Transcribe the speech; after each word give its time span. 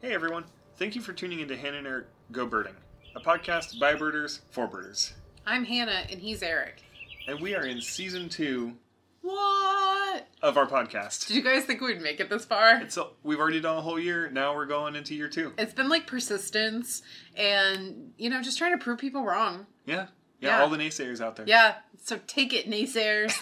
Hey 0.00 0.12
everyone, 0.14 0.44
thank 0.76 0.94
you 0.94 1.00
for 1.00 1.12
tuning 1.12 1.40
into 1.40 1.56
Hannah 1.56 1.78
and 1.78 1.86
Eric 1.86 2.06
Go 2.32 2.46
Birding, 2.46 2.74
a 3.14 3.20
podcast 3.20 3.78
by 3.80 3.94
birders 3.94 4.40
for 4.50 4.66
birders. 4.66 5.14
I'm 5.46 5.64
Hannah 5.64 6.04
and 6.10 6.20
he's 6.20 6.42
Eric. 6.42 6.82
And 7.28 7.40
we 7.40 7.54
are 7.54 7.64
in 7.64 7.80
season 7.80 8.28
two 8.28 8.74
What? 9.22 10.28
of 10.42 10.56
our 10.56 10.66
podcast. 10.66 11.26
Did 11.26 11.36
you 11.36 11.42
guys 11.42 11.64
think 11.64 11.80
we'd 11.80 12.00
make 12.00 12.20
it 12.20 12.30
this 12.30 12.44
far? 12.44 12.80
It's 12.80 12.96
a, 12.96 13.06
we've 13.22 13.38
already 13.40 13.60
done 13.60 13.78
a 13.78 13.80
whole 13.80 13.98
year, 13.98 14.30
now 14.30 14.54
we're 14.54 14.66
going 14.66 14.94
into 14.96 15.14
year 15.14 15.28
two. 15.28 15.52
It's 15.58 15.72
been 15.74 15.88
like 15.88 16.06
persistence 16.06 17.02
and, 17.34 18.12
you 18.18 18.30
know, 18.30 18.42
just 18.42 18.58
trying 18.58 18.78
to 18.78 18.82
prove 18.82 18.98
people 18.98 19.24
wrong. 19.24 19.66
Yeah, 19.86 20.06
yeah, 20.40 20.50
Yeah. 20.58 20.60
all 20.62 20.68
the 20.68 20.78
naysayers 20.78 21.20
out 21.20 21.36
there. 21.36 21.46
Yeah, 21.48 21.76
so 22.02 22.20
take 22.26 22.52
it, 22.52 22.70
naysayers. 22.70 23.34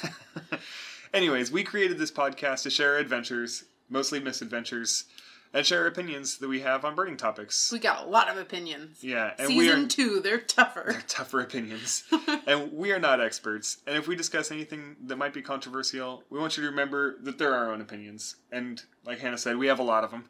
Anyways, 1.15 1.53
we 1.53 1.63
created 1.63 1.99
this 1.99 2.11
podcast 2.11 2.63
to 2.63 2.71
share 2.71 2.95
our 2.95 2.99
adventures, 2.99 3.65
mostly 3.89 4.19
misadventures, 4.19 5.05
and 5.55 5.65
share 5.65 5.87
opinions 5.87 6.39
that 6.39 6.49
we 6.49 6.61
have 6.61 6.85
on 6.85 6.95
burning 6.95 7.17
topics. 7.17 7.71
we 7.73 7.79
got 7.79 8.07
a 8.07 8.11
lot 8.11 8.29
of 8.29 8.37
opinions. 8.37 9.03
yeah, 9.03 9.33
and 9.39 9.49
we 9.49 9.61
Season 9.61 9.85
are 9.85 9.89
two, 9.89 10.21
they're 10.21 10.41
tougher. 10.41 10.87
They're 10.89 11.05
tougher 11.07 11.41
opinions. 11.41 12.03
and 12.47 12.73
we 12.73 12.93
are 12.93 12.99
not 12.99 13.21
experts. 13.21 13.79
And 13.87 13.97
if 13.97 14.09
we 14.09 14.17
discuss 14.17 14.51
anything 14.51 14.97
that 15.07 15.17
might 15.17 15.33
be 15.33 15.41
controversial, 15.43 16.25
we 16.29 16.39
want 16.41 16.57
you 16.57 16.65
to 16.65 16.71
remember 16.71 17.17
that 17.23 17.39
they're 17.39 17.55
our 17.55 17.73
own 17.73 17.81
opinions. 17.81 18.37
And 18.51 18.83
like 19.07 19.21
Hannah 19.21 19.39
said, 19.39 19.57
we 19.57 19.69
have 19.69 19.79
a 19.79 19.85
lot 19.85 20.03
of 20.05 20.11
them. 20.11 20.25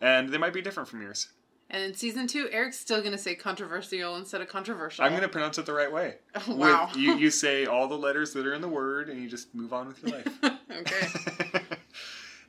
And 0.00 0.30
they 0.30 0.38
might 0.38 0.52
be 0.54 0.62
different 0.62 0.88
from 0.88 1.02
yours. 1.02 1.28
And 1.68 1.82
in 1.82 1.94
season 1.94 2.26
two, 2.26 2.48
Eric's 2.52 2.78
still 2.78 3.00
going 3.00 3.12
to 3.12 3.18
say 3.18 3.34
controversial 3.34 4.16
instead 4.16 4.40
of 4.40 4.48
controversial. 4.48 5.04
I'm 5.04 5.10
going 5.10 5.22
to 5.22 5.28
pronounce 5.28 5.58
it 5.58 5.66
the 5.66 5.72
right 5.72 5.92
way. 5.92 6.14
Oh, 6.48 6.54
wow. 6.54 6.86
With, 6.88 6.96
you, 6.96 7.16
you 7.16 7.30
say 7.44 7.66
all 7.66 7.88
the 7.88 7.98
letters 7.98 8.32
that 8.34 8.46
are 8.46 8.54
in 8.54 8.62
the 8.62 8.68
word 8.68 9.08
and 9.08 9.20
you 9.20 9.28
just 9.28 9.54
move 9.54 9.72
on 9.72 9.88
with 9.88 10.02
your 10.02 10.16
life. 10.16 10.28
okay. 10.70 11.08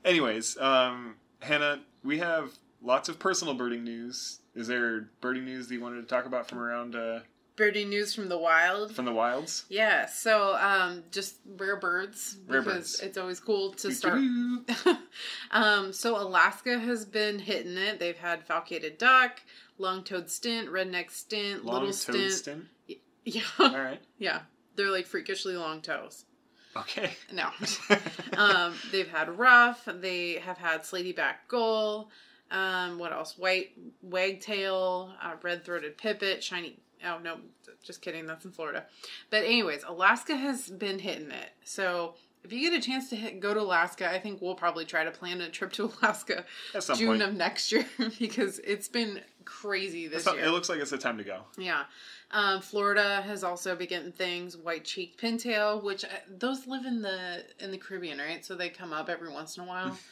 Anyways, 0.05 0.57
um, 0.59 1.15
Hannah, 1.41 1.79
we 2.07 2.17
have 2.19 2.51
lots 2.81 3.09
of 3.09 3.19
personal 3.19 3.53
birding 3.53 3.83
news. 3.83 4.39
Is 4.55 4.67
there 4.67 5.09
birding 5.21 5.45
news 5.45 5.67
that 5.67 5.73
you 5.75 5.81
wanted 5.81 6.01
to 6.01 6.07
talk 6.07 6.25
about 6.25 6.47
from 6.47 6.59
around 6.59 6.95
uh, 6.95 7.19
Birding 7.55 7.89
news 7.89 8.13
from 8.13 8.29
the 8.29 8.37
wild. 8.37 8.95
from 8.95 9.05
the 9.05 9.11
wilds? 9.13 9.65
Yeah, 9.67 10.05
so 10.05 10.55
um, 10.57 11.03
just 11.11 11.37
rare 11.57 11.75
birds 11.75 12.37
Rare 12.47 12.61
because 12.61 12.75
birds. 12.97 12.99
it's 13.01 13.17
always 13.17 13.39
cool 13.39 13.73
to 13.73 13.91
start. 13.93 14.21
Um, 15.51 15.91
so 15.93 16.17
Alaska 16.21 16.77
has 16.79 17.05
been 17.05 17.39
hitting 17.39 17.77
it. 17.77 17.99
They've 17.99 18.17
had 18.17 18.47
falcated 18.47 18.97
duck, 18.99 19.41
long-toed 19.79 20.29
stint, 20.29 20.69
redneck 20.69 21.09
stint, 21.09 21.65
Long 21.65 21.75
little 21.83 21.87
toed 21.89 22.31
stint. 22.31 22.33
stint. 22.33 22.65
Yeah, 23.25 23.41
All 23.59 23.69
right. 23.77 23.99
yeah, 24.19 24.41
they're 24.75 24.91
like 24.91 25.05
freakishly 25.05 25.55
long 25.57 25.81
toes. 25.81 26.23
Okay. 26.81 27.11
No, 27.31 27.49
um, 28.37 28.73
they've 28.91 29.07
had 29.09 29.37
rough. 29.37 29.85
They 29.85 30.33
have 30.35 30.57
had 30.57 30.81
slaty 30.83 31.15
back 31.15 31.47
gull. 31.47 32.09
Um, 32.51 32.97
what 32.99 33.11
else? 33.11 33.37
White 33.37 33.71
wagtail, 34.01 35.11
uh, 35.21 35.33
red-throated 35.41 35.97
pipit, 35.97 36.43
shiny. 36.43 36.79
Oh 37.05 37.19
no, 37.23 37.37
just 37.83 38.01
kidding. 38.01 38.25
That's 38.25 38.45
in 38.45 38.51
Florida. 38.51 38.85
But 39.29 39.43
anyways, 39.43 39.83
Alaska 39.87 40.35
has 40.35 40.67
been 40.69 40.99
hitting 40.99 41.31
it. 41.31 41.49
So 41.63 42.15
if 42.43 42.51
you 42.53 42.59
get 42.69 42.77
a 42.77 42.81
chance 42.81 43.09
to 43.09 43.15
hit, 43.15 43.39
go 43.39 43.53
to 43.53 43.59
Alaska, 43.61 44.09
I 44.09 44.19
think 44.19 44.41
we'll 44.41 44.55
probably 44.55 44.85
try 44.85 45.03
to 45.03 45.11
plan 45.11 45.41
a 45.41 45.49
trip 45.49 45.73
to 45.73 45.91
Alaska 46.01 46.45
At 46.73 46.83
some 46.83 46.97
June 46.97 47.07
point. 47.19 47.21
of 47.23 47.35
next 47.35 47.71
year 47.71 47.85
because 48.19 48.59
it's 48.59 48.87
been 48.87 49.21
crazy 49.45 50.07
this 50.07 50.25
year. 50.25 50.39
it 50.45 50.49
looks 50.49 50.69
like 50.69 50.79
it's 50.79 50.91
the 50.91 50.97
time 50.97 51.17
to 51.17 51.23
go. 51.23 51.41
Yeah. 51.57 51.83
Um, 52.31 52.61
Florida 52.61 53.21
has 53.25 53.43
also 53.43 53.75
been 53.75 53.87
getting 53.87 54.11
things. 54.11 54.57
White 54.57 54.83
cheeked 54.83 55.21
pintail, 55.21 55.81
which 55.81 56.03
uh, 56.03 56.09
those 56.37 56.67
live 56.67 56.85
in 56.85 57.01
the 57.01 57.43
in 57.59 57.71
the 57.71 57.77
Caribbean, 57.77 58.19
right? 58.19 58.43
So 58.45 58.55
they 58.55 58.69
come 58.69 58.91
up 58.93 59.09
every 59.09 59.31
once 59.31 59.57
in 59.57 59.63
a 59.63 59.65
while. 59.65 59.97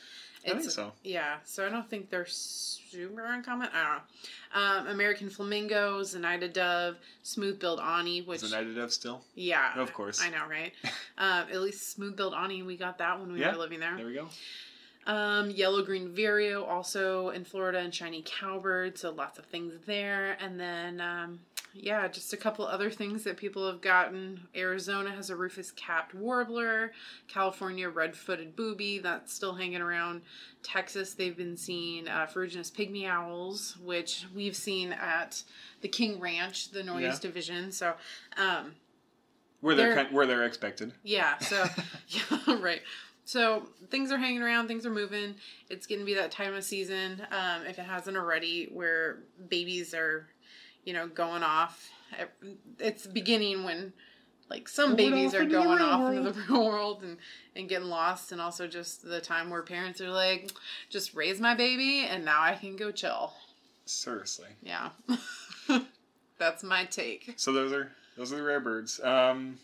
I 0.47 0.51
think 0.51 0.69
so. 0.69 0.91
Yeah, 1.03 1.37
so 1.43 1.65
I 1.65 1.69
don't 1.69 1.89
think 1.89 2.11
they're 2.11 2.27
super 2.27 3.25
uncommon. 3.25 3.67
I 3.73 3.83
don't 3.83 3.95
know. 3.95 4.81
Um, 4.83 4.87
American 4.93 5.27
flamingo, 5.27 6.01
Zenaida 6.01 6.53
dove, 6.53 6.97
smooth 7.23 7.59
billed 7.59 7.79
ani, 7.79 8.21
which 8.21 8.41
the 8.41 8.49
Dove 8.49 8.93
still? 8.93 9.23
yeah, 9.33 9.73
Of 9.75 9.91
course. 9.91 10.21
I 10.21 10.29
know, 10.29 10.45
right? 10.47 10.71
um, 11.17 11.47
at 11.51 11.61
least 11.61 11.91
smooth 11.91 12.15
billed 12.15 12.35
ani, 12.35 12.61
we 12.61 12.77
got 12.77 12.99
that 12.99 13.19
when 13.19 13.33
we 13.33 13.39
Yeah, 13.39 13.53
were 13.53 13.57
living 13.57 13.79
there. 13.79 13.97
There 13.97 14.05
we 14.05 14.13
go. 14.13 14.27
Um, 15.07 15.49
yellow 15.49 15.81
green 15.83 16.09
vireo 16.13 16.63
also 16.63 17.29
in 17.29 17.43
Florida 17.43 17.79
and 17.79 17.93
shiny 17.93 18.23
cowbird, 18.23 18.99
so 18.99 19.09
lots 19.11 19.39
of 19.39 19.45
things 19.45 19.73
there. 19.87 20.37
And 20.39 20.59
then 20.59 21.01
um, 21.01 21.39
yeah, 21.77 22.07
just 22.07 22.31
a 22.31 22.37
couple 22.37 22.65
other 22.65 22.89
things 22.89 23.23
that 23.25 23.35
people 23.37 23.67
have 23.67 23.81
gotten. 23.81 24.47
Arizona 24.55 25.11
has 25.11 25.29
a 25.29 25.35
rufous 25.35 25.71
capped 25.71 26.13
warbler, 26.15 26.93
California 27.27 27.89
red 27.89 28.15
footed 28.15 28.55
booby 28.55 28.99
that's 28.99 29.33
still 29.33 29.53
hanging 29.55 29.81
around. 29.81 30.21
Texas 30.63 31.13
they've 31.13 31.35
been 31.37 31.57
seeing 31.57 32.07
uh, 32.07 32.25
ferruginous 32.27 32.71
pygmy 32.71 33.07
owls, 33.09 33.77
which 33.83 34.25
we've 34.33 34.55
seen 34.55 34.93
at 34.93 35.43
the 35.81 35.87
King 35.89 36.19
Ranch, 36.19 36.71
the 36.71 36.81
Northeast 36.83 37.23
Yeah. 37.23 37.29
Division. 37.29 37.71
So 37.71 37.93
um, 38.37 38.73
Where 39.61 39.75
they're, 39.75 39.95
They're- 39.95 40.07
where 40.11 40.25
they're 40.25 40.45
expected. 40.45 40.93
yeah, 41.03 41.37
so 41.39 41.65
yeah, 42.07 42.55
right. 42.61 42.81
So 43.27 43.67
things 43.89 44.11
are 44.11 44.17
hanging 44.19 44.43
around, 44.43 44.67
things 44.67 44.85
are 44.85 44.91
moving. 44.91 45.33
It's 45.69 45.87
going 45.87 45.97
to 45.99 46.05
be 46.05 46.13
that 46.13 46.29
time 46.31 46.53
of 46.53 46.63
season, 46.63 47.21
um, 47.31 47.65
if 47.65 47.79
it 47.79 47.85
hasn't 47.85 48.15
already, 48.15 48.69
where 48.71 49.17
babies 49.49 49.95
are, 49.95 50.27
you 50.85 50.93
know, 50.93 51.07
going 51.07 51.43
off. 51.43 51.89
It's 52.79 53.05
beginning 53.07 53.63
when, 53.63 53.91
like, 54.49 54.69
some 54.69 54.95
Going 54.95 55.11
babies 55.11 55.33
are 55.33 55.43
going 55.43 55.79
off 55.81 55.99
world. 55.99 56.15
into 56.15 56.31
the 56.31 56.41
real 56.47 56.65
world 56.65 57.03
and, 57.03 57.17
and 57.55 57.67
getting 57.67 57.89
lost, 57.89 58.31
and 58.31 58.39
also 58.39 58.67
just 58.67 59.03
the 59.03 59.19
time 59.19 59.49
where 59.49 59.63
parents 59.63 59.99
are 59.99 60.11
like, 60.11 60.51
just 60.89 61.13
raise 61.13 61.41
my 61.41 61.55
baby, 61.55 62.05
and 62.07 62.23
now 62.23 62.41
I 62.41 62.55
can 62.55 62.75
go 62.77 62.91
chill. 62.91 63.33
Seriously. 63.85 64.47
Yeah. 64.63 64.89
That's 66.37 66.63
my 66.63 66.85
take. 66.85 67.33
So 67.37 67.51
those 67.53 67.71
are 67.71 67.91
those 68.17 68.31
are 68.33 68.37
the 68.37 68.43
rare 68.43 68.59
birds. 68.59 68.99
Um, 69.01 69.57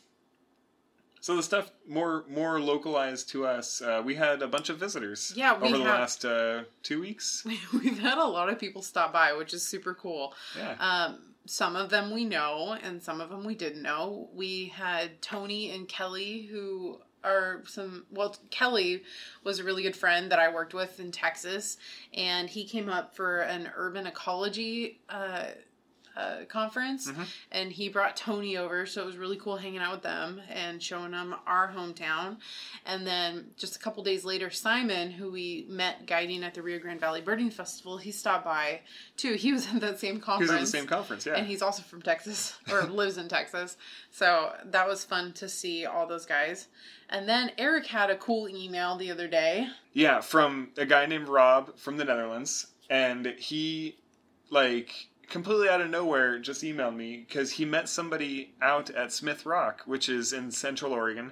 so 1.22 1.36
the 1.38 1.44
stuff 1.44 1.72
more 1.88 2.26
more 2.30 2.60
localized 2.60 3.30
to 3.30 3.46
us. 3.46 3.82
Uh, 3.82 4.02
we 4.04 4.16
had 4.16 4.42
a 4.42 4.48
bunch 4.48 4.70
of 4.70 4.78
visitors. 4.78 5.32
Yeah, 5.36 5.58
we 5.58 5.70
over 5.70 5.78
the 5.78 5.84
have- 5.86 6.00
last 6.00 6.26
uh, 6.26 6.64
two 6.84 7.00
weeks. 7.00 7.46
We've 7.74 8.00
had 8.00 8.18
a 8.18 8.26
lot 8.26 8.50
of 8.50 8.60
people 8.60 8.82
stop 8.82 9.14
by, 9.14 9.32
which 9.34 9.54
is 9.54 9.66
super 9.66 9.94
cool. 9.94 10.34
Yeah. 10.58 10.76
Um, 10.80 11.20
some 11.46 11.76
of 11.76 11.90
them 11.90 12.12
we 12.12 12.26
know, 12.26 12.76
and 12.84 13.02
some 13.02 13.22
of 13.22 13.30
them 13.30 13.46
we 13.46 13.56
didn't 13.56 13.82
know. 13.82 14.30
We 14.34 14.68
had 14.76 15.22
Tony 15.22 15.72
and 15.72 15.88
Kelly, 15.88 16.44
who 16.52 17.00
are 17.24 17.62
some. 17.68 18.06
Well, 18.12 18.36
Kelly 18.50 19.04
was 19.44 19.60
a 19.60 19.64
really 19.64 19.84
good 19.84 19.96
friend 19.96 20.32
that 20.32 20.40
I 20.40 20.52
worked 20.54 20.74
with 20.74 21.00
in 21.00 21.12
Texas, 21.12 21.78
and 22.14 22.50
he 22.50 22.66
came 22.66 22.90
up 22.90 23.16
for 23.16 23.40
an 23.42 23.70
urban 23.76 24.08
ecology. 24.08 25.00
Uh, 25.10 25.46
uh, 26.16 26.40
conference 26.50 27.10
Mhm. 27.10 27.26
and 27.52 27.72
he 27.72 27.88
brought 27.90 28.18
Tony 28.18 28.58
over 28.58 28.86
so 28.86 29.02
it 29.02 29.06
was 29.06 29.16
really 29.18 29.38
cool 29.38 29.58
hanging 29.58 29.80
out 29.80 29.94
with 29.94 30.02
them 30.04 30.42
and 30.50 30.84
showing 30.84 31.12
them 31.12 31.36
our 31.48 31.72
hometown 31.76 32.38
and 32.86 33.08
then 33.08 33.52
just 33.58 33.76
a 33.76 33.80
couple 33.80 34.04
days 34.04 34.26
later 34.26 34.50
Simon 34.50 35.12
who 35.12 35.32
we 35.32 35.66
met 35.70 36.06
guiding 36.06 36.44
at 36.44 36.54
the 36.54 36.62
Rio 36.62 36.80
Grande 36.80 37.00
Valley 37.00 37.22
Birding 37.22 37.50
Festival 37.50 37.98
he 37.98 38.12
stopped 38.12 38.44
by 38.46 38.82
too 39.16 39.34
he 39.36 39.54
was 39.54 39.68
at 39.74 39.80
that 39.82 40.00
same 40.00 40.16
He 40.16 40.20
was 40.20 40.26
conference 40.26 40.52
at 40.52 40.60
the 40.60 40.68
same 40.68 40.86
conference. 40.88 41.26
Yeah. 41.26 41.36
and 41.36 41.48
he's 41.48 41.62
also 41.62 41.82
from 41.82 42.02
Texas 42.02 42.58
or 42.72 42.84
lives 42.88 43.18
in 43.18 43.30
Texas. 43.30 43.78
So 44.12 44.54
that 44.66 44.88
was 44.88 45.06
fun 45.06 45.32
to 45.34 45.48
see 45.48 45.86
all 45.86 46.08
those 46.08 46.26
guys. 46.26 46.68
And 47.10 47.28
then 47.28 47.52
Eric 47.58 47.88
had 47.88 48.10
a 48.10 48.16
cool 48.18 48.48
email 48.50 48.96
the 48.98 49.12
other 49.12 49.28
day. 49.28 49.68
Yeah, 49.94 50.22
from 50.22 50.72
a 50.78 50.86
guy 50.86 51.06
named 51.06 51.28
Rob 51.28 51.78
from 51.78 51.98
the 51.98 52.06
Netherlands, 52.06 52.68
and 52.90 53.26
he 53.38 53.98
like 54.50 55.08
completely 55.32 55.70
out 55.70 55.82
of 55.82 55.90
nowhere 55.90 56.38
just 56.38 56.62
emailed 56.62 56.96
me 56.96 57.26
because 57.28 57.52
he 57.52 57.66
met 57.66 57.90
somebody 57.90 58.54
out 58.62 58.90
at 58.92 59.12
Smith 59.12 59.46
Rock, 59.46 59.82
which 59.86 60.10
is 60.10 60.34
in 60.34 60.52
Central 60.52 60.94
Oregon. 60.94 61.32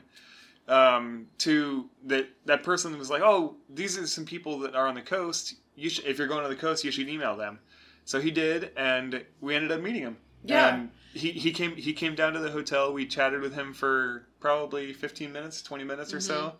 Um, 0.67 1.27
to 1.39 1.89
that 2.05 2.29
that 2.45 2.63
person 2.63 2.97
was 2.97 3.09
like, 3.09 3.21
"Oh, 3.21 3.55
these 3.69 3.97
are 3.97 4.07
some 4.07 4.25
people 4.25 4.59
that 4.59 4.75
are 4.75 4.87
on 4.87 4.95
the 4.95 5.01
coast. 5.01 5.55
You 5.75 5.89
should, 5.89 6.05
if 6.05 6.17
you're 6.17 6.27
going 6.27 6.43
to 6.43 6.49
the 6.49 6.55
coast, 6.55 6.83
you 6.83 6.91
should 6.91 7.09
email 7.09 7.35
them." 7.35 7.59
So 8.05 8.19
he 8.19 8.31
did, 8.31 8.71
and 8.77 9.23
we 9.41 9.55
ended 9.55 9.71
up 9.71 9.81
meeting 9.81 10.01
him. 10.01 10.17
Yeah. 10.43 10.75
And 10.75 10.91
he, 11.13 11.31
he 11.31 11.51
came 11.51 11.75
he 11.75 11.93
came 11.93 12.15
down 12.15 12.33
to 12.33 12.39
the 12.39 12.51
hotel. 12.51 12.93
We 12.93 13.05
chatted 13.05 13.41
with 13.41 13.53
him 13.53 13.73
for 13.73 14.27
probably 14.39 14.93
15 14.93 15.31
minutes, 15.31 15.61
20 15.61 15.83
minutes 15.83 16.13
or 16.13 16.21
so. 16.21 16.53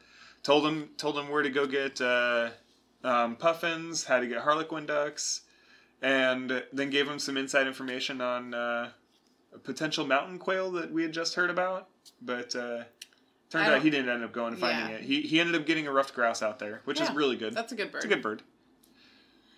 Told 0.44 0.66
him 0.66 0.90
told 0.98 1.18
him 1.18 1.30
where 1.30 1.44
to 1.44 1.50
go 1.50 1.66
get 1.68 2.02
uh, 2.02 2.50
um, 3.04 3.36
puffins, 3.36 4.04
how 4.04 4.19
to 4.19 4.28
get 4.28 4.40
harlequin 4.40 4.86
ducks, 4.86 5.42
and 6.01 6.63
then 6.72 6.90
gave 6.90 7.07
him 7.07 7.19
some 7.19 7.38
inside 7.38 7.68
information 7.68 8.22
on 8.22 8.54
uh, 8.54 8.90
a 9.54 9.57
potential 9.60 10.06
mountain 10.06 10.40
quail 10.40 10.72
that 10.72 10.92
we 10.92 11.04
had 11.04 11.12
just 11.12 11.36
heard 11.36 11.50
about. 11.50 11.88
But 12.22 12.56
uh, 12.56 12.84
turned 13.50 13.68
out 13.68 13.81
he 13.81 13.90
didn't 13.90 14.10
end 14.10 14.24
up 14.24 14.31
going 14.31 14.54
and 14.54 14.62
finding 14.62 14.90
Yeah. 14.90 14.96
it. 14.98 15.04
He 15.04 15.22
he 15.22 15.40
ended 15.40 15.56
up 15.56 15.66
getting 15.66 15.88
a 15.88 15.92
ruffed 15.92 16.13
grouse 16.13 16.42
out 16.42 16.60
there, 16.60 16.81
which 16.86 17.01
is 17.01 17.10
really 17.12 17.36
good. 17.36 17.54
That's 17.54 17.72
a 17.72 17.75
good 17.75 17.92
bird. 17.92 17.98
It's 18.00 18.06
a 18.06 18.10
good 18.10 18.22
bird. 18.22 18.44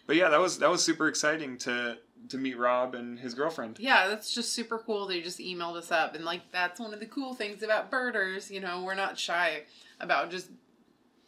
But 0.07 0.15
yeah, 0.15 0.29
that 0.29 0.39
was 0.39 0.59
that 0.59 0.69
was 0.69 0.83
super 0.83 1.07
exciting 1.07 1.57
to 1.59 1.97
to 2.29 2.37
meet 2.37 2.57
Rob 2.57 2.95
and 2.95 3.19
his 3.19 3.33
girlfriend. 3.33 3.77
Yeah, 3.79 4.07
that's 4.07 4.33
just 4.33 4.53
super 4.53 4.77
cool. 4.77 5.07
They 5.07 5.21
just 5.21 5.39
emailed 5.39 5.75
us 5.75 5.91
up, 5.91 6.15
and 6.15 6.25
like 6.25 6.51
that's 6.51 6.79
one 6.79 6.93
of 6.93 6.99
the 6.99 7.05
cool 7.05 7.33
things 7.33 7.63
about 7.63 7.89
birders. 7.91 8.51
You 8.51 8.59
know, 8.59 8.83
we're 8.83 8.95
not 8.95 9.17
shy 9.17 9.63
about 9.99 10.29
just 10.31 10.49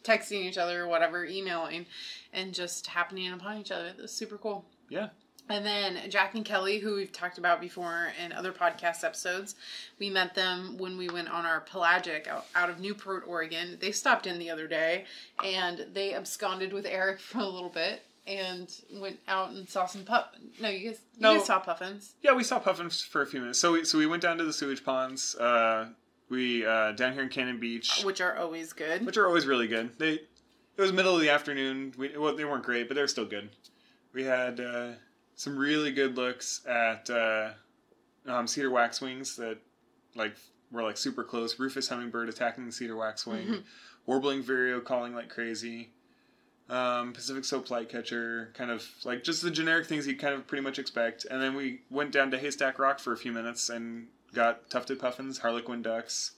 texting 0.02 0.44
each 0.44 0.58
other 0.58 0.82
or 0.82 0.88
whatever, 0.88 1.24
emailing, 1.24 1.86
and 2.32 2.52
just 2.52 2.88
happening 2.88 3.32
upon 3.32 3.58
each 3.58 3.70
other. 3.70 3.86
It 3.86 3.96
was 4.02 4.12
super 4.12 4.36
cool. 4.36 4.64
Yeah. 4.88 5.08
And 5.48 5.66
then 5.66 6.10
Jack 6.10 6.34
and 6.34 6.44
Kelly, 6.44 6.78
who 6.78 6.94
we've 6.94 7.12
talked 7.12 7.36
about 7.36 7.60
before 7.60 8.12
in 8.24 8.32
other 8.32 8.50
podcast 8.50 9.04
episodes, 9.04 9.56
we 9.98 10.08
met 10.08 10.34
them 10.34 10.78
when 10.78 10.96
we 10.96 11.08
went 11.10 11.28
on 11.28 11.44
our 11.44 11.60
pelagic 11.60 12.26
out, 12.26 12.46
out 12.54 12.70
of 12.70 12.80
Newport, 12.80 13.24
Oregon. 13.26 13.76
They 13.78 13.92
stopped 13.92 14.26
in 14.26 14.38
the 14.38 14.48
other 14.50 14.66
day 14.66 15.04
and 15.44 15.86
they 15.92 16.14
absconded 16.14 16.72
with 16.72 16.86
Eric 16.86 17.20
for 17.20 17.38
a 17.40 17.46
little 17.46 17.68
bit 17.68 18.02
and 18.26 18.74
went 18.94 19.18
out 19.28 19.50
and 19.50 19.68
saw 19.68 19.84
some 19.84 20.02
pup. 20.04 20.34
No, 20.62 20.70
you 20.70 20.88
guys, 20.88 21.00
you 21.16 21.20
No. 21.20 21.36
guys 21.36 21.44
saw 21.46 21.58
puffins. 21.58 22.14
Yeah, 22.22 22.32
we 22.32 22.42
saw 22.42 22.58
puffins 22.58 23.02
for 23.02 23.20
a 23.20 23.26
few 23.26 23.40
minutes. 23.40 23.58
So 23.58 23.72
we 23.72 23.84
so 23.84 23.98
we 23.98 24.06
went 24.06 24.22
down 24.22 24.38
to 24.38 24.44
the 24.44 24.52
sewage 24.54 24.82
ponds. 24.82 25.34
Uh, 25.34 25.90
we 26.30 26.64
uh, 26.64 26.92
down 26.92 27.12
here 27.12 27.22
in 27.22 27.28
Cannon 27.28 27.60
Beach, 27.60 28.02
which 28.02 28.22
are 28.22 28.34
always 28.38 28.72
good. 28.72 29.04
which 29.04 29.18
are 29.18 29.26
always 29.26 29.44
really 29.44 29.66
good. 29.68 29.98
They 29.98 30.12
it 30.14 30.80
was 30.80 30.90
middle 30.90 31.14
of 31.14 31.20
the 31.20 31.28
afternoon. 31.28 31.92
We 31.98 32.16
well 32.16 32.34
they 32.34 32.46
weren't 32.46 32.64
great, 32.64 32.88
but 32.88 32.94
they're 32.94 33.08
still 33.08 33.26
good. 33.26 33.50
We 34.14 34.24
had 34.24 34.60
uh, 34.60 34.92
some 35.34 35.58
really 35.58 35.90
good 35.92 36.16
looks 36.16 36.64
at 36.66 37.10
uh, 37.10 37.50
um, 38.26 38.46
cedar 38.46 38.70
waxwings 38.70 39.36
that 39.36 39.58
like 40.14 40.34
were 40.70 40.82
like 40.82 40.96
super 40.96 41.24
close. 41.24 41.58
Rufous 41.58 41.88
hummingbird 41.88 42.28
attacking 42.28 42.64
the 42.64 42.72
cedar 42.72 42.96
waxwing, 42.96 43.46
Mhm. 43.48 43.62
warbling 44.06 44.42
vireo 44.42 44.80
calling 44.80 45.14
like 45.14 45.28
crazy. 45.28 45.90
Um, 46.70 47.12
Pacific 47.12 47.44
slope 47.44 47.66
flycatcher, 47.66 48.50
kind 48.54 48.70
of 48.70 48.88
like 49.04 49.22
just 49.22 49.42
the 49.42 49.50
generic 49.50 49.86
things 49.86 50.06
you 50.06 50.16
kind 50.16 50.34
of 50.34 50.46
pretty 50.46 50.62
much 50.62 50.78
expect. 50.78 51.26
And 51.30 51.42
then 51.42 51.54
we 51.54 51.82
went 51.90 52.10
down 52.12 52.30
to 52.30 52.38
Haystack 52.38 52.78
Rock 52.78 53.00
for 53.00 53.12
a 53.12 53.18
few 53.18 53.32
minutes 53.32 53.68
and 53.68 54.06
got 54.32 54.70
tufted 54.70 54.98
puffins, 54.98 55.38
harlequin 55.38 55.82
ducks, 55.82 56.32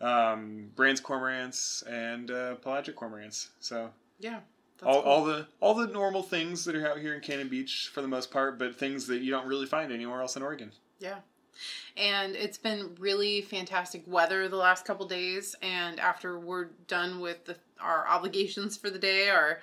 um, 0.00 0.70
Brandt's 0.74 1.00
cormorants, 1.02 1.82
and 1.86 2.30
uh, 2.30 2.54
pelagic 2.54 2.96
cormorants. 2.96 3.48
So 3.60 3.90
yeah. 4.18 4.40
All, 4.82 5.02
cool. 5.02 5.10
all 5.10 5.24
the 5.24 5.46
all 5.60 5.74
the 5.74 5.86
normal 5.86 6.22
things 6.22 6.64
that 6.64 6.74
are 6.74 6.86
out 6.86 6.98
here 6.98 7.14
in 7.14 7.20
Cannon 7.20 7.48
Beach 7.48 7.90
for 7.92 8.02
the 8.02 8.08
most 8.08 8.30
part, 8.30 8.58
but 8.58 8.78
things 8.78 9.06
that 9.06 9.22
you 9.22 9.30
don't 9.30 9.46
really 9.46 9.66
find 9.66 9.92
anywhere 9.92 10.20
else 10.20 10.36
in 10.36 10.42
Oregon. 10.42 10.72
Yeah. 10.98 11.18
And 11.96 12.34
it's 12.34 12.58
been 12.58 12.94
really 12.98 13.42
fantastic 13.42 14.02
weather 14.06 14.48
the 14.48 14.56
last 14.56 14.84
couple 14.84 15.06
days. 15.06 15.54
And 15.62 16.00
after 16.00 16.38
we're 16.38 16.68
done 16.86 17.20
with 17.20 17.44
the, 17.44 17.56
our 17.80 18.06
obligations 18.08 18.76
for 18.76 18.88
the 18.90 18.98
day, 18.98 19.28
our 19.28 19.60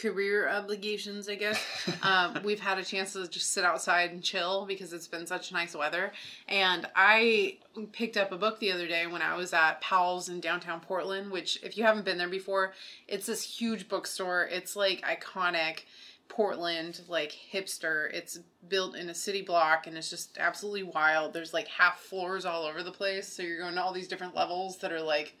career 0.00 0.48
obligations, 0.48 1.28
I 1.28 1.34
guess, 1.34 1.62
um, 2.02 2.40
we've 2.44 2.60
had 2.60 2.78
a 2.78 2.84
chance 2.84 3.12
to 3.14 3.26
just 3.26 3.52
sit 3.52 3.64
outside 3.64 4.10
and 4.10 4.22
chill 4.22 4.66
because 4.66 4.92
it's 4.92 5.08
been 5.08 5.26
such 5.26 5.52
nice 5.52 5.74
weather. 5.74 6.12
And 6.48 6.86
I 6.94 7.58
picked 7.92 8.16
up 8.16 8.32
a 8.32 8.36
book 8.36 8.58
the 8.60 8.72
other 8.72 8.86
day 8.86 9.06
when 9.06 9.22
I 9.22 9.36
was 9.36 9.52
at 9.52 9.80
Powell's 9.80 10.28
in 10.28 10.40
downtown 10.40 10.80
Portland, 10.80 11.30
which, 11.30 11.62
if 11.62 11.76
you 11.76 11.84
haven't 11.84 12.04
been 12.04 12.18
there 12.18 12.28
before, 12.28 12.72
it's 13.08 13.26
this 13.26 13.42
huge 13.42 13.88
bookstore. 13.88 14.48
It's 14.50 14.76
like 14.76 15.02
iconic. 15.02 15.80
Portland, 16.28 17.02
like 17.08 17.32
hipster. 17.52 18.12
It's 18.12 18.40
built 18.68 18.96
in 18.96 19.08
a 19.08 19.14
city 19.14 19.42
block 19.42 19.86
and 19.86 19.96
it's 19.96 20.10
just 20.10 20.38
absolutely 20.38 20.82
wild. 20.82 21.32
There's 21.32 21.54
like 21.54 21.68
half 21.68 22.00
floors 22.00 22.44
all 22.44 22.64
over 22.64 22.82
the 22.82 22.90
place. 22.90 23.28
So 23.28 23.44
you're 23.44 23.60
going 23.60 23.76
to 23.76 23.82
all 23.82 23.92
these 23.92 24.08
different 24.08 24.34
levels 24.34 24.78
that 24.78 24.90
are 24.90 25.00
like 25.00 25.36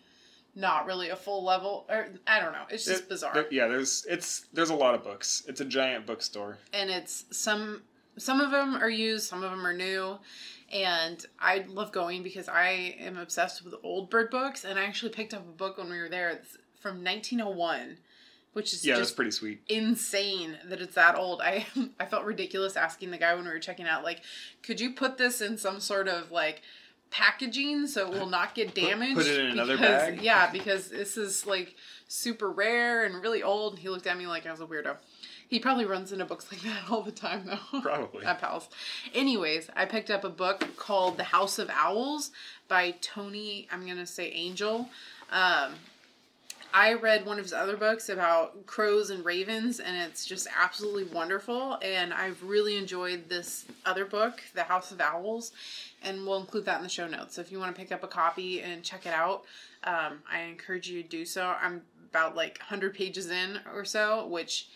not 0.56 0.86
really 0.86 1.10
a 1.10 1.16
full 1.16 1.44
level. 1.44 1.86
Or 1.88 2.08
I 2.26 2.40
don't 2.40 2.52
know. 2.52 2.64
It's 2.70 2.84
just 2.84 3.02
It- 3.04 3.08
bizarre. 3.08 3.34
there- 3.34 3.48
yeah, 3.52 3.68
there's 3.68 4.04
it's 4.08 4.46
there's 4.52 4.70
a 4.70 4.74
lot 4.74 4.94
of 4.96 5.04
books. 5.04 5.44
It's 5.46 5.60
a 5.60 5.64
giant 5.64 6.06
bookstore. 6.06 6.58
and 6.72 6.90
it's 6.90 7.24
some 7.30 7.82
some 8.18 8.40
of 8.40 8.50
them 8.50 8.74
are 8.74 8.88
used, 8.90 9.26
some 9.28 9.44
of 9.44 9.50
them 9.50 9.64
are 9.66 9.74
new. 9.74 10.18
And 10.72 11.24
I 11.38 11.58
love 11.68 11.92
going 11.92 12.22
because 12.24 12.48
I 12.48 12.96
am 12.98 13.16
obsessed 13.18 13.64
with 13.64 13.74
old 13.84 14.10
bird 14.10 14.30
books. 14.30 14.64
And 14.64 14.78
I 14.80 14.84
actually 14.84 15.12
picked 15.12 15.32
up 15.34 15.42
a 15.42 15.52
book 15.52 15.78
when 15.78 15.88
we 15.90 15.98
were 16.00 16.08
there 16.08 16.30
it's 16.30 16.56
from 16.80 17.04
1901, 17.04 17.98
which 18.52 18.72
is 18.72 18.84
Yeah, 18.84 18.94
just 18.96 19.10
that's 19.10 19.14
pretty 19.14 19.30
sweet. 19.30 19.60
insane 19.68 20.58
that 20.64 20.80
it's 20.80 20.94
that 20.94 21.14
old. 21.16 21.40
I 21.42 21.66
I 22.00 22.06
felt 22.06 22.24
ridiculous 22.24 22.76
asking 22.76 23.10
the 23.10 23.18
guy 23.18 23.34
when 23.34 23.44
we 23.44 23.50
were 23.50 23.58
checking 23.60 23.86
out, 23.86 24.02
like, 24.02 24.22
could 24.62 24.80
you 24.80 24.92
put 24.92 25.18
this 25.18 25.40
in 25.40 25.58
some 25.58 25.78
sort 25.80 26.08
of 26.08 26.32
like 26.32 26.62
packaging 27.10 27.86
so 27.86 28.10
it 28.12 28.18
will 28.18 28.26
not 28.26 28.54
get 28.54 28.74
damaged? 28.74 29.16
put 29.16 29.26
it 29.26 29.38
in 29.40 29.46
another 29.46 29.76
Because- 29.76 30.02
bag? 30.10 30.22
Yeah, 30.22 30.50
because 30.50 30.88
this 30.90 31.16
is 31.16 31.46
like 31.46 31.74
super 32.08 32.50
rare 32.50 33.04
and 33.04 33.22
really 33.22 33.42
old. 33.42 33.78
He 33.78 33.88
looked 33.88 34.06
at 34.06 34.16
me 34.18 34.26
like 34.26 34.46
I 34.46 34.50
was 34.50 34.60
a 34.60 34.66
weirdo. 34.66 34.96
He 35.48 35.60
probably 35.60 35.84
runs 35.84 36.10
into 36.12 36.24
books 36.24 36.46
like 36.52 36.62
that 36.62 36.90
all 36.90 37.02
the 37.02 37.12
time 37.12 37.46
though. 37.46 37.80
Probably. 37.80 38.24
At 38.26 38.40
Powell's. 38.40 38.68
Anyways, 39.14 39.70
I 39.76 39.84
picked 39.84 40.10
up 40.10 40.24
a 40.24 40.28
book 40.28 40.76
called 40.76 41.16
The 41.18 41.24
House 41.24 41.58
of 41.58 41.70
Owls 41.70 42.30
by 42.68 42.94
Tony, 43.00 43.68
I'm 43.70 43.86
gonna 43.86 44.06
say 44.06 44.30
Angell. 44.32 44.88
Um, 45.30 45.74
I 46.72 46.94
read 46.94 47.26
one 47.26 47.38
of 47.38 47.44
his 47.44 47.52
other 47.52 47.76
books 47.76 48.08
about 48.08 48.66
crows 48.66 49.10
and 49.10 49.24
ravens, 49.24 49.80
and 49.80 49.96
it's 49.96 50.26
just 50.26 50.46
absolutely 50.56 51.04
wonderful. 51.04 51.78
And 51.82 52.12
I've 52.12 52.42
really 52.42 52.76
enjoyed 52.76 53.28
this 53.28 53.64
other 53.84 54.04
book, 54.04 54.42
The 54.54 54.64
House 54.64 54.90
of 54.90 55.00
Owls, 55.00 55.52
and 56.02 56.26
we'll 56.26 56.40
include 56.40 56.64
that 56.66 56.76
in 56.78 56.82
the 56.82 56.88
show 56.88 57.06
notes. 57.08 57.34
So 57.34 57.40
if 57.40 57.50
you 57.50 57.58
want 57.58 57.74
to 57.74 57.80
pick 57.80 57.92
up 57.92 58.02
a 58.02 58.08
copy 58.08 58.62
and 58.62 58.82
check 58.82 59.06
it 59.06 59.12
out, 59.12 59.44
um, 59.84 60.22
I 60.30 60.42
encourage 60.42 60.88
you 60.88 61.02
to 61.02 61.08
do 61.08 61.24
so. 61.24 61.54
I'm 61.60 61.82
about 62.10 62.36
like 62.36 62.58
100 62.58 62.94
pages 62.94 63.30
in 63.30 63.60
or 63.74 63.84
so, 63.84 64.26
which 64.26 64.68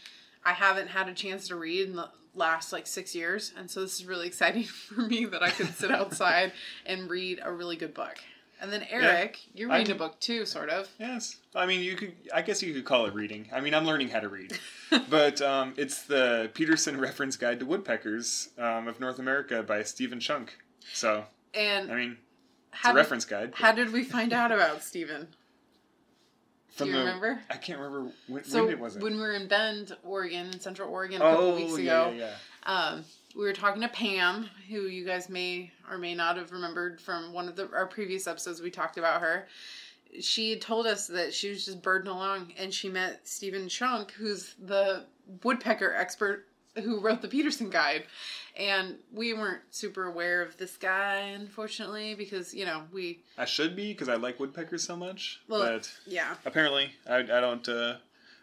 I 0.45 0.53
haven't 0.53 0.89
had 0.89 1.09
a 1.09 1.15
chance 1.15 1.49
to 1.49 1.57
read 1.57 1.89
in 1.89 1.97
the 1.97 2.09
last 2.35 2.73
like 2.73 2.87
six 2.87 3.15
years. 3.15 3.53
And 3.57 3.71
so 3.71 3.81
this 3.81 4.01
is 4.01 4.07
really 4.07 4.27
exciting 4.29 4.65
for 4.65 5.03
me 5.03 5.25
that 5.27 5.43
I 5.43 5.51
can 5.51 5.67
sit 5.67 5.91
outside 5.93 6.53
and 6.87 7.11
read 7.11 7.41
a 7.43 7.53
really 7.53 7.77
good 7.77 7.95
book. 7.95 8.19
And 8.63 8.71
then 8.73 8.85
Eric, 8.91 9.39
you're 9.55 9.71
I 9.73 9.79
reading 9.79 9.97
a 9.97 9.99
book 9.99 10.21
too, 10.21 10.45
sort 10.45 10.69
of. 10.69 10.89
Yes, 10.99 11.37
I 11.55 11.65
mean 11.67 11.81
you 11.81 11.97
could. 11.97 12.13
I 12.35 12.43
guess 12.43 12.63
you 12.63 12.75
could 12.75 12.85
call 12.85 13.07
it 13.07 13.15
reading. 13.15 13.49
I 13.53 13.61
mean 13.61 13.73
I'm 13.75 13.85
learning 13.87 14.09
how 14.11 14.21
to 14.21 14.29
read, 14.29 14.59
but 15.09 15.41
um, 15.41 15.73
it's 15.77 16.03
the 16.03 16.51
Peterson 16.55 17.01
Reference 17.01 17.37
Guide 17.37 17.59
to 17.61 17.67
Woodpeckers 17.67 18.51
um, 18.59 18.87
of 18.87 19.01
North 19.01 19.19
America 19.19 19.63
by 19.63 19.83
Stephen 19.83 20.21
Shunk. 20.21 20.59
So 20.93 21.25
And 21.55 21.91
I 21.91 21.95
mean 21.97 22.19
it's 22.73 22.81
how 22.83 22.91
a 22.91 22.93
did, 22.95 22.99
reference 22.99 23.25
guide. 23.25 23.51
but 23.53 23.61
how 23.61 23.73
did 23.73 23.93
we 23.93 24.05
find 24.05 24.33
out 24.33 24.53
about 24.53 24.83
Stephen? 24.83 25.29
from 26.69 26.87
do 26.87 26.93
you 26.93 26.99
the- 26.99 27.05
remember? 27.05 27.41
I 27.51 27.57
can't 27.57 27.79
remember 27.81 28.13
when, 28.29 28.45
So 28.45 28.65
when 28.65 28.73
it 28.73 28.79
was. 28.79 28.97
It? 28.97 29.03
when 29.03 29.15
we 29.15 29.21
were 29.21 29.33
in 29.33 29.49
Bend, 29.49 29.97
Oregon, 30.05 30.59
Central 30.61 30.89
Oregon, 30.91 31.17
a 31.21 31.25
couple 31.25 31.45
oh 31.47 31.57
weeks 31.57 31.79
yeah, 31.79 32.07
ago, 32.07 32.17
yeah, 32.17 32.31
yeah. 32.67 32.73
um, 32.73 33.05
we 33.35 33.45
were 33.45 33.53
talking 33.53 33.83
to 33.83 33.89
Pam, 33.89 34.49
who 34.69 34.83
you 34.83 35.05
guys 35.05 35.29
may 35.29 35.71
or 35.91 35.99
may 35.99 36.15
not 36.15 36.37
have 36.37 36.53
remembered 36.53 37.01
from 37.01 37.33
one 37.33 37.49
of 37.49 37.57
the 37.57 37.71
our 37.73 37.87
previous 37.87 38.27
episodes. 38.27 38.61
We 38.61 38.71
talked 38.71 38.99
about 38.99 39.21
her. 39.21 39.47
She 40.21 40.51
had 40.51 40.61
told 40.61 40.87
us 40.87 41.07
that 41.09 41.33
she 41.33 41.51
was 41.51 41.65
just 41.65 41.83
birding 41.83 42.11
along, 42.11 42.53
and 42.59 42.75
she 42.75 42.89
met 42.89 43.29
Stephen 43.29 43.69
Shunk, 43.69 44.11
who's 44.13 44.55
the 44.59 45.05
woodpecker 45.45 45.95
expert 45.95 46.47
who 46.77 47.01
wrote 47.01 47.23
the 47.23 47.29
Peterson 47.29 47.71
Guide. 47.71 48.05
And 48.57 48.97
we 49.13 49.35
weren't 49.35 49.63
super 49.71 50.05
aware 50.05 50.43
of 50.43 50.57
this 50.57 50.77
guy, 50.77 51.17
unfortunately, 51.35 52.15
because 52.15 52.53
you 52.53 52.65
know 52.65 52.83
we 52.93 53.21
I 53.39 53.45
should 53.45 53.77
be 53.77 53.93
because 53.93 54.09
I 54.09 54.17
like 54.17 54.41
woodpeckers 54.41 54.83
so 54.83 54.97
much, 54.97 55.41
Well, 55.49 55.61
but 55.61 55.93
yeah 56.07 56.35
apparently 56.45 56.93
I, 57.09 57.19
I 57.19 57.41
don't. 57.41 57.69
Uh, 57.69 57.97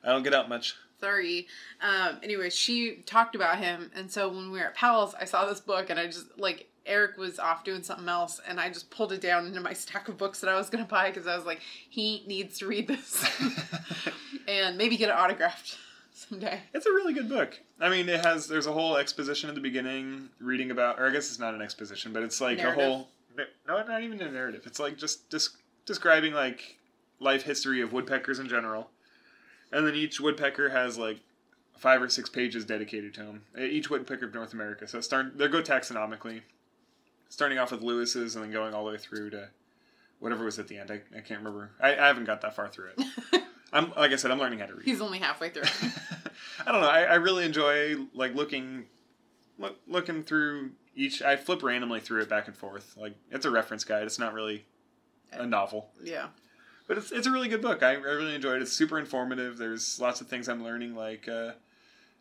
I 0.03 0.09
don't 0.11 0.23
get 0.23 0.33
out 0.33 0.47
much. 0.47 0.75
Sorry. 0.99 1.47
Um, 1.81 2.17
anyway, 2.23 2.49
she 2.49 3.03
talked 3.05 3.35
about 3.35 3.59
him, 3.59 3.91
and 3.95 4.11
so 4.11 4.29
when 4.29 4.51
we 4.51 4.59
were 4.59 4.65
at 4.65 4.75
Powell's, 4.75 5.15
I 5.15 5.25
saw 5.25 5.45
this 5.45 5.59
book, 5.59 5.89
and 5.89 5.99
I 5.99 6.05
just 6.07 6.37
like 6.37 6.69
Eric 6.85 7.17
was 7.17 7.39
off 7.39 7.63
doing 7.63 7.83
something 7.83 8.07
else, 8.07 8.39
and 8.47 8.59
I 8.59 8.69
just 8.69 8.89
pulled 8.89 9.11
it 9.11 9.21
down 9.21 9.45
into 9.45 9.59
my 9.59 9.73
stack 9.73 10.07
of 10.07 10.17
books 10.17 10.39
that 10.41 10.49
I 10.49 10.55
was 10.55 10.69
gonna 10.69 10.85
buy 10.85 11.09
because 11.09 11.27
I 11.27 11.35
was 11.35 11.45
like, 11.45 11.61
he 11.89 12.23
needs 12.27 12.59
to 12.59 12.67
read 12.67 12.87
this, 12.87 13.25
and 14.47 14.77
maybe 14.77 14.97
get 14.97 15.09
it 15.09 15.15
autographed 15.15 15.77
someday. 16.13 16.61
It's 16.73 16.85
a 16.85 16.91
really 16.91 17.13
good 17.13 17.29
book. 17.29 17.59
I 17.79 17.89
mean, 17.89 18.09
it 18.09 18.25
has 18.25 18.47
there's 18.47 18.67
a 18.67 18.73
whole 18.73 18.97
exposition 18.97 19.49
at 19.49 19.55
the 19.55 19.61
beginning, 19.61 20.29
reading 20.39 20.71
about, 20.71 20.99
or 20.99 21.07
I 21.07 21.11
guess 21.11 21.29
it's 21.29 21.39
not 21.39 21.53
an 21.53 21.61
exposition, 21.61 22.13
but 22.13 22.23
it's 22.23 22.41
like 22.41 22.57
Narrative. 22.57 22.83
a 22.83 22.87
whole 22.87 23.07
no, 23.67 23.83
not 23.83 24.01
even 24.01 24.21
a 24.21 24.31
narrative. 24.31 24.63
It's 24.65 24.79
like 24.79 24.97
just 24.97 25.29
des- 25.29 25.55
describing 25.85 26.33
like 26.33 26.77
life 27.19 27.43
history 27.43 27.81
of 27.81 27.93
woodpeckers 27.93 28.39
in 28.39 28.47
general, 28.47 28.89
and 29.71 29.85
then 29.85 29.95
each 29.95 30.19
woodpecker 30.19 30.69
has 30.69 30.97
like 30.97 31.19
five 31.77 32.01
or 32.01 32.09
six 32.09 32.29
pages 32.29 32.65
dedicated 32.65 33.13
to 33.15 33.21
him. 33.21 33.43
Each 33.57 33.89
woodpecker 33.89 34.25
of 34.25 34.33
North 34.33 34.53
America. 34.53 34.87
So 34.87 35.01
start 35.01 35.37
they 35.37 35.47
go 35.47 35.61
taxonomically, 35.61 36.41
starting 37.29 37.57
off 37.57 37.71
with 37.71 37.81
Lewis's 37.81 38.35
and 38.35 38.43
then 38.43 38.51
going 38.51 38.73
all 38.73 38.85
the 38.85 38.91
way 38.91 38.97
through 38.97 39.31
to 39.31 39.49
whatever 40.19 40.45
was 40.45 40.59
at 40.59 40.67
the 40.67 40.77
end. 40.77 40.91
I, 40.91 41.01
I 41.15 41.21
can't 41.21 41.39
remember. 41.39 41.71
I, 41.79 41.93
I 41.93 42.07
haven't 42.07 42.25
got 42.25 42.41
that 42.41 42.55
far 42.55 42.67
through 42.67 42.89
it. 42.97 43.43
I'm 43.73 43.91
like 43.95 44.11
I 44.11 44.15
said, 44.15 44.31
I'm 44.31 44.39
learning 44.39 44.59
how 44.59 44.67
to 44.67 44.75
read. 44.75 44.85
He's 44.85 45.01
only 45.01 45.19
halfway 45.19 45.49
through. 45.49 45.63
I 46.65 46.71
don't 46.71 46.81
know. 46.81 46.89
I, 46.89 47.03
I 47.03 47.15
really 47.15 47.45
enjoy 47.45 47.95
like 48.13 48.33
looking, 48.33 48.85
look, 49.59 49.77
looking 49.87 50.23
through 50.23 50.71
each. 50.95 51.21
I 51.21 51.35
flip 51.35 51.61
randomly 51.63 51.99
through 51.99 52.21
it 52.21 52.29
back 52.29 52.47
and 52.47 52.55
forth. 52.55 52.95
Like 52.97 53.15
it's 53.29 53.45
a 53.45 53.51
reference 53.51 53.83
guide. 53.83 54.03
It's 54.03 54.19
not 54.19 54.33
really 54.33 54.65
a 55.33 55.43
uh, 55.43 55.45
novel, 55.45 55.89
yeah. 56.01 56.27
But 56.87 56.97
it's 56.97 57.11
it's 57.11 57.27
a 57.27 57.31
really 57.31 57.47
good 57.49 57.61
book. 57.61 57.83
I, 57.83 57.91
I 57.91 57.93
really 57.95 58.35
enjoyed 58.35 58.57
it. 58.57 58.63
It's 58.63 58.73
super 58.73 58.97
informative. 58.99 59.57
There's 59.57 59.99
lots 59.99 60.21
of 60.21 60.27
things 60.27 60.47
I'm 60.49 60.63
learning, 60.63 60.95
like 60.95 61.27
uh, 61.27 61.51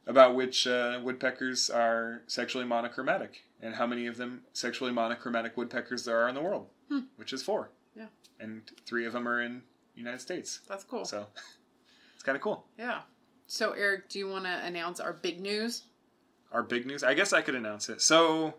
about 0.06 0.34
which 0.34 0.66
uh, 0.66 1.00
woodpeckers 1.02 1.70
are 1.70 2.22
sexually 2.26 2.64
monochromatic 2.64 3.42
and 3.60 3.74
how 3.74 3.86
many 3.86 4.06
of 4.06 4.16
them 4.16 4.42
sexually 4.52 4.92
monochromatic 4.92 5.56
woodpeckers 5.56 6.04
there 6.04 6.18
are 6.20 6.28
in 6.28 6.34
the 6.34 6.42
world, 6.42 6.68
Hmm. 6.88 7.00
which 7.16 7.32
is 7.32 7.42
four. 7.42 7.70
Yeah. 7.96 8.06
and 8.38 8.62
three 8.84 9.06
of 9.06 9.14
them 9.14 9.26
are 9.26 9.40
in 9.42 9.62
United 9.94 10.20
States. 10.20 10.60
That's 10.68 10.84
cool. 10.84 11.04
So 11.06 11.26
it's 12.14 12.22
kind 12.22 12.36
of 12.36 12.42
cool. 12.42 12.66
Yeah. 12.78 13.00
So 13.46 13.72
Eric, 13.72 14.08
do 14.10 14.18
you 14.18 14.28
want 14.28 14.44
to 14.44 14.50
announce 14.64 15.00
our 15.00 15.12
big 15.14 15.40
news? 15.40 15.84
Our 16.52 16.62
big 16.62 16.84
news. 16.86 17.02
I 17.02 17.14
guess 17.14 17.32
I 17.32 17.40
could 17.42 17.54
announce 17.54 17.88
it. 17.88 18.02
So 18.02 18.54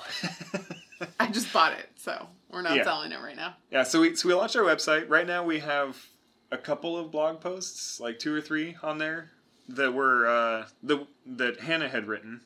now. 1.00 1.08
I 1.20 1.28
just 1.28 1.52
bought 1.54 1.74
it, 1.74 1.88
so 1.96 2.28
we're 2.50 2.62
not 2.64 2.76
Yeah. 2.76 2.84
selling 2.84 3.12
it 3.12 3.20
right 3.22 3.36
now. 3.36 3.56
yeah, 3.72 3.84
so 3.84 4.02
we 4.02 4.16
so 4.16 4.28
we 4.28 4.34
launched 4.34 4.56
our 4.56 4.64
website. 4.64 5.08
Right 5.10 5.28
now 5.28 5.44
we 5.44 5.60
have 5.60 6.04
a 6.52 6.58
couple 6.58 6.98
of 6.98 7.12
blog 7.12 7.42
posts, 7.42 8.00
like 8.00 8.18
two 8.20 8.34
or 8.34 8.42
three 8.42 8.76
on 8.82 8.98
there 8.98 9.30
that 9.70 9.94
were 9.94 10.28
uh 10.28 10.66
the 10.82 11.06
that 11.26 11.60
Hannah 11.62 11.90
had 11.90 12.08
written. 12.08 12.42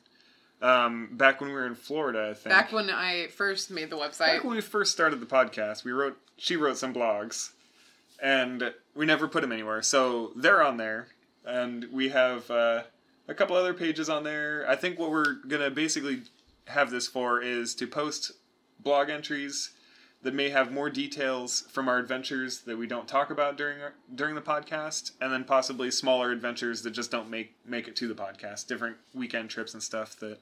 Um, 0.62 1.10
back 1.12 1.40
when 1.40 1.50
we 1.50 1.54
were 1.54 1.66
in 1.66 1.74
Florida, 1.74 2.28
I 2.30 2.34
think. 2.34 2.48
Back 2.48 2.72
when 2.72 2.88
I 2.88 3.26
first 3.28 3.70
made 3.70 3.90
the 3.90 3.96
website, 3.96 4.18
Back 4.36 4.44
when 4.44 4.54
we 4.54 4.62
first 4.62 4.90
started 4.90 5.20
the 5.20 5.26
podcast, 5.26 5.84
we 5.84 5.92
wrote 5.92 6.18
she 6.38 6.56
wrote 6.56 6.76
some 6.78 6.92
blogs, 6.94 7.50
and 8.22 8.72
we 8.94 9.06
never 9.06 9.26
put 9.28 9.40
them 9.42 9.52
anywhere. 9.52 9.82
So 9.82 10.32
they're 10.34 10.62
on 10.62 10.76
there, 10.78 11.08
and 11.46 11.86
we 11.92 12.08
have 12.10 12.50
uh, 12.50 12.82
a 13.28 13.34
couple 13.34 13.56
other 13.56 13.74
pages 13.74 14.08
on 14.08 14.24
there. 14.24 14.64
I 14.68 14.76
think 14.76 14.98
what 14.98 15.10
we're 15.10 15.34
gonna 15.46 15.70
basically 15.70 16.22
have 16.66 16.90
this 16.90 17.06
for 17.06 17.40
is 17.40 17.74
to 17.76 17.86
post 17.86 18.32
blog 18.80 19.08
entries 19.08 19.70
that 20.22 20.34
may 20.34 20.48
have 20.50 20.72
more 20.72 20.90
details 20.90 21.62
from 21.70 21.88
our 21.88 21.98
adventures 21.98 22.60
that 22.62 22.76
we 22.76 22.86
don't 22.86 23.06
talk 23.06 23.30
about 23.30 23.56
during 23.56 23.80
our, 23.80 23.94
during 24.14 24.34
the 24.34 24.40
podcast, 24.42 25.12
and 25.20 25.32
then 25.32 25.44
possibly 25.44 25.90
smaller 25.90 26.32
adventures 26.32 26.82
that 26.82 26.90
just 26.90 27.10
don't 27.10 27.30
make 27.30 27.54
make 27.64 27.86
it 27.88 27.96
to 27.96 28.08
the 28.08 28.14
podcast. 28.14 28.66
Different 28.66 28.96
weekend 29.14 29.50
trips 29.50 29.74
and 29.74 29.82
stuff 29.82 30.16
that 30.20 30.38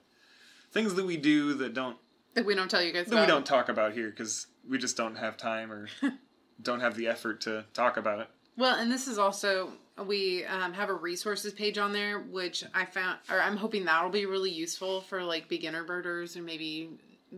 things 0.73 0.95
that 0.95 1.05
we 1.05 1.17
do 1.17 1.55
that 1.55 1.75
don't 1.75 1.97
that 2.35 2.45
we 2.45 2.55
don't 2.55 2.71
tell 2.71 2.83
you 2.83 2.93
guys 2.93 3.07
that 3.07 3.13
about. 3.13 3.21
we 3.23 3.27
don't 3.27 3.47
talk 3.47 3.69
about 3.69 3.93
here 3.93 4.11
because 4.11 4.47
we 4.69 4.79
just 4.79 4.97
don't 4.97 5.17
have 5.17 5.37
time 5.37 5.71
or 5.71 5.89
don't 6.63 6.81
have 6.81 6.97
the 6.97 7.07
effort 7.07 7.41
to 7.43 7.65
talk 7.75 7.97
about 7.97 8.21
it. 8.21 8.29
Well, 8.57 8.77
and 8.77 8.91
this 8.91 9.07
is 9.07 9.19
also 9.19 9.73
we 10.07 10.45
um, 10.45 10.73
have 10.73 10.89
a 10.89 10.95
resources 10.95 11.53
page 11.53 11.79
on 11.79 11.93
there, 11.93 12.19
which 12.21 12.65
I 12.75 12.85
found, 12.85 13.19
or 13.31 13.41
I'm 13.41 13.57
hoping 13.57 13.85
that'll 13.85 14.11
be 14.11 14.27
really 14.27 14.51
useful 14.51 15.01
for 15.01 15.23
like 15.23 15.49
beginner 15.49 15.85
birders 15.85 16.37
or 16.37 16.43
maybe 16.43 16.91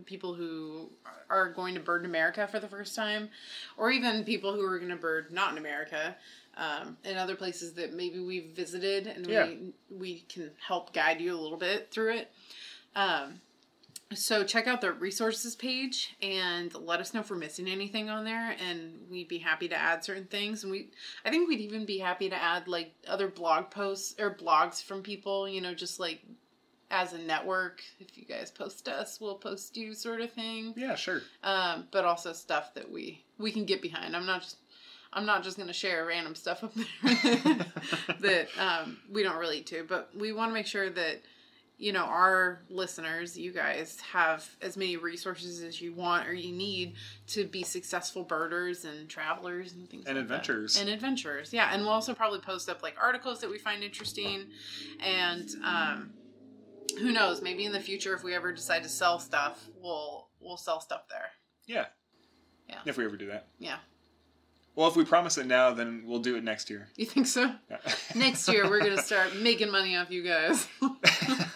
people 0.06 0.34
who 0.34 0.88
are 1.30 1.50
going 1.52 1.74
to 1.74 1.80
bird 1.80 2.02
in 2.02 2.06
America 2.06 2.46
for 2.46 2.58
the 2.60 2.68
first 2.68 2.94
time, 2.94 3.28
or 3.76 3.90
even 3.90 4.24
people 4.24 4.52
who 4.54 4.64
are 4.64 4.78
going 4.78 4.90
to 4.90 4.96
bird 4.96 5.32
not 5.32 5.52
in 5.52 5.58
America. 5.58 6.16
Um, 6.58 6.96
and 7.04 7.18
other 7.18 7.36
places 7.36 7.74
that 7.74 7.92
maybe 7.92 8.18
we've 8.18 8.46
visited, 8.56 9.06
and 9.06 9.26
Yeah. 9.26 9.44
we 9.44 9.72
we 9.90 10.20
can 10.20 10.50
help 10.66 10.94
guide 10.94 11.20
you 11.20 11.34
a 11.34 11.36
little 11.38 11.58
bit 11.58 11.90
through 11.90 12.14
it. 12.14 12.32
Um, 12.94 13.42
so 14.14 14.44
check 14.44 14.66
out 14.66 14.80
the 14.80 14.92
resources 14.92 15.56
page 15.56 16.16
and 16.22 16.72
let 16.74 17.00
us 17.00 17.12
know 17.12 17.20
if 17.20 17.30
we're 17.30 17.36
missing 17.36 17.66
anything 17.66 18.08
on 18.08 18.24
there, 18.24 18.54
and 18.64 19.00
we'd 19.10 19.28
be 19.28 19.38
happy 19.38 19.68
to 19.68 19.76
add 19.76 20.04
certain 20.04 20.26
things. 20.26 20.62
And 20.62 20.70
we, 20.70 20.90
I 21.24 21.30
think 21.30 21.48
we'd 21.48 21.60
even 21.60 21.84
be 21.84 21.98
happy 21.98 22.28
to 22.28 22.36
add 22.36 22.68
like 22.68 22.94
other 23.08 23.28
blog 23.28 23.70
posts 23.70 24.14
or 24.20 24.34
blogs 24.34 24.82
from 24.82 25.02
people, 25.02 25.48
you 25.48 25.60
know, 25.60 25.74
just 25.74 25.98
like 25.98 26.20
as 26.90 27.12
a 27.14 27.18
network. 27.18 27.82
If 27.98 28.16
you 28.16 28.24
guys 28.24 28.50
post 28.52 28.88
us, 28.88 29.20
we'll 29.20 29.34
post 29.34 29.76
you, 29.76 29.92
sort 29.92 30.20
of 30.20 30.30
thing. 30.32 30.74
Yeah, 30.76 30.94
sure. 30.94 31.22
Um, 31.42 31.88
but 31.90 32.04
also 32.04 32.32
stuff 32.32 32.74
that 32.74 32.90
we 32.90 33.24
we 33.38 33.50
can 33.50 33.64
get 33.64 33.82
behind. 33.82 34.14
I'm 34.16 34.26
not 34.26 34.42
just. 34.42 34.58
I'm 35.12 35.24
not 35.24 35.42
just 35.42 35.56
going 35.56 35.68
to 35.68 35.72
share 35.72 36.04
random 36.04 36.34
stuff 36.34 36.62
up 36.62 36.74
there 36.74 36.84
that 38.20 38.48
um, 38.58 38.98
we 39.10 39.22
don't 39.22 39.38
relate 39.38 39.64
to, 39.68 39.82
but 39.88 40.10
we 40.14 40.32
want 40.32 40.50
to 40.50 40.52
make 40.52 40.66
sure 40.66 40.90
that 40.90 41.22
you 41.78 41.92
know 41.92 42.04
our 42.04 42.62
listeners 42.70 43.36
you 43.36 43.52
guys 43.52 43.98
have 44.12 44.48
as 44.62 44.76
many 44.78 44.96
resources 44.96 45.62
as 45.62 45.80
you 45.80 45.92
want 45.92 46.26
or 46.26 46.32
you 46.32 46.50
need 46.50 46.94
to 47.26 47.44
be 47.46 47.62
successful 47.62 48.24
birders 48.24 48.84
and 48.86 49.08
travelers 49.10 49.72
and 49.74 49.88
things 49.90 50.06
And 50.06 50.16
like 50.16 50.26
that. 50.28 50.34
adventurers. 50.34 50.80
and 50.80 50.88
adventurers 50.88 51.52
yeah 51.52 51.68
and 51.74 51.82
we'll 51.82 51.92
also 51.92 52.14
probably 52.14 52.38
post 52.40 52.70
up 52.70 52.82
like 52.82 52.94
articles 53.00 53.40
that 53.40 53.50
we 53.50 53.58
find 53.58 53.82
interesting 53.84 54.46
and 55.00 55.48
um 55.64 56.10
who 56.98 57.12
knows 57.12 57.42
maybe 57.42 57.66
in 57.66 57.72
the 57.72 57.80
future 57.80 58.14
if 58.14 58.24
we 58.24 58.34
ever 58.34 58.52
decide 58.52 58.82
to 58.82 58.88
sell 58.88 59.18
stuff 59.18 59.68
we'll 59.82 60.28
we'll 60.40 60.56
sell 60.56 60.80
stuff 60.80 61.02
there 61.10 61.28
Yeah. 61.66 61.86
Yeah. 62.68 62.78
If 62.86 62.96
we 62.96 63.04
ever 63.04 63.16
do 63.18 63.26
that. 63.26 63.48
yeah 63.58 63.76
Well, 64.74 64.88
if 64.88 64.96
we 64.96 65.04
promise 65.04 65.38
it 65.38 65.46
now, 65.46 65.72
then 65.72 66.02
we'll 66.06 66.18
do 66.20 66.36
it 66.36 66.44
next 66.44 66.68
year. 66.70 66.88
you 66.96 67.06
think 67.06 67.26
so 67.26 67.52
Yeah. 67.70 67.76
next 68.14 68.48
year 68.48 68.68
we're 68.68 68.80
gonna 68.80 69.02
start 69.12 69.36
making 69.36 69.70
money 69.70 69.94
off 69.96 70.10
you 70.10 70.22
guys 70.22 70.66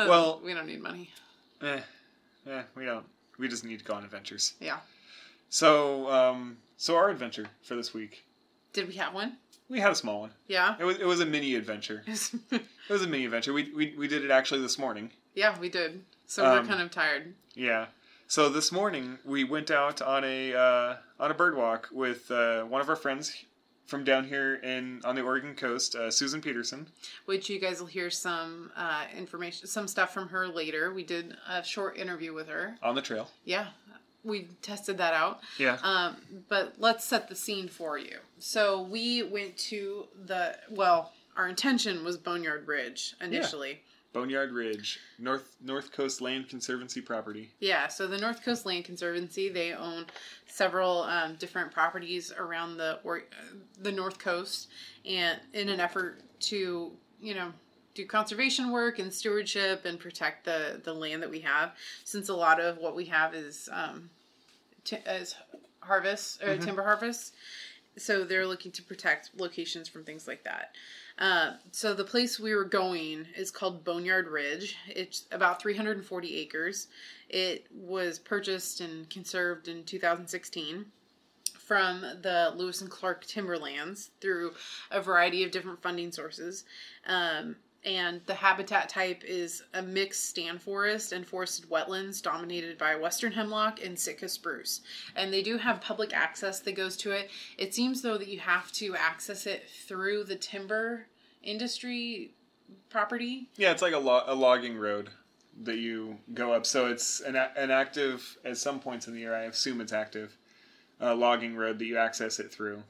Uh, 0.00 0.08
Well- 0.08 0.40
we 0.44 0.54
don't 0.54 0.66
need 0.66 0.80
money 0.82 1.10
eh, 1.62 1.80
eh, 2.46 2.62
we 2.74 2.84
don't. 2.84 3.06
We 3.38 3.48
just 3.48 3.64
need 3.64 3.78
to 3.78 3.84
go 3.84 3.94
on 3.94 4.04
adventures. 4.04 4.54
yeah 4.60 4.78
So, 5.48 6.10
um, 6.10 6.58
so 6.76 6.96
our 6.96 7.10
adventure 7.10 7.48
for 7.62 7.74
this 7.76 7.92
week, 7.94 8.24
did 8.72 8.86
we 8.88 8.94
have 8.94 9.14
one 9.14 9.36
we 9.68 9.78
had 9.80 9.92
a 9.92 9.94
small 9.94 10.20
one. 10.20 10.32
yeah 10.48 10.76
It 10.78 10.84
was 10.84 10.98
it 10.98 11.06
was 11.06 11.20
a 11.20 11.26
mini 11.26 11.54
adventure. 11.54 12.02
It 12.90 12.92
was 12.94 13.02
a 13.02 13.06
mini 13.06 13.24
adventure. 13.24 13.52
We 13.52 13.70
we 13.72 13.94
we 13.96 14.08
did 14.08 14.24
it 14.24 14.30
actually 14.32 14.62
this 14.62 14.78
morning. 14.78 15.12
Yeah, 15.34 15.56
we 15.60 15.68
did. 15.68 16.02
So 16.26 16.42
we're 16.42 16.58
Um, 16.60 16.66
kind 16.66 16.82
of 16.82 16.90
tired. 16.90 17.34
Yeah. 17.54 17.86
So 18.26 18.48
this 18.48 18.72
morning 18.72 19.18
we 19.24 19.44
went 19.44 19.70
out 19.70 20.02
on 20.02 20.24
a 20.24 20.52
uh, 20.54 20.96
on 21.20 21.30
a 21.30 21.34
bird 21.34 21.54
walk 21.56 21.88
with 21.92 22.30
uh, 22.32 22.64
one 22.64 22.80
of 22.80 22.88
our 22.88 22.96
friends 22.96 23.32
from 23.90 24.04
down 24.04 24.24
here 24.24 24.54
in 24.54 25.00
on 25.04 25.16
the 25.16 25.20
Oregon 25.20 25.54
coast, 25.54 25.96
uh, 25.96 26.10
Susan 26.12 26.40
Peterson. 26.40 26.86
Which 27.26 27.50
you 27.50 27.58
guys 27.58 27.80
will 27.80 27.88
hear 27.88 28.08
some 28.08 28.70
uh, 28.76 29.04
information, 29.16 29.66
some 29.66 29.88
stuff 29.88 30.14
from 30.14 30.28
her 30.28 30.46
later. 30.46 30.94
We 30.94 31.02
did 31.02 31.36
a 31.48 31.62
short 31.64 31.98
interview 31.98 32.32
with 32.32 32.48
her. 32.48 32.76
on 32.82 32.94
the 32.94 33.02
trail. 33.02 33.28
Yeah, 33.44 33.66
we 34.22 34.46
tested 34.62 34.96
that 34.98 35.12
out. 35.12 35.40
Yeah. 35.58 35.78
Um, 35.82 36.16
but 36.48 36.74
let's 36.78 37.04
set 37.04 37.28
the 37.28 37.34
scene 37.34 37.66
for 37.68 37.98
you. 37.98 38.18
So 38.38 38.80
we 38.82 39.24
went 39.24 39.58
to 39.70 40.06
the 40.24 40.56
well. 40.70 41.12
Our 41.36 41.48
intention 41.48 42.04
was 42.04 42.16
Boneyard 42.16 42.66
Ridge 42.68 43.14
initially. 43.20 43.80
Boneyard 44.12 44.52
Ridge, 44.52 44.98
North 45.18 45.56
North 45.62 45.92
Coast 45.92 46.20
Land 46.20 46.48
Conservancy 46.48 47.00
property. 47.00 47.50
Yeah, 47.60 47.86
so 47.86 48.06
the 48.06 48.18
North 48.18 48.44
Coast 48.44 48.66
Land 48.66 48.84
Conservancy 48.84 49.48
they 49.48 49.72
own 49.72 50.06
several 50.46 51.02
um, 51.02 51.36
different 51.36 51.70
properties 51.70 52.32
around 52.36 52.76
the 52.76 52.98
or 53.04 53.18
uh, 53.18 53.54
the 53.80 53.92
North 53.92 54.18
Coast, 54.18 54.68
and 55.04 55.38
in 55.52 55.68
an 55.68 55.78
effort 55.78 56.22
to 56.40 56.92
you 57.20 57.34
know 57.34 57.52
do 57.94 58.04
conservation 58.04 58.70
work 58.70 58.98
and 58.98 59.12
stewardship 59.12 59.84
and 59.84 59.98
protect 59.98 60.44
the 60.44 60.80
the 60.82 60.92
land 60.92 61.22
that 61.22 61.30
we 61.30 61.40
have, 61.40 61.72
since 62.04 62.28
a 62.28 62.34
lot 62.34 62.60
of 62.60 62.78
what 62.78 62.96
we 62.96 63.04
have 63.04 63.34
is 63.34 63.68
um, 63.72 64.10
t- 64.84 64.98
is 65.06 65.36
harvest 65.80 66.42
or 66.42 66.56
timber 66.56 66.82
harvest. 66.82 67.34
So 67.96 68.24
they're 68.24 68.46
looking 68.46 68.72
to 68.72 68.82
protect 68.82 69.30
locations 69.36 69.88
from 69.88 70.04
things 70.04 70.26
like 70.26 70.44
that. 70.44 70.74
Uh, 71.18 71.52
so 71.70 71.94
the 71.94 72.04
place 72.04 72.38
we 72.38 72.54
were 72.54 72.64
going 72.64 73.26
is 73.36 73.50
called 73.50 73.84
Boneyard 73.84 74.28
Ridge. 74.28 74.76
It's 74.88 75.26
about 75.32 75.60
340 75.60 76.36
acres. 76.36 76.88
It 77.28 77.66
was 77.70 78.18
purchased 78.18 78.80
and 78.80 79.08
conserved 79.10 79.68
in 79.68 79.84
2016 79.84 80.86
from 81.70 82.00
the 82.00 82.52
Lewis 82.56 82.80
and 82.80 82.90
Clark 82.90 83.24
Timberlands 83.26 84.10
through 84.20 84.54
a 84.90 85.00
variety 85.00 85.44
of 85.44 85.52
different 85.52 85.80
funding 85.82 86.10
sources. 86.10 86.64
Um, 87.06 87.56
and 87.84 88.20
the 88.26 88.34
habitat 88.34 88.88
type 88.88 89.22
is 89.24 89.62
a 89.72 89.80
mixed 89.80 90.24
stand 90.28 90.60
forest 90.60 91.12
and 91.12 91.26
forested 91.26 91.68
wetlands 91.70 92.22
dominated 92.22 92.76
by 92.76 92.94
western 92.96 93.32
hemlock 93.32 93.82
and 93.82 93.98
Sitka 93.98 94.28
spruce. 94.28 94.82
And 95.16 95.32
they 95.32 95.42
do 95.42 95.56
have 95.56 95.80
public 95.80 96.12
access 96.14 96.60
that 96.60 96.72
goes 96.72 96.96
to 96.98 97.12
it. 97.12 97.30
It 97.56 97.74
seems 97.74 98.02
though 98.02 98.18
that 98.18 98.28
you 98.28 98.38
have 98.40 98.70
to 98.72 98.94
access 98.96 99.46
it 99.46 99.68
through 99.70 100.24
the 100.24 100.36
timber 100.36 101.06
industry 101.42 102.32
property. 102.90 103.48
Yeah, 103.56 103.70
it's 103.72 103.82
like 103.82 103.94
a, 103.94 103.98
lo- 103.98 104.24
a 104.26 104.34
logging 104.34 104.76
road 104.76 105.10
that 105.62 105.78
you 105.78 106.18
go 106.34 106.52
up. 106.52 106.66
So 106.66 106.86
it's 106.86 107.20
an, 107.20 107.34
a- 107.36 107.50
an 107.56 107.70
active, 107.70 108.36
at 108.44 108.56
some 108.58 108.78
points 108.78 109.06
in 109.06 109.14
the 109.14 109.20
year, 109.20 109.34
I 109.34 109.44
assume 109.44 109.80
it's 109.80 109.92
active, 109.92 110.36
uh, 111.00 111.14
logging 111.14 111.56
road 111.56 111.78
that 111.78 111.84
you 111.86 111.96
access 111.96 112.38
it 112.38 112.52
through. 112.52 112.82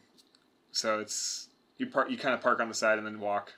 So 0.73 0.99
it's 0.99 1.49
you 1.79 1.87
park, 1.87 2.11
you 2.11 2.19
kind 2.19 2.35
of 2.35 2.41
park 2.41 2.61
on 2.61 2.69
the 2.69 2.75
side 2.75 2.99
and 2.99 3.07
then 3.07 3.21
walk, 3.21 3.55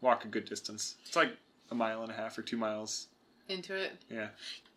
walk 0.00 0.24
a 0.24 0.28
good 0.28 0.44
distance. 0.44 0.96
It's 1.06 1.16
like 1.16 1.36
a 1.70 1.74
mile 1.74 2.02
and 2.02 2.10
a 2.10 2.14
half 2.14 2.38
or 2.38 2.42
two 2.42 2.56
miles. 2.56 3.08
Into 3.48 3.74
it. 3.74 3.92
Yeah. 4.10 4.28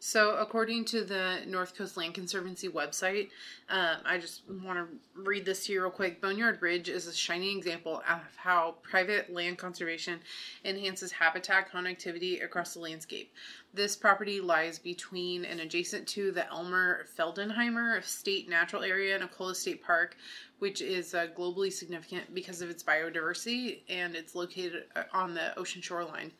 So, 0.04 0.36
according 0.38 0.86
to 0.86 1.04
the 1.04 1.42
North 1.46 1.75
Coast 1.75 1.96
Land 1.96 2.16
Conservancy 2.16 2.68
website, 2.68 3.30
um, 3.70 3.98
I 4.04 4.18
just 4.18 4.42
want 4.50 4.80
to 4.80 5.22
read 5.22 5.46
this 5.46 5.68
to 5.68 5.74
you 5.74 5.82
real 5.84 5.92
quick. 5.92 6.20
Boneyard 6.20 6.60
Ridge 6.60 6.90
is 6.90 7.06
a 7.06 7.13
shining 7.13 7.56
example 7.56 8.01
of 8.10 8.22
how 8.36 8.78
private 8.82 9.32
land 9.32 9.60
conservation 9.60 10.20
enhances 10.66 11.12
habitat 11.12 11.72
connectivity 11.72 12.44
across 12.44 12.74
the 12.74 12.80
landscape. 12.80 13.32
This 13.75 13.96
property 13.96 14.42
lies 14.42 14.80
between 14.80 15.46
and 15.46 15.60
adjacent 15.60 16.08
to 16.10 16.32
the 16.32 16.48
Elmer 16.48 17.06
Feldenheimer 17.16 18.04
State 18.04 18.50
Natural 18.50 18.82
Area 18.82 19.16
and 19.16 19.30
Ecola 19.30 19.56
State 19.56 19.84
Park, 19.84 20.18
which 20.58 20.82
is 20.82 21.13
uh, 21.13 21.28
globally 21.38 21.72
significant 21.72 22.34
because 22.34 22.63
of 22.63 22.72
its 22.72 22.82
biodiversity 22.82 23.82
and 23.88 24.16
it's 24.16 24.34
located 24.34 24.86
uh, 24.96 25.04
on 25.13 25.36
the 25.36 25.58
ocean 25.60 25.80
shoreline 25.80 26.32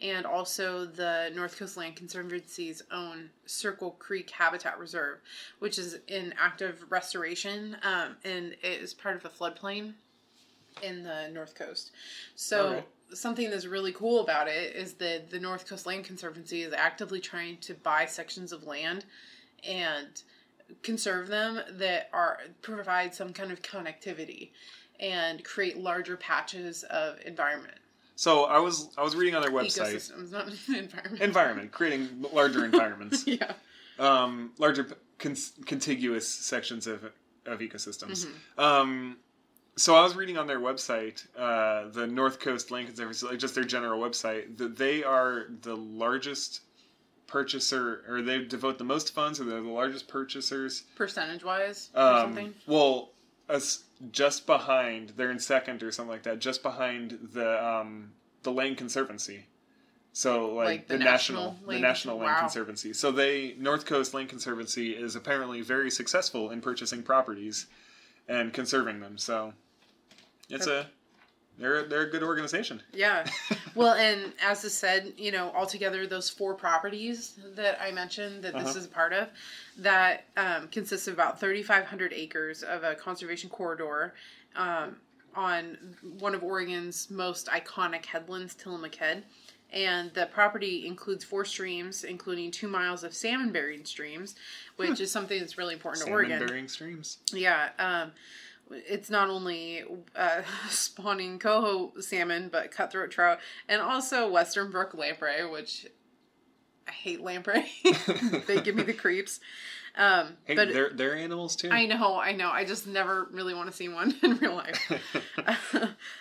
and 0.00 0.26
also 0.26 0.84
the 0.84 1.30
North 1.34 1.58
Coast 1.58 1.76
Land 1.76 1.96
Conservancy's 1.96 2.82
own 2.90 3.30
Circle 3.46 3.92
Creek 3.92 4.30
Habitat 4.30 4.78
Reserve, 4.78 5.18
which 5.60 5.78
is 5.78 5.98
in 6.08 6.34
active 6.38 6.84
restoration 6.90 7.76
um, 7.82 8.16
and 8.24 8.52
it 8.62 8.82
is 8.82 8.92
part 8.92 9.16
of 9.16 9.24
a 9.24 9.28
floodplain 9.28 9.94
in 10.82 11.02
the 11.02 11.28
North 11.28 11.54
Coast. 11.54 11.92
So, 12.34 12.66
Okay. 12.66 12.84
something 13.12 13.50
that's 13.50 13.66
really 13.66 13.92
cool 13.92 14.20
about 14.20 14.48
it 14.48 14.74
is 14.74 14.94
that 14.94 15.30
the 15.30 15.38
North 15.38 15.68
Coast 15.68 15.86
Land 15.86 16.04
Conservancy 16.04 16.62
is 16.62 16.72
actively 16.72 17.20
trying 17.20 17.58
to 17.58 17.74
buy 17.74 18.06
sections 18.06 18.52
of 18.52 18.64
land 18.64 19.04
and 19.62 20.22
conserve 20.82 21.28
them 21.28 21.60
that 21.70 22.08
are 22.12 22.40
provide 22.62 23.14
some 23.14 23.32
kind 23.32 23.52
of 23.52 23.62
connectivity 23.62 24.50
and 24.98 25.44
create 25.44 25.76
larger 25.76 26.16
patches 26.16 26.82
of 26.84 27.20
environment 27.24 27.76
So 28.16 28.44
I 28.44 28.58
was 28.58 28.88
I 28.96 29.02
was 29.02 29.16
reading 29.16 29.34
on 29.34 29.42
their 29.42 29.50
website 29.50 29.94
ecosystems, 29.96 30.30
not 30.32 30.46
environment. 30.76 31.22
environment 31.22 31.72
creating 31.72 32.24
larger 32.32 32.64
environments, 32.70 33.26
yeah. 33.26 33.52
um, 33.98 34.52
larger 34.58 34.86
con- 35.18 35.36
contiguous 35.66 36.28
sections 36.28 36.86
of 36.86 37.04
of 37.46 37.58
ecosystems. 37.58 38.26
Mm-hmm. 38.26 38.60
Um, 38.60 39.16
so 39.76 39.96
I 39.96 40.02
was 40.04 40.14
reading 40.14 40.38
on 40.38 40.46
their 40.46 40.60
website, 40.60 41.26
uh, 41.36 41.88
the 41.90 42.06
North 42.06 42.38
Coast 42.38 42.70
Land 42.70 42.86
Conservancy, 42.86 43.26
like 43.26 43.38
just 43.40 43.56
their 43.56 43.64
general 43.64 44.00
website, 44.00 44.56
that 44.58 44.76
they 44.78 45.02
are 45.02 45.46
the 45.62 45.76
largest 45.76 46.60
purchaser, 47.26 48.04
or 48.08 48.22
they 48.22 48.44
devote 48.44 48.78
the 48.78 48.84
most 48.84 49.12
funds, 49.14 49.40
or 49.40 49.44
they're 49.44 49.60
the 49.60 49.68
largest 49.68 50.06
purchasers 50.06 50.82
Percentage 50.94 51.42
wise 51.42 51.90
or 51.94 52.00
Um, 52.02 52.20
something. 52.22 52.54
well, 52.68 53.10
us 53.48 53.84
just 54.10 54.46
behind, 54.46 55.10
they're 55.16 55.30
in 55.30 55.38
second 55.38 55.82
or 55.82 55.92
something 55.92 56.10
like 56.10 56.22
that, 56.24 56.38
just 56.38 56.62
behind 56.62 57.30
the 57.32 57.64
um, 57.64 58.12
the 58.42 58.52
Land 58.52 58.76
Conservancy. 58.76 59.46
So 60.12 60.54
like, 60.54 60.66
Like 60.66 60.88
the, 60.88 60.98
the 60.98 61.04
national, 61.04 61.52
National 61.52 61.72
the 61.72 61.78
National 61.80 62.16
Land 62.18 62.34
wow. 62.34 62.40
Conservancy. 62.40 62.92
So 62.92 63.10
they 63.10 63.56
North 63.58 63.84
Coast 63.84 64.14
Land 64.14 64.28
Conservancy 64.28 64.92
is 64.92 65.16
apparently 65.16 65.60
very 65.60 65.90
successful 65.90 66.50
in 66.50 66.60
purchasing 66.60 67.02
properties 67.02 67.66
and 68.28 68.52
conserving 68.52 69.00
them. 69.00 69.18
So 69.18 69.52
it's 70.48 70.66
a 70.66 70.86
they're 71.58 71.84
they're 71.84 72.02
a 72.02 72.10
good 72.10 72.22
organization. 72.22 72.82
Yeah. 72.92 73.26
well, 73.74 73.94
and 73.94 74.32
as 74.42 74.64
I 74.64 74.68
said, 74.68 75.12
you 75.16 75.30
know, 75.32 75.50
altogether, 75.54 76.06
those 76.06 76.28
four 76.30 76.54
properties 76.54 77.38
that 77.54 77.80
I 77.80 77.92
mentioned 77.92 78.42
that 78.44 78.54
this 78.54 78.62
Uh-huh. 78.70 78.78
is 78.78 78.84
a 78.86 78.88
part 78.88 79.12
of, 79.12 79.28
that 79.78 80.24
um, 80.36 80.68
consists 80.68 81.06
of 81.08 81.14
about 81.14 81.38
3,500 81.40 82.12
acres 82.12 82.62
of 82.62 82.82
a 82.82 82.94
conservation 82.94 83.50
corridor 83.50 84.14
um, 84.56 84.96
on 85.36 85.76
one 86.18 86.34
of 86.34 86.42
Oregon's 86.42 87.10
most 87.10 87.46
iconic 87.48 88.06
headlands, 88.06 88.54
Tillamook 88.54 88.94
Head. 88.96 89.24
And 89.72 90.12
the 90.14 90.26
property 90.26 90.86
includes 90.86 91.24
four 91.24 91.44
streams, 91.44 92.04
including 92.04 92.52
two 92.52 92.68
miles 92.68 93.02
of 93.02 93.12
salmon 93.12 93.50
bearing 93.50 93.84
streams, 93.84 94.36
which 94.76 95.00
is 95.00 95.10
something 95.10 95.40
that's 95.40 95.58
really 95.58 95.74
important 95.74 96.04
to 96.06 96.12
Oregon. 96.12 96.32
Salmon 96.38 96.48
bearing 96.48 96.68
streams. 96.68 97.18
Yeah, 97.32 97.70
um, 97.80 98.12
it's 98.70 99.10
not 99.10 99.28
only 99.28 99.84
uh, 100.16 100.42
spawning 100.68 101.38
coho 101.38 101.92
salmon, 102.00 102.48
but 102.50 102.70
cutthroat 102.70 103.10
trout, 103.10 103.38
and 103.68 103.80
also 103.80 104.28
western 104.30 104.70
brook 104.70 104.94
lamprey, 104.94 105.44
which 105.44 105.86
I 106.88 106.92
hate 106.92 107.20
lamprey. 107.20 107.66
they 108.46 108.60
give 108.60 108.74
me 108.76 108.82
the 108.82 108.92
creeps. 108.98 109.40
Um, 109.96 110.36
Hey, 110.44 110.56
but 110.56 110.72
they're 110.72 110.90
they're 110.92 111.14
animals 111.16 111.54
too. 111.54 111.70
I 111.70 111.86
know, 111.86 112.18
I 112.18 112.32
know. 112.32 112.50
I 112.50 112.64
just 112.64 112.84
never 112.86 113.28
really 113.30 113.54
want 113.54 113.70
to 113.70 113.76
see 113.76 113.88
one 113.88 114.12
in 114.24 114.38
real 114.38 114.54
life. 114.56 114.90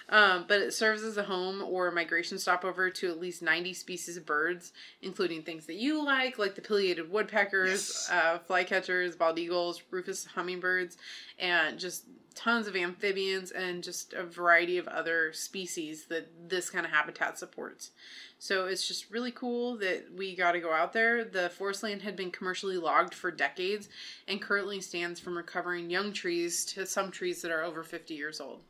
um, 0.09 0.45
but 0.47 0.61
it 0.61 0.73
serves 0.73 1.03
as 1.03 1.17
a 1.17 1.23
home 1.23 1.61
or 1.63 1.89
migration 1.91 2.37
stopover 2.37 2.89
to 2.91 3.09
at 3.09 3.19
least 3.19 3.41
90 3.41 3.73
species 3.73 4.15
of 4.15 4.25
birds, 4.25 4.73
including 5.01 5.41
things 5.41 5.65
that 5.65 5.75
you 5.75 6.05
like, 6.05 6.37
like 6.37 6.53
the 6.55 6.61
pileated 6.61 7.09
woodpeckers, 7.11 7.71
Yes. 7.71 8.09
uh, 8.11 8.39
flycatchers, 8.47 9.17
bald 9.17 9.39
eagles, 9.39 9.81
rufous 9.89 10.25
hummingbirds, 10.25 10.97
and 11.39 11.79
just 11.79 12.03
tons 12.35 12.67
of 12.67 12.75
amphibians 12.75 13.51
and 13.51 13.83
just 13.83 14.13
a 14.13 14.23
variety 14.23 14.77
of 14.77 14.87
other 14.87 15.31
species 15.33 16.05
that 16.05 16.49
this 16.49 16.69
kind 16.69 16.85
of 16.85 16.91
habitat 16.91 17.37
supports. 17.37 17.91
So 18.39 18.65
it's 18.65 18.87
just 18.87 19.09
really 19.09 19.31
cool 19.31 19.77
that 19.77 20.07
we 20.15 20.35
got 20.35 20.51
to 20.53 20.59
go 20.59 20.73
out 20.73 20.93
there. 20.93 21.23
The 21.23 21.49
forest 21.49 21.83
land 21.83 22.01
had 22.01 22.15
been 22.15 22.31
commercially 22.31 22.77
logged 22.77 23.13
for 23.13 23.31
decades 23.31 23.87
and 24.27 24.41
currently 24.41 24.81
stands 24.81 25.19
from 25.19 25.37
recovering 25.37 25.89
young 25.89 26.11
trees 26.11 26.65
to 26.65 26.85
some 26.85 27.11
trees 27.11 27.41
that 27.41 27.51
are 27.51 27.63
over 27.63 27.83
50 27.83 28.13
years 28.13 28.41
old. 28.41 28.61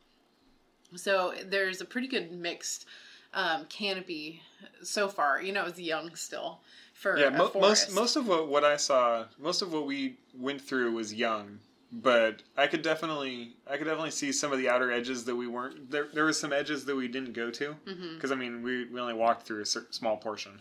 So 0.94 1.34
there's 1.44 1.80
a 1.80 1.84
pretty 1.84 2.06
good 2.06 2.30
mixed 2.30 2.86
um, 3.32 3.64
canopy 3.66 4.42
so 4.82 5.08
far. 5.08 5.42
You 5.42 5.52
know, 5.52 5.66
it's 5.66 5.80
young 5.80 6.14
still 6.14 6.60
for 6.94 7.18
yeah, 7.18 7.28
mo- 7.28 7.50
most 7.54 7.92
most 7.92 8.16
of 8.16 8.26
what 8.26 8.48
what 8.48 8.64
I 8.64 8.76
saw, 8.76 9.24
most 9.38 9.60
of 9.60 9.72
what 9.72 9.86
we 9.86 10.16
went 10.38 10.60
through 10.60 10.92
was 10.92 11.12
young, 11.12 11.58
but 11.92 12.42
I 12.56 12.66
could 12.66 12.82
definitely 12.82 13.54
I 13.68 13.76
could 13.76 13.84
definitely 13.84 14.10
see 14.10 14.32
some 14.32 14.52
of 14.52 14.58
the 14.58 14.68
outer 14.68 14.90
edges 14.90 15.24
that 15.24 15.36
we 15.36 15.46
weren't 15.46 15.90
there. 15.90 16.08
There 16.12 16.24
was 16.24 16.38
some 16.38 16.52
edges 16.52 16.84
that 16.86 16.96
we 16.96 17.08
didn't 17.08 17.32
go 17.32 17.50
to 17.50 17.76
because 18.14 18.32
I 18.32 18.34
mean 18.34 18.62
we 18.62 18.84
we 18.86 19.00
only 19.00 19.14
walked 19.14 19.46
through 19.46 19.62
a 19.62 19.66
small 19.66 20.16
portion, 20.16 20.60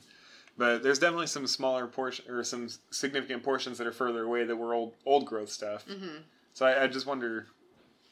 but 0.57 0.83
there's 0.83 0.99
definitely 0.99 1.27
some 1.27 1.47
smaller 1.47 1.87
portion 1.87 2.29
or 2.29 2.43
some 2.43 2.69
significant 2.91 3.43
portions 3.43 3.77
that 3.77 3.87
are 3.87 3.91
further 3.91 4.23
away 4.23 4.43
that 4.43 4.55
were 4.55 4.73
old 4.73 4.93
old 5.05 5.25
growth 5.25 5.49
stuff. 5.49 5.85
Mhm. 5.87 6.21
So 6.53 6.65
I, 6.67 6.83
I 6.83 6.87
just 6.87 7.07
wonder, 7.07 7.47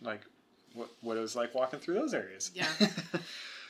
like, 0.01 0.21
what 0.73 0.89
what 1.01 1.17
it 1.17 1.21
was 1.21 1.35
like 1.35 1.53
walking 1.53 1.79
through 1.79 1.95
those 1.95 2.13
areas. 2.13 2.51
Yeah. 2.53 2.67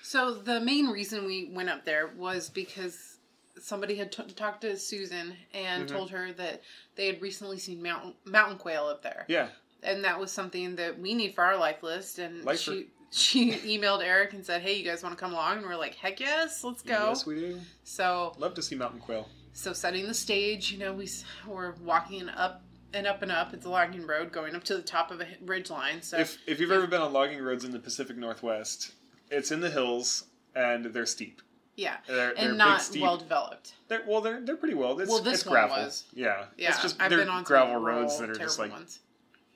So 0.03 0.33
the 0.33 0.59
main 0.59 0.87
reason 0.87 1.25
we 1.25 1.49
went 1.53 1.69
up 1.69 1.85
there 1.85 2.07
was 2.17 2.49
because 2.49 3.10
somebody 3.59 3.95
had 3.95 4.11
t- 4.11 4.23
talked 4.35 4.61
to 4.61 4.77
Susan 4.77 5.35
and 5.53 5.83
Mhm. 5.85 5.87
told 5.91 6.11
her 6.11 6.31
that 6.33 6.61
they 6.95 7.07
had 7.07 7.21
recently 7.21 7.57
seen 7.57 7.81
mountain 7.81 8.15
mountain 8.25 8.57
quail 8.57 8.85
up 8.85 9.01
there, 9.01 9.25
yeah. 9.27 9.49
and 9.83 10.03
that 10.03 10.19
was 10.19 10.31
something 10.31 10.75
that 10.75 10.99
we 10.99 11.13
need 11.13 11.33
for 11.35 11.43
our 11.43 11.57
life 11.57 11.83
list. 11.83 12.19
And 12.19 12.43
Lifer. 12.45 12.57
she 12.73 12.87
she 13.11 13.51
emailed 13.77 14.01
Eric 14.03 14.33
and 14.33 14.45
said, 14.45 14.61
"Hey, 14.61 14.75
you 14.77 14.85
guys 14.85 15.03
want 15.03 15.17
to 15.17 15.19
come 15.19 15.33
along?" 15.33 15.57
And 15.57 15.65
we're 15.65 15.75
like, 15.75 15.95
"Heck 15.95 16.19
yes, 16.19 16.63
let's 16.63 16.81
go!" 16.81 17.09
Yes, 17.09 17.25
we 17.25 17.35
do. 17.39 17.61
So 17.83 18.33
Love 18.37 18.53
to 18.55 18.61
see 18.61 18.75
mountain 18.75 19.01
quail. 19.01 19.27
so 19.53 19.73
setting 19.73 20.07
the 20.07 20.13
stage, 20.13 20.71
you 20.71 20.77
know, 20.77 20.93
we 20.93 21.09
we're 21.45 21.71
walking 21.81 22.29
up 22.29 22.63
and 22.93 23.05
up 23.07 23.21
and 23.21 23.31
up. 23.31 23.53
It's 23.53 23.65
a 23.65 23.69
logging 23.69 24.05
road 24.07 24.31
going 24.31 24.55
up 24.55 24.63
to 24.65 24.75
the 24.75 24.81
top 24.81 25.11
of 25.11 25.19
a 25.21 25.27
ridge 25.41 25.69
line. 25.69 26.01
So 26.01 26.17
If 26.17 26.37
if 26.47 26.59
you've 26.59 26.71
ever 26.71 26.87
been 26.87 27.01
on 27.01 27.11
logging 27.11 27.41
roads 27.41 27.65
in 27.65 27.71
the 27.71 27.79
Pacific 27.79 28.15
Northwest, 28.17 28.93
it's 29.29 29.51
in 29.51 29.59
the 29.61 29.69
hills 29.69 30.25
and 30.55 30.85
they're 30.85 31.05
steep. 31.05 31.41
Yeah, 31.75 31.97
They're, 32.07 32.33
they're 32.35 32.49
and 32.49 32.57
not 32.57 32.81
steep. 32.81 33.01
well 33.01 33.17
developed. 33.17 33.73
They're, 33.87 34.03
well, 34.07 34.21
they're 34.21 34.41
they're 34.41 34.55
pretty 34.57 34.75
well. 34.75 34.99
It's, 34.99 35.09
Well, 35.09 35.21
this 35.21 35.39
it's 35.39 35.45
one 35.45 35.53
gravel. 35.53 35.77
was. 35.77 36.03
Yeah, 36.13 36.45
Yeah, 36.57 36.69
It's 36.69 36.81
just 36.81 37.01
I've 37.01 37.09
they're 37.09 37.19
been 37.19 37.29
on 37.29 37.43
gravel 37.43 37.77
roads 37.77 38.19
that 38.19 38.29
are 38.29 38.35
just 38.35 38.59
like 38.59 38.71
ones. 38.71 38.99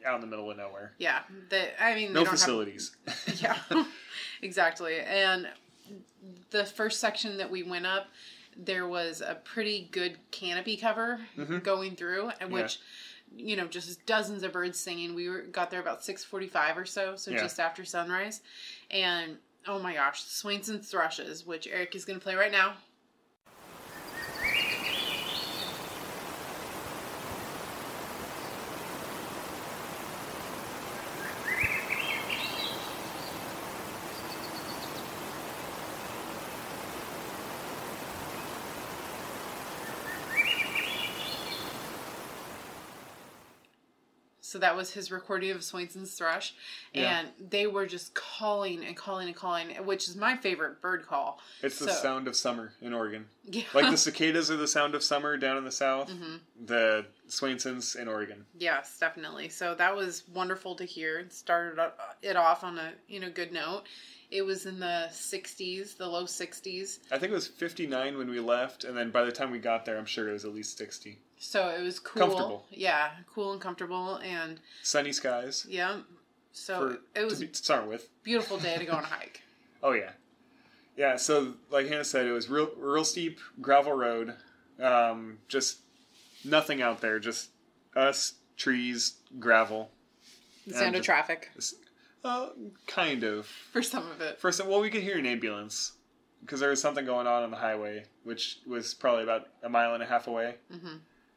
out 0.06 0.16
in 0.16 0.22
the 0.22 0.28
middle 0.28 0.50
of 0.50 0.58
nowhere. 0.58 0.94
Yeah, 0.98 1.20
that 1.50 1.82
I 1.84 1.96
mean, 1.96 2.10
No 2.14 2.20
don't 2.22 2.26
have- 2.32 2.40
facilities. 2.40 2.96
yeah, 3.42 3.58
exactly. 4.42 5.00
And 5.00 5.48
the 6.52 6.66
first 6.66 7.00
section 7.00 7.38
that 7.38 7.50
we 7.52 7.64
went 7.64 7.86
up, 7.86 8.08
there 8.58 8.88
was 8.88 9.22
a 9.22 9.36
pretty 9.36 9.88
good 9.92 10.18
canopy 10.32 10.78
cover 10.78 11.20
Mhm. 11.38 11.64
going 11.64 11.96
through, 11.96 12.32
and 12.40 12.52
which 12.52 12.80
you 13.36 13.56
know 13.58 13.68
just 13.68 14.06
dozens 14.06 14.44
of 14.44 14.54
birds 14.54 14.80
singing. 14.80 15.14
We 15.16 15.28
were 15.30 15.42
got 15.42 15.70
there 15.70 15.82
about 15.82 16.04
six 16.06 16.24
forty 16.24 16.48
five 16.48 16.78
or 16.78 16.86
so, 16.86 17.16
so 17.18 17.32
Yeah. 17.32 17.40
just 17.42 17.60
after 17.60 17.84
sunrise, 17.84 18.42
and 18.90 19.38
oh 19.68 19.80
my 19.80 19.94
gosh, 19.94 20.24
Swainson's 20.24 20.90
thrushes, 20.90 21.46
which 21.46 21.68
Eric 21.68 21.96
is 21.96 22.06
going 22.06 22.20
to 22.20 22.24
play 22.24 22.36
right 22.36 22.52
now. 22.52 22.76
So 44.56 44.60
that 44.60 44.78
was 44.78 44.92
his 44.94 45.12
recording 45.12 45.52
of 45.52 45.66
Swainson's 45.66 46.14
thrush, 46.14 46.54
Yeah. 46.94 47.20
and 47.20 47.28
they 47.52 47.68
were 47.68 47.86
just 47.86 48.14
calling 48.16 48.86
and 48.86 48.96
calling 48.96 49.28
and 49.28 49.36
calling, 49.36 49.72
which 49.86 50.08
is 50.08 50.16
my 50.16 50.38
favorite 50.38 50.80
bird 50.82 51.06
call. 51.06 51.42
It's 51.62 51.78
the 51.78 51.92
sound 51.92 52.30
of 52.30 52.38
summer 52.38 52.72
in 52.82 52.94
Oregon. 52.94 53.26
Yeah. 53.44 53.64
Like 53.74 53.92
the 53.92 53.98
cicadas 54.08 54.50
are 54.50 54.56
the 54.56 54.66
sound 54.70 54.96
of 54.96 55.04
summer 55.04 55.36
down 55.36 55.58
in 55.58 55.66
the 55.66 55.74
south. 55.74 56.10
Mhm. 56.10 56.40
The 56.68 57.06
Swainsons 57.28 57.98
in 57.98 58.08
Oregon. 58.08 58.46
Yes, 58.58 58.98
definitely. 58.98 59.50
So 59.50 59.76
that 59.76 59.94
was 59.94 60.24
wonderful 60.34 60.74
to 60.76 60.86
hear. 60.86 61.20
It 61.20 61.34
started 61.34 61.92
it 62.22 62.38
off 62.38 62.64
on 62.64 62.78
a 62.78 62.94
you 63.10 63.20
know 63.20 63.30
good 63.30 63.52
note. 63.52 63.84
It 64.32 64.44
was 64.44 64.66
in 64.66 64.80
the 64.80 65.10
60s, 65.12 65.98
the 65.98 66.08
low 66.08 66.24
60s. 66.24 67.00
I 67.12 67.18
think 67.18 67.32
it 67.32 67.36
was 67.36 67.48
59 67.50 68.18
when 68.18 68.30
we 68.30 68.40
left, 68.40 68.86
and 68.86 68.96
then 68.98 69.12
by 69.12 69.26
the 69.26 69.34
time 69.34 69.52
we 69.52 69.60
got 69.60 69.84
there, 69.86 69.98
I'm 69.98 70.06
sure 70.06 70.30
it 70.30 70.34
was 70.34 70.46
at 70.46 70.54
least 70.54 70.78
60. 70.78 71.20
So 71.38 71.70
it 71.70 71.82
was 71.82 72.00
cool. 72.00 72.22
Comfortable. 72.28 72.66
Yeah, 72.72 73.12
cool 73.34 73.52
and 73.52 73.62
comfortable 73.62 74.16
and 74.18 74.60
Sunny 74.84 75.12
skies. 75.12 75.66
yeah. 75.70 76.00
So 76.54 76.80
For, 77.14 77.20
it 77.20 77.26
was 77.26 77.36
to, 77.40 77.40
be, 77.42 77.48
to 77.48 77.56
start 77.58 77.88
with. 77.88 78.08
beautiful 78.24 78.58
day 78.58 78.78
to 78.78 78.86
go 78.86 78.94
on 78.94 79.04
a 79.04 79.08
hike. 79.18 79.42
Oh 79.84 79.92
yeah, 79.92 80.12
yeah. 80.96 81.18
So 81.18 81.56
like 81.70 81.88
Hannah 81.88 82.06
said, 82.06 82.26
it 82.26 82.32
was 82.32 82.50
real, 82.50 82.70
real 82.78 83.04
steep 83.04 83.40
gravel 83.62 83.92
road. 83.94 84.34
Um, 84.82 85.40
just 85.50 85.80
nothing 86.46 86.82
out 86.82 87.02
there. 87.02 87.20
Just 87.20 87.50
us, 87.96 88.36
trees, 88.58 89.16
gravel. 89.40 89.92
The 90.66 90.74
sound 90.74 90.86
And- 90.88 90.96
of 90.98 91.02
traffic 91.04 91.52
Uh, 92.24 92.50
kind 92.88 93.24
of. 93.24 93.46
for 93.46 93.84
some 93.84 94.10
of 94.10 94.22
it. 94.22 94.40
First, 94.40 94.66
well, 94.66 94.80
we 94.82 94.90
could 94.90 95.04
hear 95.04 95.18
an 95.18 95.26
ambulance 95.26 95.92
because 96.42 96.60
there 96.60 96.70
was 96.70 96.82
something 96.82 97.06
going 97.06 97.28
on 97.28 97.44
on 97.44 97.52
the 97.52 97.58
highway, 97.58 98.06
which 98.24 98.60
was 98.66 98.94
probably 98.94 99.24
about 99.24 99.48
a 99.64 99.70
mile 99.70 99.94
and 99.94 100.02
a 100.02 100.06
half 100.06 100.28
away. 100.28 100.56
hmm 100.72 100.96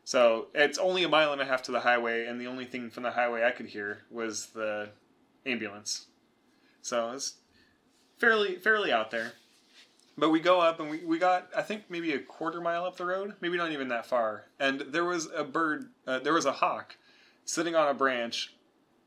So 0.09 0.47
it's 0.55 0.79
only 0.79 1.05
a 1.05 1.09
mile 1.09 1.35
and 1.35 1.43
a 1.43 1.45
half 1.45 1.61
to 1.65 1.71
the 1.71 1.81
highway, 1.81 2.25
and 2.25 2.41
the 2.41 2.47
only 2.47 2.65
thing 2.65 2.89
from 2.89 3.03
the 3.03 3.11
highway 3.11 3.45
I 3.45 3.51
could 3.51 3.67
hear 3.67 4.05
was 4.11 4.47
the 4.47 4.89
ambulance. 5.45 6.07
So 6.81 7.11
it's 7.11 7.35
fairly 8.17 8.55
fairly 8.55 8.91
out 8.91 9.11
there. 9.11 9.35
But 10.17 10.31
we 10.31 10.41
go 10.41 10.63
up 10.63 10.81
and 10.81 10.89
we, 10.89 11.05
we 11.05 11.19
got 11.19 11.51
I 11.55 11.61
think 11.61 11.91
maybe 11.91 12.15
a 12.15 12.21
quarter 12.21 12.59
mile 12.59 12.87
up 12.87 12.97
the 12.97 13.05
road, 13.05 13.35
maybe 13.43 13.59
not 13.59 13.71
even 13.71 13.89
that 13.89 14.07
far, 14.07 14.47
and 14.59 14.81
there 14.81 15.05
was 15.05 15.29
a 15.37 15.45
bird, 15.45 15.91
uh, 16.07 16.21
there 16.21 16.33
was 16.33 16.47
a 16.47 16.53
hawk 16.53 16.97
sitting 17.45 17.75
on 17.75 17.87
a 17.87 17.93
branch, 17.93 18.55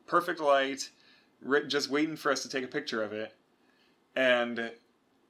perfect 0.05 0.39
light, 0.39 0.91
just 1.65 1.89
waiting 1.89 2.15
for 2.15 2.31
us 2.31 2.43
to 2.43 2.47
take 2.47 2.63
a 2.63 2.67
picture 2.67 3.01
of 3.01 3.11
it, 3.11 3.33
and 4.15 4.71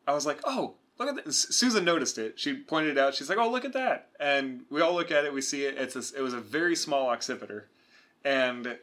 I 0.06 0.12
was 0.12 0.26
like, 0.26 0.42
oh. 0.44 0.74
Look 1.02 1.18
at 1.18 1.26
this. 1.26 1.48
Susan 1.50 1.84
noticed 1.84 2.20
it. 2.20 2.40
She 2.40 2.54
pointed 2.54 2.92
it 2.92 2.98
out. 3.00 3.16
She's 3.16 3.28
like, 3.28 3.40
"Oh, 3.40 3.50
look 3.50 3.66
at 3.66 3.74
that!" 3.74 4.10
And 4.20 4.66
we 4.70 4.82
all 4.82 4.94
look 4.94 5.10
at 5.10 5.26
it. 5.26 5.34
We 5.34 5.42
see 5.42 5.66
it. 5.66 5.76
It's 5.76 5.96
a, 5.96 6.20
it 6.20 6.22
was 6.22 6.36
a 6.36 6.40
very 6.40 6.76
small 6.76 7.08
accipiter, 7.08 7.64
and 8.24 8.78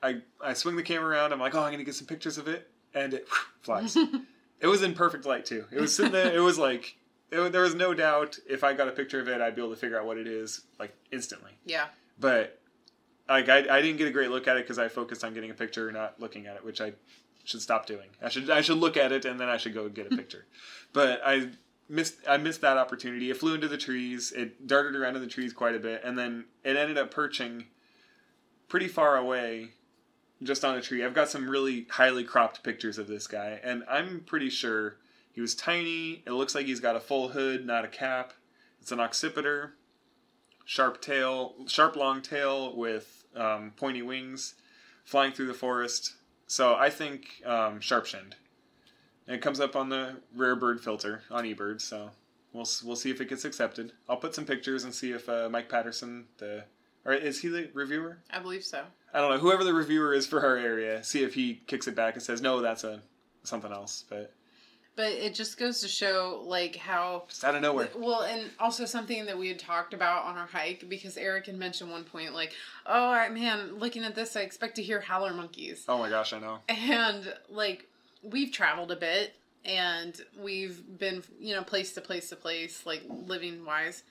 I 0.00 0.22
I 0.40 0.52
swing 0.52 0.76
the 0.76 0.84
camera 0.84 1.08
around. 1.08 1.32
I'm 1.32 1.40
like, 1.40 1.56
"Oh, 1.56 1.64
I'm 1.64 1.72
gonna 1.72 1.82
get 1.82 1.96
some 1.96 2.06
pictures 2.06 2.38
of 2.38 2.46
it," 2.46 2.70
and 2.94 3.14
it 3.14 3.26
flies. 3.62 3.96
it 4.60 4.68
was 4.68 4.82
in 4.82 4.94
perfect 4.94 5.26
light 5.26 5.44
too. 5.44 5.64
It 5.72 5.80
was 5.80 5.92
sitting 5.92 6.12
there. 6.12 6.32
It 6.32 6.38
was 6.38 6.56
like 6.56 6.96
it, 7.32 7.50
there 7.50 7.62
was 7.62 7.74
no 7.74 7.94
doubt 7.94 8.38
if 8.48 8.62
I 8.62 8.72
got 8.72 8.86
a 8.86 8.92
picture 8.92 9.18
of 9.18 9.26
it, 9.26 9.40
I'd 9.40 9.56
be 9.56 9.60
able 9.60 9.74
to 9.74 9.80
figure 9.80 9.98
out 9.98 10.06
what 10.06 10.18
it 10.18 10.28
is 10.28 10.62
like 10.78 10.94
instantly. 11.10 11.50
Yeah. 11.64 11.86
But 12.20 12.60
like 13.28 13.48
I, 13.48 13.58
I 13.58 13.82
didn't 13.82 13.96
get 13.96 14.06
a 14.06 14.12
great 14.12 14.30
look 14.30 14.46
at 14.46 14.56
it 14.56 14.62
because 14.62 14.78
I 14.78 14.86
focused 14.86 15.24
on 15.24 15.34
getting 15.34 15.50
a 15.50 15.54
picture, 15.54 15.90
not 15.90 16.20
looking 16.20 16.46
at 16.46 16.54
it, 16.54 16.64
which 16.64 16.80
I 16.80 16.92
should 17.46 17.62
stop 17.62 17.86
doing. 17.86 18.08
I 18.22 18.28
should 18.28 18.50
I 18.50 18.60
should 18.60 18.78
look 18.78 18.96
at 18.96 19.12
it 19.12 19.24
and 19.24 19.40
then 19.40 19.48
I 19.48 19.56
should 19.56 19.74
go 19.74 19.88
get 19.88 20.12
a 20.12 20.16
picture. 20.16 20.46
but 20.92 21.20
I 21.24 21.50
missed 21.88 22.16
I 22.28 22.36
missed 22.36 22.60
that 22.60 22.76
opportunity. 22.76 23.30
It 23.30 23.36
flew 23.36 23.54
into 23.54 23.68
the 23.68 23.78
trees. 23.78 24.32
It 24.32 24.66
darted 24.66 24.96
around 24.96 25.16
in 25.16 25.22
the 25.22 25.28
trees 25.28 25.52
quite 25.52 25.74
a 25.74 25.80
bit, 25.80 26.02
and 26.04 26.18
then 26.18 26.46
it 26.64 26.76
ended 26.76 26.98
up 26.98 27.10
perching 27.10 27.66
pretty 28.68 28.88
far 28.88 29.16
away. 29.16 29.70
Just 30.42 30.66
on 30.66 30.76
a 30.76 30.82
tree. 30.82 31.02
I've 31.02 31.14
got 31.14 31.30
some 31.30 31.48
really 31.48 31.86
highly 31.88 32.22
cropped 32.22 32.62
pictures 32.62 32.98
of 32.98 33.06
this 33.06 33.26
guy, 33.26 33.58
and 33.64 33.84
I'm 33.88 34.20
pretty 34.20 34.50
sure 34.50 34.96
he 35.32 35.40
was 35.40 35.54
tiny. 35.54 36.22
It 36.26 36.32
looks 36.32 36.54
like 36.54 36.66
he's 36.66 36.80
got 36.80 36.94
a 36.94 37.00
full 37.00 37.28
hood, 37.28 37.64
not 37.64 37.86
a 37.86 37.88
cap. 37.88 38.34
It's 38.78 38.92
an 38.92 38.98
accipiter 38.98 39.70
sharp 40.66 41.00
tail, 41.00 41.54
sharp 41.68 41.96
long 41.96 42.20
tail 42.20 42.76
with 42.76 43.24
um, 43.34 43.72
pointy 43.76 44.02
wings, 44.02 44.54
flying 45.04 45.32
through 45.32 45.46
the 45.46 45.54
forest. 45.54 46.16
So 46.46 46.74
I 46.74 46.90
think 46.90 47.42
um, 47.44 47.80
sharp 47.80 48.06
shinned. 48.06 48.36
And 49.26 49.34
it 49.34 49.42
comes 49.42 49.58
up 49.58 49.74
on 49.74 49.88
the 49.88 50.16
rare 50.34 50.56
bird 50.56 50.80
filter 50.80 51.22
on 51.30 51.44
eBird. 51.44 51.80
So 51.80 52.10
we'll 52.52 52.66
we'll 52.84 52.96
see 52.96 53.10
if 53.10 53.20
it 53.20 53.28
gets 53.28 53.44
accepted. 53.44 53.92
I'll 54.08 54.16
put 54.16 54.34
some 54.34 54.44
pictures 54.44 54.84
and 54.84 54.94
see 54.94 55.12
if 55.12 55.28
uh, 55.28 55.48
Mike 55.50 55.68
Patterson, 55.68 56.26
the 56.38 56.64
or 57.04 57.12
is 57.12 57.40
he 57.40 57.48
the 57.48 57.70
reviewer? 57.72 58.18
I 58.30 58.38
believe 58.40 58.64
so. 58.64 58.82
I 59.12 59.20
don't 59.20 59.30
know. 59.30 59.38
Whoever 59.38 59.64
the 59.64 59.74
reviewer 59.74 60.12
is 60.12 60.26
for 60.26 60.44
our 60.44 60.56
area, 60.56 61.02
see 61.02 61.22
if 61.22 61.34
he 61.34 61.62
kicks 61.66 61.86
it 61.86 61.94
back 61.94 62.14
and 62.14 62.22
says 62.22 62.40
no, 62.42 62.60
that's 62.60 62.84
a 62.84 63.02
something 63.42 63.72
else. 63.72 64.04
But 64.08 64.32
But 64.96 65.12
it 65.12 65.34
just 65.34 65.58
goes 65.58 65.80
to 65.82 65.88
show 65.88 66.42
like 66.46 66.76
how 66.76 67.24
just 67.28 67.44
out 67.44 67.54
of 67.54 67.60
nowhere. 67.62 67.88
Well, 67.94 68.22
and 68.22 68.50
also 68.58 68.86
something 68.86 69.26
that 69.26 69.36
we 69.36 69.48
had 69.48 69.58
talked 69.58 69.92
about 69.92 70.24
on 70.24 70.38
our 70.38 70.46
hike 70.46 70.88
because 70.88 71.18
Eric 71.18 71.46
had 71.46 71.56
mentioned 71.56 71.90
one 71.90 72.04
point 72.04 72.32
like, 72.34 72.52
"Oh 72.86 73.12
man, 73.30 73.78
looking 73.78 74.04
at 74.04 74.14
this, 74.14 74.36
I 74.36 74.40
expect 74.40 74.76
to 74.76 74.82
hear 74.82 75.00
howler 75.00 75.34
monkeys," 75.34 75.84
Oh 75.86 75.98
my 75.98 76.08
gosh, 76.08 76.32
I 76.32 76.38
know. 76.40 76.60
and 76.68 77.34
like 77.50 77.86
we've 78.22 78.50
traveled 78.50 78.90
a 78.90 78.96
bit 78.96 79.34
and 79.66 80.18
we've 80.38 80.82
been 80.98 81.22
you 81.38 81.54
know 81.54 81.62
place 81.62 81.92
to 81.94 82.00
place 82.00 82.30
to 82.30 82.36
place 82.36 82.86
like 82.86 83.02
living 83.08 83.64
wise. 83.66 84.02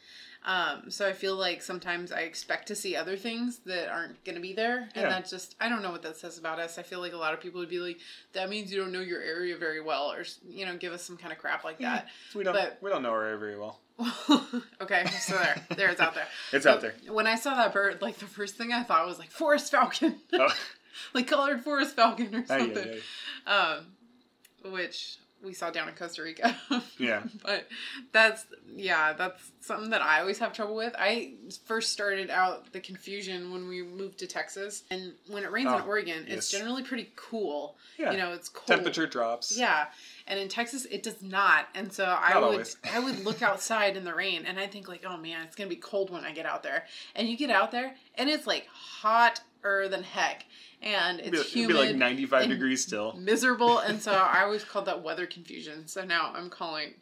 Um, 0.45 0.91
so 0.91 1.07
I 1.07 1.13
feel 1.13 1.35
like 1.35 1.63
sometimes 1.63 2.11
I 2.11 2.19
expect 2.21 2.67
to 2.67 2.75
see 2.75 2.95
other 2.95 3.17
things 3.17 3.59
that 3.65 3.89
aren't 3.89 4.23
going 4.23 4.35
to 4.35 4.41
be 4.41 4.53
there, 4.53 4.81
and 4.93 5.03
Yeah. 5.03 5.09
that 5.09 5.27
just 5.27 5.55
I 5.59 5.67
don't 5.69 5.81
know 5.81 5.91
what 5.91 6.03
that 6.03 6.17
says 6.17 6.37
about 6.37 6.59
us. 6.59 6.77
I 6.77 6.83
feel 6.83 6.99
like 6.99 7.13
a 7.13 7.17
lot 7.17 7.33
of 7.33 7.41
people 7.41 7.59
would 7.59 7.69
be 7.69 7.79
like, 7.79 7.97
"That 8.33 8.47
means 8.47 8.71
you 8.71 8.79
don't 8.79 8.91
know 8.91 8.99
your 9.01 9.21
area 9.21 9.57
very 9.57 9.81
well," 9.81 10.11
or 10.11 10.23
you 10.47 10.65
know, 10.67 10.77
give 10.77 10.93
us 10.93 11.01
some 11.03 11.17
kind 11.17 11.33
of 11.33 11.39
crap 11.39 11.63
like 11.63 11.79
that. 11.79 12.09
We 12.35 12.43
don't 12.43 12.53
But- 12.53 12.77
we 12.81 12.91
don't 12.91 13.01
know 13.01 13.11
her 13.13 13.35
very 13.37 13.57
well. 13.57 13.79
okay, 14.81 15.05
so 15.21 15.33
there, 15.37 15.65
there, 15.75 15.89
it's 15.89 16.01
out 16.01 16.13
there. 16.15 16.27
It's 16.51 16.65
out 16.65 16.81
there. 16.81 16.93
When 17.07 17.27
I 17.27 17.35
saw 17.35 17.55
that 17.55 17.73
bird, 17.73 18.01
like 18.01 18.17
the 18.19 18.27
first 18.27 18.55
thing 18.55 18.71
I 18.71 18.83
thought 18.83 19.05
was 19.07 19.17
like 19.17 19.31
forest 19.31 19.71
falcon, 19.71 20.19
Oh. 20.33 20.53
like 21.13 21.27
collared 21.27 21.63
forest 21.63 21.95
falcon 21.95 22.35
or 22.35 22.39
Ay, 22.49 22.55
ay, 22.55 22.59
something. 22.59 23.01
ay. 23.47 23.51
Um, 23.51 24.71
which 24.73 25.17
we 25.45 25.53
saw 25.53 25.69
down 25.69 25.87
in 25.87 25.95
Costa 25.95 26.23
Rica. 26.23 26.55
Yeah. 26.97 27.23
but 27.43 27.67
that's 28.11 28.45
yeah, 28.75 29.13
that's 29.13 29.51
something 29.61 29.89
that 29.89 30.01
I 30.01 30.19
always 30.21 30.39
have 30.39 30.53
trouble 30.53 30.75
with. 30.75 30.95
I 30.97 31.33
first 31.65 31.91
started 31.91 32.29
out 32.29 32.71
the 32.71 32.79
confusion 32.79 33.51
when 33.51 33.67
we 33.67 33.83
moved 33.83 34.19
to 34.19 34.27
Texas, 34.27 34.83
and 34.89 35.13
when 35.27 35.43
it 35.43 35.51
rains 35.51 35.67
in 35.71 35.81
Oh, 35.81 35.85
Oregon, 35.87 36.25
it's 36.27 36.49
generally 36.49 36.83
pretty 36.83 37.11
cool. 37.15 37.75
Yeah. 37.97 38.11
You 38.11 38.17
know, 38.17 38.31
it's 38.33 38.49
cold. 38.49 38.67
Temperature 38.67 39.07
drops. 39.07 39.57
Yeah, 39.57 39.85
and 40.27 40.39
in 40.39 40.47
Texas 40.47 40.85
it 40.85 41.03
does 41.03 41.21
not. 41.21 41.67
And 41.75 41.91
so 41.91 42.05
I 42.05 42.33
Not 42.33 42.49
would. 42.49 42.67
I 42.93 42.99
would 42.99 43.23
look 43.25 43.41
outside 43.41 43.97
in 43.97 44.03
the 44.03 44.13
rain 44.13 44.45
and 44.45 44.59
I 44.59 44.67
think 44.67 44.87
like, 44.87 45.03
oh 45.07 45.17
man, 45.17 45.43
it's 45.45 45.55
gonna 45.55 45.69
be 45.69 45.75
cold 45.75 46.09
when 46.09 46.23
I 46.25 46.31
get 46.31 46.45
out 46.45 46.63
there. 46.63 46.85
And 47.15 47.27
you 47.27 47.37
get 47.37 47.49
out 47.49 47.71
there 47.71 47.95
and 48.15 48.29
it's 48.29 48.47
like 48.47 48.67
hotter 49.65 49.87
than 49.89 50.03
heck, 50.03 50.45
and 50.81 51.19
It'd 51.19 51.31
be, 51.31 51.37
it's 51.37 51.47
it'd 51.47 51.53
be 51.67 51.73
humid, 51.73 51.87
like 51.87 51.95
95 51.95 52.41
and 52.43 52.51
degrees 52.51 52.83
still. 52.83 53.13
miserable. 53.17 53.79
And 53.85 54.01
so 54.01 54.11
I 54.13 54.43
always 54.43 54.63
called 54.63 54.85
that 54.85 55.03
weather 55.03 55.25
confusion. 55.25 55.87
So 55.87 56.03
now 56.03 56.31
I'm 56.35 56.49
calling 56.49 56.93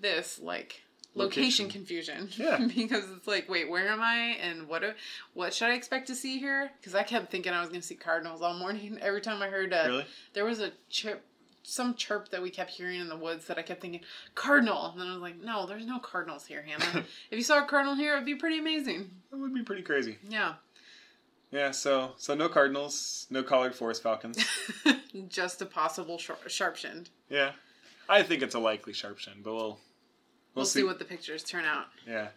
this 0.00 0.38
like 0.40 0.82
location, 1.14 1.66
Location. 1.66 1.68
confusion. 1.70 2.28
Yeah. 2.36 2.66
because 2.74 3.10
it's 3.10 3.26
like, 3.26 3.48
wait, 3.48 3.68
where 3.68 3.88
am 3.88 4.00
I? 4.00 4.36
And 4.40 4.68
what 4.68 4.82
do- 4.82 4.94
what 5.34 5.52
should 5.54 5.68
I 5.68 5.74
expect 5.74 6.06
to 6.08 6.14
see 6.14 6.38
here? 6.38 6.70
Because 6.80 6.94
I 6.94 7.02
kept 7.02 7.30
thinking 7.30 7.52
I 7.52 7.60
was 7.60 7.68
gonna 7.68 7.82
see 7.82 7.94
cardinals 7.94 8.42
all 8.42 8.54
morning. 8.54 8.98
Every 9.00 9.20
time 9.20 9.42
I 9.42 9.48
heard 9.48 9.72
uh, 9.72 9.84
Really? 9.86 10.06
there 10.34 10.44
was 10.44 10.60
a 10.60 10.72
chip 10.90 11.24
some 11.64 11.94
chirp 11.94 12.28
that 12.30 12.42
we 12.42 12.50
kept 12.50 12.70
hearing 12.72 12.98
in 13.00 13.08
the 13.08 13.16
woods 13.16 13.46
that 13.46 13.56
I 13.56 13.62
kept 13.62 13.80
thinking 13.80 14.00
cardinal 14.34 14.86
and 14.90 15.00
then 15.00 15.06
I 15.06 15.12
was 15.12 15.22
like 15.22 15.40
no 15.40 15.64
there's 15.64 15.86
no 15.86 16.00
cardinals 16.00 16.44
here 16.44 16.60
Hannah 16.60 17.04
if 17.30 17.38
you 17.38 17.44
saw 17.44 17.62
a 17.62 17.66
cardinal 17.68 17.94
here 17.94 18.14
it'd 18.14 18.26
be 18.26 18.34
pretty 18.34 18.58
amazing 18.58 19.08
It 19.32 19.36
would 19.36 19.54
be 19.54 19.62
pretty 19.62 19.82
crazy. 19.82 20.18
yeah 20.28 20.54
Yeah, 21.52 21.70
so 21.70 22.12
so 22.16 22.34
no 22.34 22.48
cardinals, 22.48 23.26
no 23.30 23.42
collared 23.42 23.74
forest 23.74 24.02
falcons. 24.02 24.42
just 25.28 25.60
a 25.60 25.66
possible 25.66 26.18
shinned 26.18 27.10
yeah, 27.28 27.52
I 28.08 28.22
think 28.22 28.42
it's 28.42 28.54
a 28.54 28.58
likely 28.58 28.94
sharp 28.94 29.18
shin, 29.18 29.34
but 29.44 29.54
we'll 29.54 29.78
we'll, 30.54 30.64
see. 30.64 30.82
what 30.82 30.98
the 30.98 31.04
pictures 31.04 31.44
turn 31.44 31.64
out 31.64 31.86
Yeah. 32.06 32.28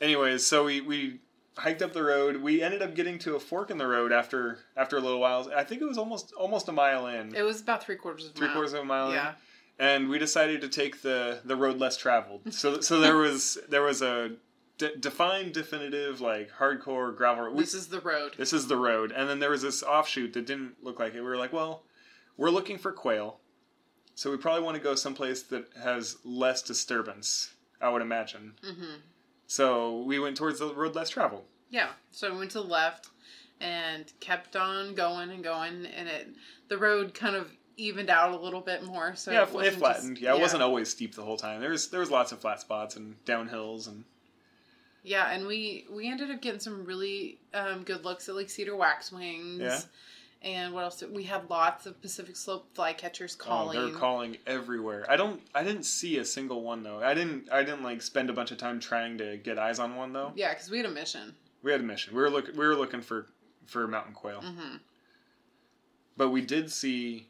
Anyways, 0.00 0.46
so 0.46 0.64
we 0.64 0.80
we 0.80 1.20
hiked 1.56 1.82
up 1.82 1.92
the 1.92 2.02
road. 2.02 2.36
We 2.36 2.62
ended 2.62 2.82
up 2.82 2.94
getting 2.94 3.18
to 3.20 3.36
a 3.36 3.40
fork 3.40 3.70
in 3.70 3.78
the 3.78 3.86
road 3.86 4.12
after 4.12 4.58
after 4.76 4.96
a 4.96 5.00
little 5.00 5.20
while. 5.20 5.50
I 5.54 5.64
think 5.64 5.82
it 5.82 5.86
was 5.86 5.98
almost 5.98 6.32
almost 6.34 6.68
a 6.68 6.72
mile 6.72 7.06
in, 7.08 7.34
it 7.34 7.42
was 7.42 7.60
about 7.60 7.84
three 7.84 7.96
quarters 7.96 8.26
of 8.26 8.32
a 8.32 8.34
three 8.34 8.46
mile. 8.46 8.54
quarters 8.54 8.72
of 8.72 8.80
a 8.80 8.84
mile 8.84 9.12
yeah 9.12 9.34
in, 9.78 9.86
and 9.86 10.08
we 10.08 10.18
decided 10.18 10.60
to 10.60 10.68
take 10.68 11.02
the 11.02 11.40
the 11.44 11.56
road 11.56 11.78
less 11.78 11.96
traveled. 11.96 12.52
So 12.52 12.80
so 12.80 13.00
there 13.00 13.16
was 13.26 13.58
there 13.68 13.82
was 13.82 14.02
a 14.02 14.32
de- 14.78 14.96
defined, 14.96 15.52
definitive, 15.52 16.20
like 16.20 16.50
hardcore 16.58 17.16
gravel. 17.16 17.52
We, 17.52 17.60
this 17.60 17.74
is 17.74 17.88
the 17.88 18.00
road 18.00 18.34
this 18.36 18.52
is 18.52 18.66
the 18.66 18.76
road, 18.76 19.12
and 19.12 19.28
then 19.28 19.38
there 19.40 19.50
was 19.50 19.62
this 19.62 19.82
offshoot 19.82 20.32
that 20.34 20.46
didn't 20.46 20.76
look 20.82 20.98
like 20.98 21.14
it. 21.14 21.20
We 21.20 21.26
were 21.26 21.36
like, 21.36 21.52
well, 21.52 21.82
we're 22.36 22.50
looking 22.50 22.78
for 22.78 22.92
quail, 22.92 23.38
so 24.14 24.30
we 24.30 24.36
probably 24.36 24.62
want 24.62 24.76
to 24.76 24.82
go 24.82 24.94
someplace 24.94 25.42
that 25.44 25.66
has 25.82 26.16
less 26.24 26.62
disturbance. 26.62 27.54
I 27.80 27.88
would 27.90 28.02
imagine. 28.02 28.54
hmm 28.64 28.94
So 29.46 30.02
we 30.02 30.18
went 30.18 30.36
towards 30.36 30.58
the 30.60 30.72
road 30.74 30.94
less 30.94 31.10
traveled. 31.10 31.44
yeah 31.70 31.90
so 32.12 32.32
we 32.32 32.38
went 32.38 32.50
to 32.52 32.58
the 32.58 32.64
left 32.64 33.08
and 33.60 34.12
kept 34.20 34.56
on 34.56 34.94
going 34.94 35.30
and 35.30 35.42
going, 35.44 35.86
and 35.86 36.08
it 36.08 36.28
the 36.68 36.78
road 36.78 37.14
kind 37.14 37.36
of 37.36 37.50
evened 37.76 38.08
out 38.10 38.32
a 38.32 38.36
little 38.36 38.60
bit 38.60 38.84
more. 38.84 39.14
So 39.16 39.32
yeah, 39.32 39.42
it 39.42 39.48
it, 39.66 39.74
flattened. 39.74 40.16
just- 40.16 40.22
yeah, 40.22 40.34
it 40.34 40.40
wasn't 40.40 40.62
always 40.62 40.88
steep 40.90 41.14
the 41.14 41.22
whole 41.22 41.36
time. 41.36 41.60
There 41.60 41.70
was 41.70 41.88
there 41.88 42.00
was 42.00 42.10
lots 42.10 42.32
of 42.32 42.40
flat 42.40 42.60
spots 42.60 42.96
and 42.96 43.16
downhills 43.24 43.86
and 43.88 44.04
Yeah, 45.04 45.30
and 45.30 45.46
we 45.46 45.86
we 45.90 46.10
ended 46.10 46.30
up 46.30 46.40
getting 46.40 46.60
some 46.60 46.84
really 46.84 47.38
um, 47.52 47.82
good 47.84 48.04
looks 48.04 48.28
at 48.28 48.34
like 48.34 48.48
Cedar 48.50 48.72
Waxwings. 48.74 49.60
Yeah. 49.60 49.80
And 50.42 50.74
what 50.74 50.84
else? 50.84 50.98
did- 50.98 51.14
We 51.14 51.22
had 51.24 51.48
lots 51.48 51.86
of 51.86 52.00
Pacific 52.02 52.36
Slope 52.36 52.66
flycatchers 52.74 53.36
calling. 53.38 53.78
Oh, 53.78 53.86
they're 53.86 53.94
calling 53.98 54.36
everywhere. 54.46 55.06
I 55.08 55.16
don't. 55.16 55.40
I 55.54 55.62
didn't 55.62 55.84
see 55.84 56.18
a 56.18 56.24
single 56.24 56.62
one 56.62 56.82
though. 56.82 57.00
I 57.02 57.14
didn't. 57.14 57.50
I 57.52 57.62
didn't 57.62 57.82
like 57.82 58.02
spend 58.02 58.28
a 58.30 58.32
bunch 58.32 58.50
of 58.50 58.58
time 58.58 58.80
trying 58.80 59.16
to 59.18 59.36
get 59.36 59.58
eyes 59.58 59.78
on 59.78 59.94
one 59.96 60.12
though. 60.12 60.32
Yeah, 60.34 60.52
because 60.54 60.70
we 60.70 60.78
had 60.78 60.86
a 60.86 60.90
mission. 60.90 61.34
We 61.62 61.70
had 61.72 61.80
a 61.80 61.84
mission. 61.84 62.14
We 62.14 62.20
were 62.20 62.30
looking. 62.30 62.56
We 62.56 62.66
were 62.66 62.74
looking 62.76 63.00
for 63.02 63.26
for 63.66 63.86
mountain 63.86 64.12
quail, 64.14 64.40
hmm 64.40 64.76
but 66.16 66.28
we 66.30 66.40
did 66.42 66.70
see 66.70 67.26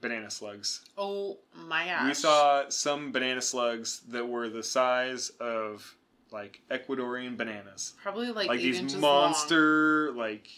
banana 0.00 0.30
slugs. 0.30 0.82
Oh 0.96 1.38
my 1.54 1.86
gosh! 1.86 2.06
We 2.06 2.14
saw 2.14 2.68
some 2.68 3.10
banana 3.12 3.42
slugs 3.42 4.00
that 4.08 4.26
were 4.28 4.48
the 4.48 4.62
size 4.62 5.30
of 5.40 5.96
like 6.32 6.60
Ecuadorian 6.70 7.36
bananas, 7.36 7.94
probably 8.02 8.30
like, 8.30 8.48
like, 8.48 8.60
these 8.60 8.78
inches 8.78 8.96
long. 8.96 9.30
monster 9.30 10.12
like. 10.12 10.48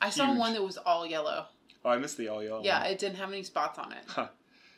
I 0.00 0.10
saw 0.10 0.26
huge. 0.26 0.38
one 0.38 0.52
that 0.54 0.62
was 0.62 0.76
all 0.76 1.06
yellow. 1.06 1.46
Oh, 1.84 1.90
I 1.90 1.98
missed 1.98 2.16
the 2.16 2.28
all 2.28 2.42
yellow. 2.42 2.62
Yeah, 2.62 2.82
one. 2.82 2.90
it 2.90 2.98
didn't 2.98 3.16
have 3.16 3.30
any 3.30 3.42
spots 3.42 3.78
on 3.78 3.92
it. 3.92 4.04
Huh. 4.06 4.28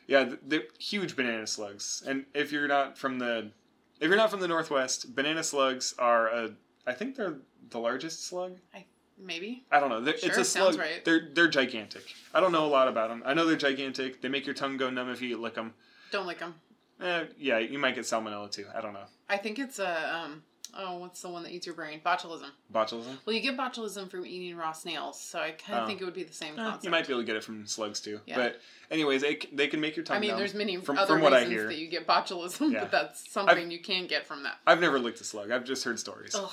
Yeah, 0.07 0.25
th- 0.25 0.39
they're 0.45 0.63
huge 0.79 1.15
banana 1.15 1.47
slugs. 1.47 2.03
And 2.05 2.25
if 2.33 2.51
you're 2.51 2.67
not 2.67 2.97
from 2.97 3.19
the 3.19 3.51
if 3.99 4.07
you're 4.07 4.17
not 4.17 4.31
from 4.31 4.39
the 4.39 4.47
northwest, 4.47 5.15
banana 5.15 5.43
slugs 5.43 5.93
are 5.99 6.27
a 6.27 6.51
I 6.87 6.93
think 6.93 7.15
they're 7.15 7.37
the 7.69 7.79
largest 7.79 8.25
slug. 8.25 8.57
I 8.73 8.85
Maybe. 9.23 9.63
I 9.71 9.79
don't 9.79 9.89
know. 9.89 10.01
They're, 10.01 10.17
Sure, 10.17 10.29
it's 10.29 10.37
a 10.39 10.45
slug. 10.45 10.77
right. 10.77 11.05
They're 11.05 11.29
they're 11.33 11.47
gigantic. 11.47 12.03
I 12.33 12.39
don't 12.39 12.51
know 12.51 12.65
a 12.65 12.67
lot 12.67 12.87
about 12.87 13.09
them. 13.09 13.21
I 13.25 13.33
know 13.33 13.45
they're 13.45 13.55
gigantic. 13.55 14.21
They 14.21 14.29
make 14.29 14.45
your 14.45 14.55
tongue 14.55 14.77
go 14.77 14.89
numb 14.89 15.09
if 15.09 15.21
you 15.21 15.37
lick 15.37 15.53
them. 15.53 15.73
Don't 16.11 16.25
lick 16.25 16.39
them. 16.39 16.55
Eh, 17.01 17.25
yeah, 17.37 17.57
you 17.59 17.79
might 17.79 17.95
get 17.95 18.03
salmonella 18.05 18.51
too. 18.51 18.65
I 18.75 18.81
don't 18.81 18.93
know. 18.93 19.05
I 19.29 19.37
think 19.37 19.59
it's 19.59 19.79
a 19.79 20.15
um. 20.15 20.43
Oh, 20.73 20.99
what's 20.99 21.21
the 21.21 21.27
one 21.27 21.43
that 21.43 21.51
eats 21.51 21.65
your 21.65 21.75
brain? 21.75 21.99
Botulism. 22.05 22.47
Botulism. 22.73 23.17
Well, 23.25 23.35
you 23.35 23.41
get 23.41 23.57
botulism 23.57 24.09
from 24.09 24.25
eating 24.25 24.55
raw 24.55 24.71
snails, 24.71 25.19
so 25.19 25.37
I 25.39 25.51
kind 25.51 25.79
of 25.79 25.83
Oh. 25.83 25.87
think 25.87 25.99
it 25.99 26.05
would 26.05 26.13
be 26.13 26.23
the 26.23 26.31
same 26.31 26.53
Eh, 26.53 26.63
concept. 26.63 26.85
you 26.85 26.89
might 26.91 27.05
be 27.05 27.11
able 27.11 27.23
to 27.23 27.25
get 27.25 27.35
it 27.35 27.43
from 27.43 27.67
slugs 27.67 27.99
too. 27.99 28.21
Yeah. 28.25 28.37
But 28.37 28.61
anyways, 28.89 29.19
they, 29.21 29.37
they 29.51 29.67
can 29.67 29.81
make 29.81 29.97
your 29.97 30.05
tongue 30.05 30.15
I 30.15 30.19
mean, 30.21 30.29
numb. 30.29 30.39
there's 30.39 30.53
many 30.53 30.77
from, 30.77 30.97
other 30.97 31.15
from 31.15 31.23
what 31.23 31.33
I 31.33 31.43
hear. 31.43 31.67
that 31.67 31.75
you 31.77 31.89
get 31.89 32.07
botulism, 32.07 32.71
Yeah. 32.71 32.79
but 32.83 32.91
that's 32.91 33.29
something 33.29 33.69
you 33.69 33.79
can 33.81 34.07
get 34.07 34.25
from 34.25 34.43
that. 34.43 34.59
I've 34.65 34.79
never 34.79 34.97
licked 34.97 35.19
a 35.19 35.25
slug. 35.25 35.51
I've 35.51 35.65
just 35.65 35.83
heard 35.83 35.99
stories. 35.99 36.33
Ugh. 36.35 36.49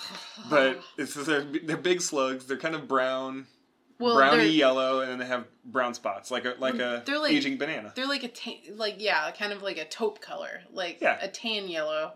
But 0.51 0.81
it's 0.97 1.15
they're, 1.15 1.45
they're 1.45 1.77
big 1.77 2.01
slugs. 2.01 2.45
They're 2.47 2.57
kind 2.57 2.75
of 2.75 2.89
brown, 2.89 3.47
well, 3.99 4.17
browny 4.17 4.49
yellow, 4.49 5.01
and 5.01 5.11
then 5.11 5.19
they 5.19 5.27
have 5.27 5.47
brown 5.65 5.95
spots, 5.95 6.31
like 6.31 6.45
a 6.45 6.55
like 6.59 6.75
mm, 6.75 7.01
a 7.01 7.03
They're 7.05 7.19
like- 7.19 7.33
aging 7.33 7.59
banana. 7.59 7.93
they're 7.95 8.07
like 8.09 8.25
a 8.25 8.29
tan, 8.29 8.57
like 8.77 8.97
yeah, 8.99 9.31
kind 9.33 9.53
of 9.53 9.63
like 9.63 9.79
a 9.79 9.85
taupe 9.85 10.21
color, 10.21 10.63
like 10.73 11.01
Yeah. 11.01 11.19
a 11.21 11.29
tan 11.29 11.69
yellow, 11.69 12.13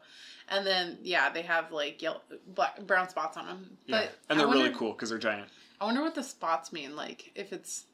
and 0.48 0.66
then 0.66 0.98
yeah, 1.02 1.30
they 1.30 1.42
have 1.42 1.72
like 1.72 2.00
yellow, 2.02 2.20
black, 2.46 2.80
brown 2.86 3.08
spots 3.08 3.36
on 3.36 3.46
them. 3.46 3.76
Yeah, 3.86 4.00
But 4.02 4.18
and 4.30 4.40
they're 4.40 4.46
really 4.46 4.70
cool 4.74 4.92
because 4.92 5.10
they're 5.10 5.18
giant. 5.18 5.48
I 5.80 5.84
wonder 5.84 6.02
what 6.02 6.14
the 6.14 6.22
spots 6.22 6.72
mean. 6.72 6.94
Like 6.94 7.32
if 7.34 7.52
it's, 7.52 7.86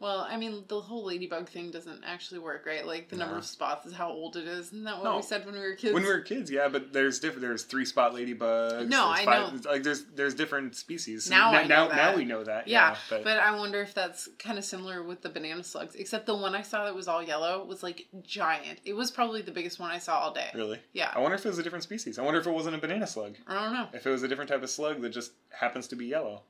well, 0.00 0.20
I 0.30 0.36
mean 0.36 0.64
the 0.68 0.80
whole 0.80 1.04
ladybug 1.04 1.48
thing 1.48 1.70
doesn't 1.70 2.04
actually 2.04 2.38
work, 2.40 2.64
right? 2.66 2.86
Like 2.86 3.08
the 3.08 3.16
number 3.16 3.36
of 3.36 3.44
spots 3.44 3.84
is 3.86 3.92
how 3.94 4.10
old 4.10 4.36
it 4.36 4.46
is. 4.46 4.66
Isn't 4.66 4.84
that 4.84 4.96
what 4.98 5.04
No. 5.04 5.16
we 5.16 5.22
said 5.22 5.44
when 5.44 5.54
we 5.54 5.60
were 5.60 5.74
kids? 5.74 5.92
When 5.94 6.02
we 6.04 6.08
were 6.08 6.20
kids, 6.20 6.50
yeah, 6.50 6.68
but 6.68 6.92
there's 6.92 7.18
different. 7.18 7.42
There's 7.42 7.64
three 7.64 7.84
spot 7.84 8.12
ladybugs. 8.14 8.88
No, 8.88 9.08
I 9.08 9.24
five- 9.24 9.64
know. 9.64 9.70
Like 9.70 9.82
there's 9.82 10.04
there's 10.14 10.34
different 10.34 10.76
species. 10.76 11.28
Now 11.28 11.50
I 11.50 11.62
know 11.62 11.68
now, 11.68 11.88
that. 11.88 11.96
now 11.96 12.16
we 12.16 12.24
know 12.24 12.44
that. 12.44 12.68
Yeah, 12.68 12.90
Yeah, 12.90 12.96
but, 13.10 13.24
But 13.24 13.38
I 13.38 13.56
wonder 13.56 13.80
if 13.82 13.94
that's 13.94 14.28
kind 14.38 14.58
of 14.58 14.64
similar 14.64 15.02
with 15.02 15.22
the 15.22 15.28
banana 15.28 15.64
slugs. 15.64 15.94
Except 15.94 16.26
the 16.26 16.34
one 16.36 16.54
I 16.54 16.62
saw 16.62 16.84
that 16.84 16.94
was 16.94 17.08
all 17.08 17.22
yellow 17.22 17.64
was 17.64 17.82
like 17.82 18.06
giant. 18.22 18.80
It 18.84 18.92
was 18.94 19.10
probably 19.10 19.42
the 19.42 19.50
biggest 19.52 19.80
one 19.80 19.90
I 19.90 19.98
saw 19.98 20.18
all 20.18 20.32
day. 20.32 20.50
really, 20.54 20.78
Yeah. 20.92 21.10
I 21.14 21.18
wonder 21.18 21.34
if 21.34 21.44
it 21.44 21.48
was 21.48 21.58
a 21.58 21.62
different 21.62 21.82
species. 21.84 22.18
I 22.18 22.22
wonder 22.22 22.40
if 22.40 22.46
it 22.46 22.52
wasn't 22.52 22.76
a 22.76 22.78
banana 22.78 23.06
slug. 23.06 23.36
I 23.46 23.54
don't 23.54 23.72
know. 23.72 23.88
If 23.92 24.06
it 24.06 24.10
was 24.10 24.22
a 24.22 24.28
different 24.28 24.48
type 24.50 24.62
of 24.62 24.70
slug 24.70 25.00
that 25.02 25.10
just 25.10 25.32
happens 25.50 25.88
to 25.88 25.96
be 25.96 26.06
yellow, 26.06 26.42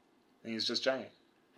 and 0.44 0.52
he's 0.52 0.66
just 0.66 0.82
giant. 0.82 1.08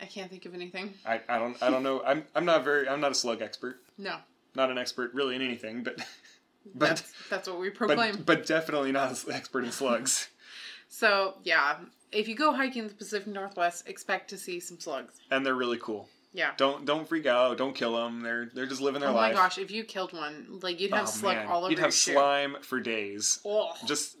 I 0.01 0.05
can't 0.05 0.29
think 0.31 0.45
of 0.45 0.53
anything. 0.53 0.93
I, 1.05 1.21
I 1.29 1.37
don't 1.37 1.61
I 1.61 1.69
don't 1.69 1.83
know. 1.83 2.01
I'm 2.03 2.23
I'm 2.35 2.45
not 2.45 2.63
very 2.63 2.89
I'm 2.89 2.99
not 3.01 3.11
a 3.11 3.15
slug 3.15 3.41
expert. 3.41 3.79
No. 3.97 4.17
Not 4.55 4.69
an 4.71 4.77
expert 4.77 5.13
really 5.13 5.35
in 5.35 5.41
anything, 5.41 5.83
but 5.83 5.97
but 6.75 6.87
That's 6.89 7.13
that's 7.29 7.47
what 7.47 7.59
we 7.59 7.69
proclaim. 7.69 8.15
but, 8.17 8.25
but 8.25 8.45
definitely 8.45 8.91
not 8.91 9.11
an 9.25 9.33
expert 9.33 9.63
in 9.63 9.71
slugs. 9.71 10.27
so 10.89 11.35
yeah, 11.43 11.77
if 12.11 12.27
you 12.27 12.35
go 12.35 12.53
hiking 12.53 12.83
in 12.83 12.87
the 12.87 12.93
Pacific 12.93 13.27
Northwest, 13.27 13.87
expect 13.87 14.29
to 14.31 14.37
see 14.37 14.59
some 14.59 14.79
slugs. 14.79 15.19
and 15.29 15.45
they're 15.45 15.55
really 15.55 15.77
cool. 15.77 16.09
Yeah. 16.33 16.51
Don't 16.57 16.85
don't 16.85 17.07
freak 17.07 17.25
out. 17.25 17.57
Don't 17.57 17.75
kill 17.75 17.95
them. 17.95 18.21
They're 18.21 18.49
they're 18.53 18.65
just 18.65 18.81
living 18.81 19.01
their 19.01 19.11
lives. 19.11 19.17
Oh 19.17 19.21
life. 19.21 19.33
my 19.35 19.41
gosh, 19.41 19.57
if 19.57 19.69
you 19.69 19.83
killed 19.83 20.13
one, 20.13 20.59
like 20.61 20.79
you'd 20.79 20.93
have 20.93 21.03
Oh, 21.07 21.11
slug 21.11 21.35
man. 21.35 21.47
all 21.47 21.59
over 21.63 21.69
You'd 21.69 21.77
your 21.79 21.87
have 21.87 21.93
shoe. 21.93 22.13
slime 22.13 22.55
for 22.61 22.79
days. 22.79 23.39
Oh, 23.45 23.73
Just 23.85 24.15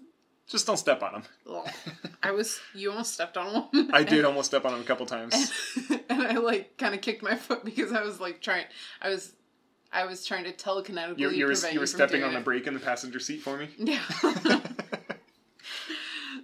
just 0.51 0.67
don't 0.67 0.77
step 0.77 1.01
on 1.01 1.13
them. 1.13 1.63
I 2.21 2.31
was 2.31 2.59
you 2.75 2.91
almost 2.91 3.13
stepped 3.13 3.37
on 3.37 3.69
one. 3.71 3.89
I 3.93 4.03
did 4.03 4.25
almost 4.29 4.47
step 4.51 4.65
on 4.65 4.73
them 4.73 4.81
a 4.81 4.83
couple 4.83 5.05
times. 5.05 5.33
and, 5.89 6.01
and 6.09 6.21
I 6.23 6.33
like 6.33 6.77
kind 6.77 6.93
of 6.93 7.01
kicked 7.01 7.23
my 7.23 7.35
foot 7.35 7.63
because 7.63 7.93
I 7.93 8.03
was 8.03 8.19
like 8.19 8.41
trying. 8.41 8.65
I 9.01 9.09
was, 9.09 9.33
I 9.93 10.05
was 10.05 10.25
trying 10.25 10.43
to 10.43 10.51
telekinetically 10.51 11.19
You, 11.19 11.29
you 11.31 11.45
were 11.45 11.53
prevent 11.53 11.73
you 11.73 11.79
were 11.79 11.87
stepping 11.87 12.23
on 12.23 12.33
the 12.33 12.39
it. 12.39 12.45
brake 12.45 12.67
in 12.67 12.73
the 12.73 12.79
passenger 12.81 13.19
seat 13.19 13.41
for 13.41 13.57
me. 13.57 13.69
Yeah. 13.77 14.01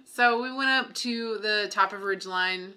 so 0.06 0.42
we 0.42 0.52
went 0.52 0.70
up 0.70 0.94
to 0.94 1.38
the 1.38 1.68
top 1.70 1.92
of 1.92 2.00
Ridgeline, 2.00 2.72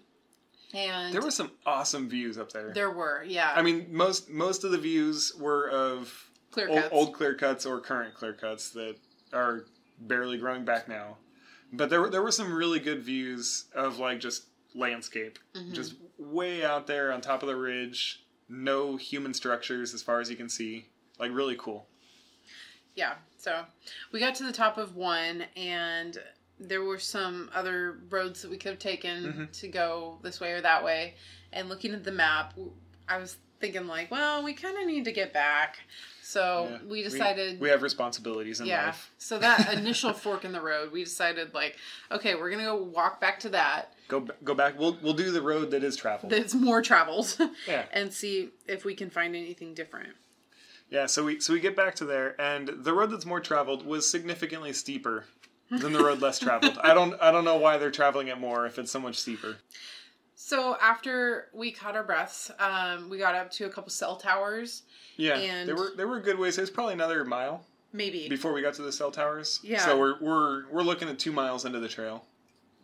and 0.73 1.13
there 1.13 1.21
were 1.21 1.31
some 1.31 1.51
awesome 1.65 2.09
views 2.09 2.37
up 2.37 2.51
there. 2.51 2.73
there 2.73 2.91
were 2.91 3.23
yeah. 3.25 3.53
I 3.55 3.61
mean, 3.61 3.87
most 3.89 4.29
most 4.29 4.63
of 4.65 4.71
the 4.71 4.77
views 4.77 5.33
were 5.39 5.69
of 5.69 6.29
clear 6.51 6.67
old, 6.69 6.83
old 6.91 7.13
clear 7.13 7.35
cuts 7.35 7.65
or 7.65 7.79
current 7.79 8.13
clear 8.15 8.33
cuts 8.33 8.71
that 8.71 8.95
are 9.33 9.65
barely 10.07 10.37
growing 10.37 10.65
back 10.65 10.87
now. 10.87 11.17
But 11.73 11.89
there 11.89 12.01
were 12.01 12.09
there 12.09 12.21
were 12.21 12.31
some 12.31 12.53
really 12.53 12.79
good 12.79 13.01
views 13.01 13.65
of 13.73 13.97
like 13.99 14.19
just 14.19 14.45
landscape, 14.75 15.39
Mhm. 15.55 15.73
just 15.73 15.95
way 16.17 16.63
out 16.65 16.87
there 16.87 17.11
on 17.11 17.21
top 17.21 17.43
of 17.43 17.47
the 17.47 17.55
ridge. 17.55 18.23
No 18.49 18.97
human 18.97 19.33
structures 19.33 19.93
as 19.93 20.01
far 20.03 20.19
as 20.19 20.29
you 20.29 20.35
can 20.35 20.49
see. 20.49 20.87
Like 21.19 21.31
really 21.31 21.55
cool. 21.57 21.87
Yeah. 22.95 23.15
So 23.37 23.65
we 24.11 24.19
got 24.19 24.35
to 24.35 24.43
the 24.43 24.51
top 24.51 24.77
of 24.77 24.95
one, 24.95 25.43
and 25.55 26.21
there 26.59 26.83
were 26.83 26.99
some 26.99 27.49
other 27.53 27.99
roads 28.09 28.41
that 28.41 28.51
we 28.51 28.57
could 28.57 28.71
have 28.71 28.79
taken 28.79 29.23
Mhm. 29.49 29.59
to 29.61 29.67
go 29.67 30.19
this 30.23 30.39
way 30.39 30.51
or 30.51 30.61
that 30.61 30.83
way. 30.83 31.15
And 31.53 31.69
looking 31.69 31.93
at 31.93 32.03
the 32.03 32.11
map, 32.11 32.53
I 33.07 33.17
was 33.17 33.37
thinking 33.59 33.87
like, 33.87 34.11
well, 34.11 34.43
we 34.43 34.53
kind 34.53 34.77
of 34.77 34.85
need 34.85 35.05
to 35.05 35.11
get 35.11 35.33
back. 35.33 35.79
So 36.31 36.69
Yeah. 36.71 36.77
we 36.87 37.03
decided. 37.03 37.59
we 37.59 37.67
have 37.67 37.81
responsibilities 37.81 38.61
in 38.61 38.65
yeah. 38.65 38.85
life. 38.85 39.11
So 39.17 39.37
that 39.39 39.73
initial 39.77 40.13
fork 40.13 40.45
in 40.45 40.53
the 40.53 40.61
road, 40.61 40.93
we 40.93 41.03
decided 41.03 41.53
like, 41.53 41.75
okay, 42.09 42.35
we're 42.35 42.49
gonna 42.49 42.63
go 42.63 42.77
walk 42.77 43.19
back 43.19 43.41
to 43.41 43.49
that. 43.49 43.93
Go 44.07 44.25
go 44.41 44.53
back. 44.53 44.79
We'll 44.79 44.97
we'll 45.01 45.13
do 45.13 45.31
the 45.31 45.41
road 45.41 45.71
that 45.71 45.83
is 45.83 45.97
traveled. 45.97 46.31
That's 46.31 46.53
more 46.53 46.81
traveled, 46.81 47.37
yeah. 47.67 47.83
and 47.91 48.13
see 48.13 48.51
if 48.65 48.85
we 48.85 48.95
can 48.95 49.09
find 49.09 49.35
anything 49.35 49.73
different. 49.73 50.13
Yeah, 50.89 51.07
so 51.07 51.25
we 51.25 51.41
so 51.41 51.51
we 51.51 51.59
get 51.59 51.75
back 51.75 51.95
to 51.95 52.05
there, 52.05 52.39
and 52.39 52.69
the 52.69 52.93
road 52.93 53.11
that's 53.11 53.25
more 53.25 53.41
traveled 53.41 53.85
was 53.85 54.09
significantly 54.09 54.71
steeper 54.71 55.25
than 55.69 55.91
the 55.91 56.03
road 56.03 56.21
less 56.21 56.39
traveled. 56.39 56.77
I 56.81 56.93
don't 56.93 57.21
I 57.21 57.31
don't 57.31 57.43
know 57.43 57.57
why 57.57 57.77
they're 57.77 57.91
traveling 57.91 58.29
it 58.29 58.37
more 58.39 58.65
if 58.65 58.79
it's 58.79 58.91
so 58.91 59.01
much 59.01 59.17
steeper. 59.19 59.57
So 60.51 60.75
after 60.81 61.47
we 61.53 61.71
caught 61.71 61.95
our 61.95 62.03
breaths, 62.03 62.51
um, 62.59 63.09
we 63.09 63.17
got 63.17 63.35
up 63.35 63.51
to 63.51 63.67
a 63.67 63.69
couple 63.69 63.89
cell 63.89 64.17
towers, 64.17 64.83
Yeah, 65.15 65.37
And- 65.37 65.65
there 65.65 65.77
were 65.77 65.93
there 65.95 66.09
were 66.09 66.19
good 66.19 66.37
ways. 66.37 66.57
There's 66.57 66.69
probably 66.69 66.91
another 66.93 67.23
mile 67.23 67.63
maybe. 67.93 68.27
before 68.27 68.51
we 68.51 68.61
got 68.61 68.73
to 68.73 68.81
the 68.81 68.91
cell 68.91 69.11
towers. 69.11 69.61
Yeah. 69.63 69.85
So 69.85 69.97
we're 69.97 70.19
we're 70.19 70.67
we're 70.69 70.81
looking 70.81 71.07
at 71.07 71.19
two 71.19 71.31
miles 71.31 71.63
into 71.63 71.79
the 71.79 71.87
trail 71.87 72.25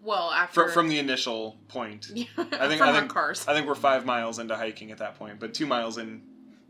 well, 0.02 0.32
after 0.32 0.64
from 0.64 0.72
from 0.72 0.88
the 0.88 0.98
initial 0.98 1.58
point. 1.68 2.08
yeah, 2.16 2.28
I 2.38 2.70
think 2.70 2.82
I 2.82 2.98
think 2.98 3.12
cars. 3.12 3.46
I 3.50 3.54
think 3.54 3.68
we're 3.68 3.76
five 3.76 4.06
miles 4.06 4.40
into 4.40 4.56
hiking 4.56 4.92
at 4.92 5.00
that 5.00 5.20
point, 5.20 5.38
but 5.38 5.54
two 5.54 5.66
miles 5.66 5.98
in 5.98 6.22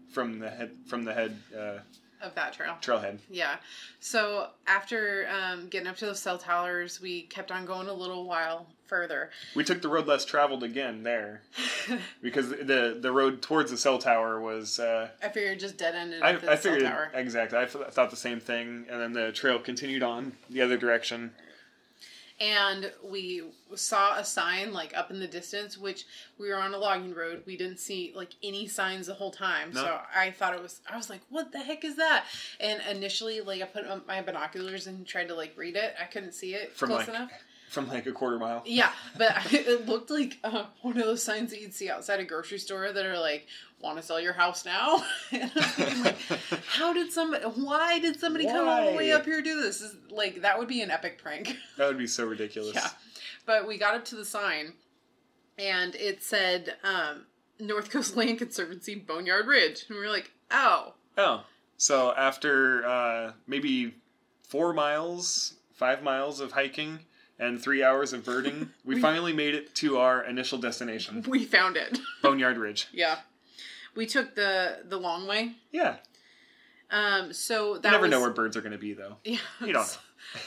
from 0.09 0.39
the 0.39 0.49
head 0.49 0.71
from 0.87 1.03
the 1.03 1.13
head 1.13 1.37
uh, 1.55 1.77
of 2.21 2.35
that 2.35 2.53
trail. 2.53 2.75
trailhead. 2.81 3.19
Yeah. 3.29 3.57
So 3.99 4.47
after 4.65 5.27
um, 5.29 5.67
getting 5.67 5.87
up 5.87 5.97
to 5.97 6.05
those 6.05 6.19
cell 6.19 6.37
towers, 6.37 7.01
we 7.01 7.23
kept 7.23 7.51
on 7.51 7.65
going 7.65 7.87
a 7.87 7.93
little 7.93 8.25
while 8.25 8.67
further. 8.85 9.29
We 9.55 9.63
took 9.63 9.81
the 9.81 9.89
road 9.89 10.07
less 10.07 10.23
traveled 10.25 10.63
again 10.63 11.03
there 11.03 11.41
because 12.21 12.49
the 12.49 12.97
the 12.99 13.11
road 13.11 13.41
towards 13.41 13.71
the 13.71 13.77
cell 13.77 13.97
tower 13.97 14.39
was. 14.39 14.79
Uh, 14.79 15.09
I 15.21 15.29
figured 15.29 15.59
just 15.59 15.77
dead 15.77 15.95
ended 15.95 16.21
I, 16.21 16.33
at 16.33 16.41
the 16.41 16.51
I 16.51 16.55
cell 16.55 16.73
figured 16.73 16.89
tower. 16.91 17.11
exactly. 17.13 17.59
I 17.59 17.65
th- 17.65 17.85
thought 17.91 18.09
the 18.09 18.15
same 18.15 18.39
thing, 18.39 18.85
and 18.89 19.01
then 19.01 19.13
the 19.13 19.31
trail 19.31 19.59
continued 19.59 20.03
on 20.03 20.33
the 20.49 20.61
other 20.61 20.77
direction. 20.77 21.31
And 22.39 22.91
we 23.03 23.43
saw 23.75 24.17
a 24.17 24.23
sign 24.23 24.71
like 24.73 24.95
up 24.95 25.09
in 25.11 25.19
the 25.19 25.27
distance 25.27 25.77
which 25.77 26.05
we 26.37 26.49
were 26.49 26.55
on 26.55 26.73
a 26.73 26.77
logging 26.77 27.13
road. 27.13 27.43
We 27.45 27.57
didn't 27.57 27.79
see 27.79 28.13
like 28.15 28.35
any 28.43 28.67
signs 28.67 29.07
the 29.07 29.13
whole 29.15 29.31
time. 29.31 29.71
No. 29.73 29.83
so 29.83 29.99
i 30.15 30.31
thought 30.31 30.53
it 30.53 30.61
was 30.61 30.81
i 30.89 30.95
was 30.95 31.09
like 31.09 31.21
what 31.29 31.51
the 31.51 31.59
heck 31.59 31.83
is 31.83 31.95
that? 31.95 32.25
And 32.59 32.81
initially 32.89 33.41
like 33.41 33.61
i 33.61 33.65
put 33.65 33.85
up 33.85 34.07
my 34.07 34.21
binoculars 34.21 34.87
and 34.87 35.05
tried 35.05 35.27
to 35.29 35.35
like 35.35 35.53
read 35.57 35.75
it. 35.75 35.95
I 35.99 36.05
couldn't 36.05 36.33
see 36.33 36.53
it 36.53 36.75
From 36.75 36.89
close 36.89 37.07
like 37.07 37.09
enough 37.09 37.31
from 37.69 37.87
like 37.87 38.05
a 38.05 38.11
quarter 38.11 38.39
mile. 38.39 38.63
Yeah, 38.65 38.91
but 39.17 39.35
it 39.53 39.85
looked 39.87 40.09
like 40.09 40.37
uh, 40.43 40.65
one 40.81 40.97
of 40.97 41.05
those 41.05 41.23
signs 41.23 41.51
that 41.51 41.61
you'd 41.61 41.73
see 41.73 41.89
outside 41.89 42.19
a 42.19 42.25
grocery 42.25 42.57
store 42.59 42.91
that 42.91 43.05
are 43.05 43.19
like, 43.19 43.47
"Want 43.81 43.97
to 43.97 44.03
sell 44.03 44.19
your 44.19 44.33
house 44.33 44.65
now?" 44.65 45.03
and 45.31 45.51
I'm 45.55 45.63
thinking, 45.63 46.03
like, 46.03 46.17
how 46.67 46.93
did 46.93 47.11
somebody? 47.11 47.43
Why 47.45 47.99
did 47.99 48.19
somebody 48.19 48.45
come 48.45 48.67
all 48.67 48.91
the 48.91 48.97
way 48.97 49.11
up 49.11 49.25
here 49.25 49.41
do 49.41 49.61
this? 49.61 49.81
Is 49.81 49.95
like 50.09 50.41
that 50.41 50.57
would 50.59 50.67
be 50.67 50.81
an 50.81 50.91
epic 50.91 51.21
prank. 51.21 51.55
That 51.77 51.87
would 51.87 51.97
be 51.97 52.07
so 52.07 52.25
ridiculous. 52.25 52.75
Yeah. 52.75 52.89
But 53.45 53.67
we 53.67 53.77
got 53.77 53.95
up 53.95 54.05
to 54.05 54.15
the 54.15 54.25
sign, 54.25 54.73
and 55.57 55.95
it 55.95 56.21
said 56.23 56.75
um, 56.83 57.25
North 57.59 57.89
Coast 57.89 58.15
Land 58.15 58.39
Conservancy 58.39 58.95
Boneyard 58.95 59.47
Ridge, 59.47 59.85
and 59.87 59.97
we 59.97 60.03
were 60.03 60.11
like, 60.11 60.31
"Oh, 60.51 60.93
Oh, 61.17 61.43
so 61.77 62.13
after 62.15 62.85
uh, 62.85 63.31
maybe 63.47 63.95
four 64.47 64.71
miles, 64.73 65.55
five 65.73 66.03
miles 66.03 66.39
of 66.39 66.51
hiking, 66.51 66.99
and 67.39 67.61
three 67.61 67.83
hours 67.83 68.13
of 68.13 68.23
birding, 68.25 68.71
we 68.85 68.95
We- 68.95 69.01
finally 69.01 69.33
made 69.33 69.53
it 69.55 69.75
to 69.75 69.97
our 69.97 70.23
initial 70.23 70.57
destination, 70.57 71.23
we 71.27 71.45
found 71.45 71.77
it." 71.77 71.99
Boneyard 72.21 72.57
Ridge. 72.57 72.87
yeah, 72.91 73.19
we 73.95 74.05
took 74.05 74.35
the 74.35 74.79
the 74.85 74.97
long 74.97 75.27
way. 75.27 75.53
Yeah, 75.71 75.97
Um, 76.89 77.33
so 77.33 77.77
that 77.77 77.85
you 77.89 77.91
never 77.91 78.01
was, 78.03 78.11
know 78.11 78.21
where 78.21 78.29
birds 78.31 78.55
are 78.57 78.61
going 78.61 78.71
to 78.71 78.77
be, 78.77 78.93
though. 78.93 79.17
Yeah. 79.23 79.37
You 79.61 79.73
don't 79.73 79.87
know. 79.87 79.87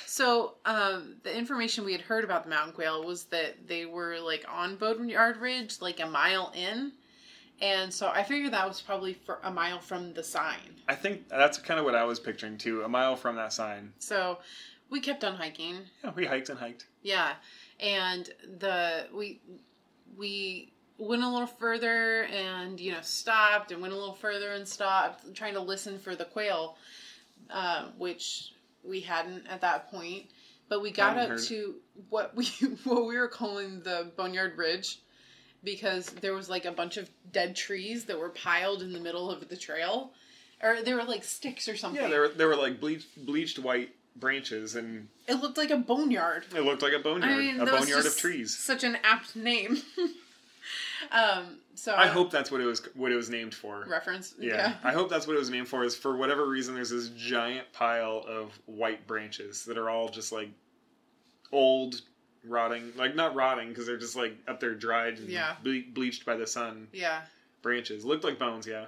So, 0.05 0.57
um, 0.67 1.17
the 1.23 1.35
information 1.35 1.85
we 1.87 1.93
had 1.93 2.03
heard 2.03 2.23
about 2.23 2.45
the 2.45 2.51
mountain 2.51 2.75
quail 2.75 3.03
was 3.07 3.25
that 3.27 3.67
they 3.67 3.87
were 3.87 4.19
like 4.21 4.45
on 4.47 4.77
Boneyard 4.77 5.39
Ridge, 5.39 5.81
like 5.81 6.01
a 6.01 6.07
mile 6.07 6.53
in, 6.55 6.93
and 7.63 7.93
so 7.95 8.09
I 8.09 8.23
figured 8.23 8.53
that 8.53 8.69
was 8.69 8.83
probably 8.83 9.15
for 9.15 9.39
a 9.43 9.51
mile 9.51 9.79
from 9.81 10.13
the 10.13 10.23
sign. 10.23 10.59
I 10.87 10.95
think 10.97 11.29
that's 11.31 11.57
kind 11.57 11.79
of 11.81 11.87
what 11.87 11.95
I 11.95 12.05
was 12.05 12.21
picturing 12.21 12.59
too. 12.59 12.83
A 12.83 12.89
mile 12.89 13.17
from 13.17 13.37
that 13.37 13.55
sign. 13.55 13.95
So, 14.01 14.41
we 14.91 15.01
kept 15.01 15.25
on 15.25 15.35
hiking. 15.37 15.77
Yeah, 16.05 16.13
we 16.15 16.27
hiked 16.27 16.49
and 16.49 16.59
hiked. 16.59 16.87
Yeah, 17.03 17.33
and 17.79 18.29
the 18.59 19.07
we 19.15 19.41
we 20.17 20.73
went 20.99 21.23
a 21.23 21.29
little 21.29 21.47
further 21.47 22.25
and 22.25 22.79
you 22.79 22.93
know 22.93 23.01
stopped 23.03 23.73
and 23.73 23.81
went 23.81 23.95
a 23.95 23.97
little 23.97 24.15
further 24.15 24.53
and 24.53 24.67
stopped, 24.67 25.35
trying 25.35 25.55
to 25.55 25.61
listen 25.61 25.99
for 25.99 26.15
the 26.15 26.25
quail, 26.25 26.77
uh, 27.51 27.87
which 27.97 28.53
we 28.85 29.01
hadn't 29.01 29.47
at 29.47 29.61
that 29.63 29.91
point. 29.91 30.27
But 30.69 30.83
we 30.83 30.91
got 30.93 31.15
Hadn't 31.15 31.23
up 31.33 31.39
heard. 31.39 31.47
to 31.49 31.75
what 32.11 32.37
we 32.37 32.45
what 32.85 33.07
we 33.07 33.17
were 33.17 33.29
calling 33.29 33.81
the 33.83 34.11
Boneyard 34.17 34.57
Ridge 34.59 34.99
because 35.63 36.07
there 36.07 36.33
was 36.33 36.49
like 36.49 36.65
a 36.65 36.73
bunch 36.73 36.97
of 36.97 37.11
dead 37.33 37.55
trees 37.57 38.07
that 38.07 38.19
were 38.19 38.31
piled 38.31 38.83
in 38.83 38.93
the 38.93 39.01
middle 39.01 39.31
of 39.31 39.49
the 39.49 39.57
trail, 39.57 40.13
or 40.63 40.83
they 40.83 40.95
were 40.95 41.05
like 41.05 41.25
sticks 41.25 41.69
or 41.69 41.77
something. 41.77 42.01
Yeah, 42.03 42.09
there 42.09 42.21
were 42.21 42.29
there 42.29 42.49
were 42.49 42.57
like 42.57 42.81
bleached 42.81 43.27
bleached 43.27 43.59
white 43.59 43.91
branches, 44.17 44.77
and 44.77 45.09
it 45.27 45.35
looked 45.35 45.57
like 45.59 45.71
a 45.71 45.77
boneyard. 45.77 46.45
it 46.55 46.61
looked 46.63 46.83
like 46.83 46.93
a 46.93 46.99
boneyard, 46.99 47.33
I 47.33 47.37
mean, 47.39 47.61
a 47.61 47.67
boneyard 47.67 48.07
of 48.07 48.17
trees. 48.17 48.57
Such 48.57 48.85
an 48.85 48.99
apt 49.05 49.35
name. 49.37 49.79
um, 51.13 51.59
so 51.75 51.95
I 51.95 52.07
hope 52.09 52.31
that's 52.31 52.51
what 52.51 52.61
it 52.61 52.67
was 52.67 52.83
what 52.95 53.11
it 53.13 53.17
was 53.17 53.31
named 53.31 53.55
for. 53.55 53.85
reference. 53.89 54.35
Yeah. 54.39 54.55
Yeah. 54.55 54.75
I 54.85 54.93
hope 54.93 55.09
that's 55.09 55.27
what 55.27 55.35
it 55.37 55.39
was 55.39 55.51
named 55.51 55.69
for. 55.69 55.85
Is 55.85 55.97
for 55.97 56.17
whatever 56.17 56.47
reason, 56.47 56.75
there's 56.75 56.91
this 56.91 57.09
giant 57.11 57.73
pile 57.73 58.25
of 58.29 58.59
white 58.67 59.07
branches 59.07 59.65
that 59.65 59.79
are 59.79 59.89
all 59.89 60.09
just 60.09 60.31
like 60.33 60.51
old, 61.53 62.03
rotting, 62.45 62.93
like 62.97 63.15
not 63.15 63.35
rotting 63.35 63.71
because 63.71 63.87
they're 63.87 63.97
just 63.99 64.17
like 64.17 64.37
up 64.47 64.61
there 64.61 64.75
dried 64.75 65.19
and 65.19 65.29
Yeah. 65.29 65.55
ble- 65.63 65.83
bleached 65.93 66.25
by 66.27 66.37
the 66.37 66.47
sun. 66.47 66.89
Yeah. 66.93 67.23
Branches 67.63 68.05
looked 68.05 68.25
like 68.25 68.39
bones. 68.39 68.67
Yeah, 68.67 68.87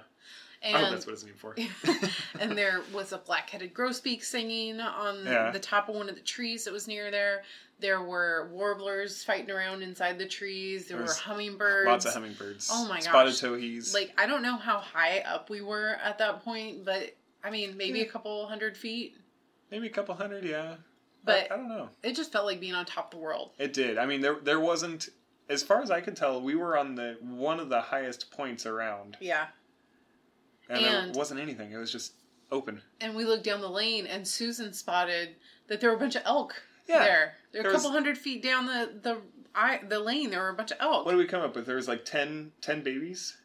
I 0.63 0.67
hope 0.69 0.81
And 0.83 0.93
that's 0.95 1.05
what 1.05 1.13
it's 1.13 1.23
named 1.25 1.39
for. 1.39 1.55
and 2.39 2.57
there 2.57 2.81
was 2.93 3.11
a 3.11 3.17
black-headed 3.17 3.73
grosbeak 3.73 4.23
singing 4.23 4.79
on 4.79 5.25
Yeah. 5.25 5.51
the 5.51 5.59
top 5.59 5.89
of 5.89 5.95
one 5.95 6.09
of 6.09 6.15
the 6.15 6.21
trees 6.21 6.63
that 6.65 6.71
was 6.73 6.87
near 6.87 7.11
there. 7.11 7.43
There 7.79 8.01
were 8.01 8.49
warblers 8.51 9.23
fighting 9.25 9.51
around 9.51 9.81
inside 9.81 10.17
the 10.17 10.25
trees. 10.27 10.87
There 10.87 10.97
There 10.99 11.07
were 11.07 11.13
hummingbirds. 11.13 11.87
Lots 11.87 12.05
of 12.05 12.13
hummingbirds. 12.13 12.69
Oh 12.71 12.87
my 12.87 12.95
gosh. 12.97 13.03
Spotted 13.05 13.35
towhees. 13.35 13.93
Like 13.93 14.13
I 14.17 14.25
don't 14.25 14.41
know 14.41 14.55
how 14.55 14.77
high 14.79 15.19
up 15.19 15.49
we 15.49 15.61
were 15.61 15.97
at 16.01 16.17
that 16.19 16.43
point, 16.45 16.85
but 16.85 17.13
I 17.43 17.49
mean 17.49 17.75
maybe 17.75 17.99
Yeah. 17.99 18.05
a 18.05 18.09
couple 18.09 18.45
hundred 18.47 18.77
feet. 18.77 19.17
maybe 19.69 19.87
a 19.87 19.89
couple 19.89 20.15
hundred. 20.15 20.45
Yeah, 20.45 20.75
But- 21.25 21.51
I, 21.51 21.55
I 21.55 21.57
don't 21.57 21.67
know. 21.67 21.89
It 22.03 22.15
just 22.15 22.31
felt 22.31 22.45
like 22.45 22.59
being 22.61 22.75
on 22.75 22.85
top 22.85 23.13
of 23.13 23.19
the 23.19 23.23
world. 23.25 23.51
It 23.57 23.73
did. 23.73 23.97
I 23.97 24.05
mean, 24.05 24.21
there 24.21 24.35
there 24.41 24.59
wasn't. 24.61 25.09
As 25.49 25.61
far 25.61 25.81
as 25.81 25.91
I 25.91 25.99
could 25.99 26.15
tell, 26.15 26.41
we 26.41 26.55
were 26.55 26.77
on 26.77 26.95
the 26.95 27.17
one 27.19 27.59
of 27.59 27.67
the 27.67 27.81
highest 27.81 28.31
points 28.31 28.65
around, 28.65 29.17
Yeah. 29.19 29.47
And, 30.69 30.85
And- 30.85 31.13
there 31.13 31.17
wasn't 31.19 31.39
anything. 31.39 31.71
It 31.71 31.77
was 31.77 31.91
just 31.91 32.13
open. 32.51 32.81
and 33.01 33.15
we 33.15 33.25
looked 33.25 33.43
down 33.43 33.61
the 33.61 33.69
lane 33.69 34.05
and 34.05 34.27
Susan 34.27 34.73
spotted 34.73 35.35
that 35.67 35.81
there 35.81 35.89
were 35.89 35.95
a 35.95 35.99
bunch 35.99 36.15
of 36.15 36.21
elk 36.25 36.53
Yeah. 36.87 36.99
there. 36.99 37.35
There 37.51 37.63
were 37.63 37.69
a 37.69 37.73
was- 37.73 37.81
couple 37.81 37.91
hundred 37.93 38.17
feet 38.17 38.43
down 38.43 38.65
the 38.65 38.91
the 39.01 39.21
I, 39.55 39.79
the 39.87 39.99
lane. 39.99 40.29
There 40.31 40.41
were 40.41 40.49
a 40.49 40.53
bunch 40.55 40.71
of 40.71 40.77
elk. 40.79 41.05
What 41.05 41.11
did 41.11 41.17
we 41.19 41.25
come 41.27 41.41
up 41.41 41.55
with? 41.55 41.65
There 41.67 41.75
was 41.75 41.87
like 41.87 42.05
10, 42.05 42.51
10 42.61 42.81
babies. 42.83 43.37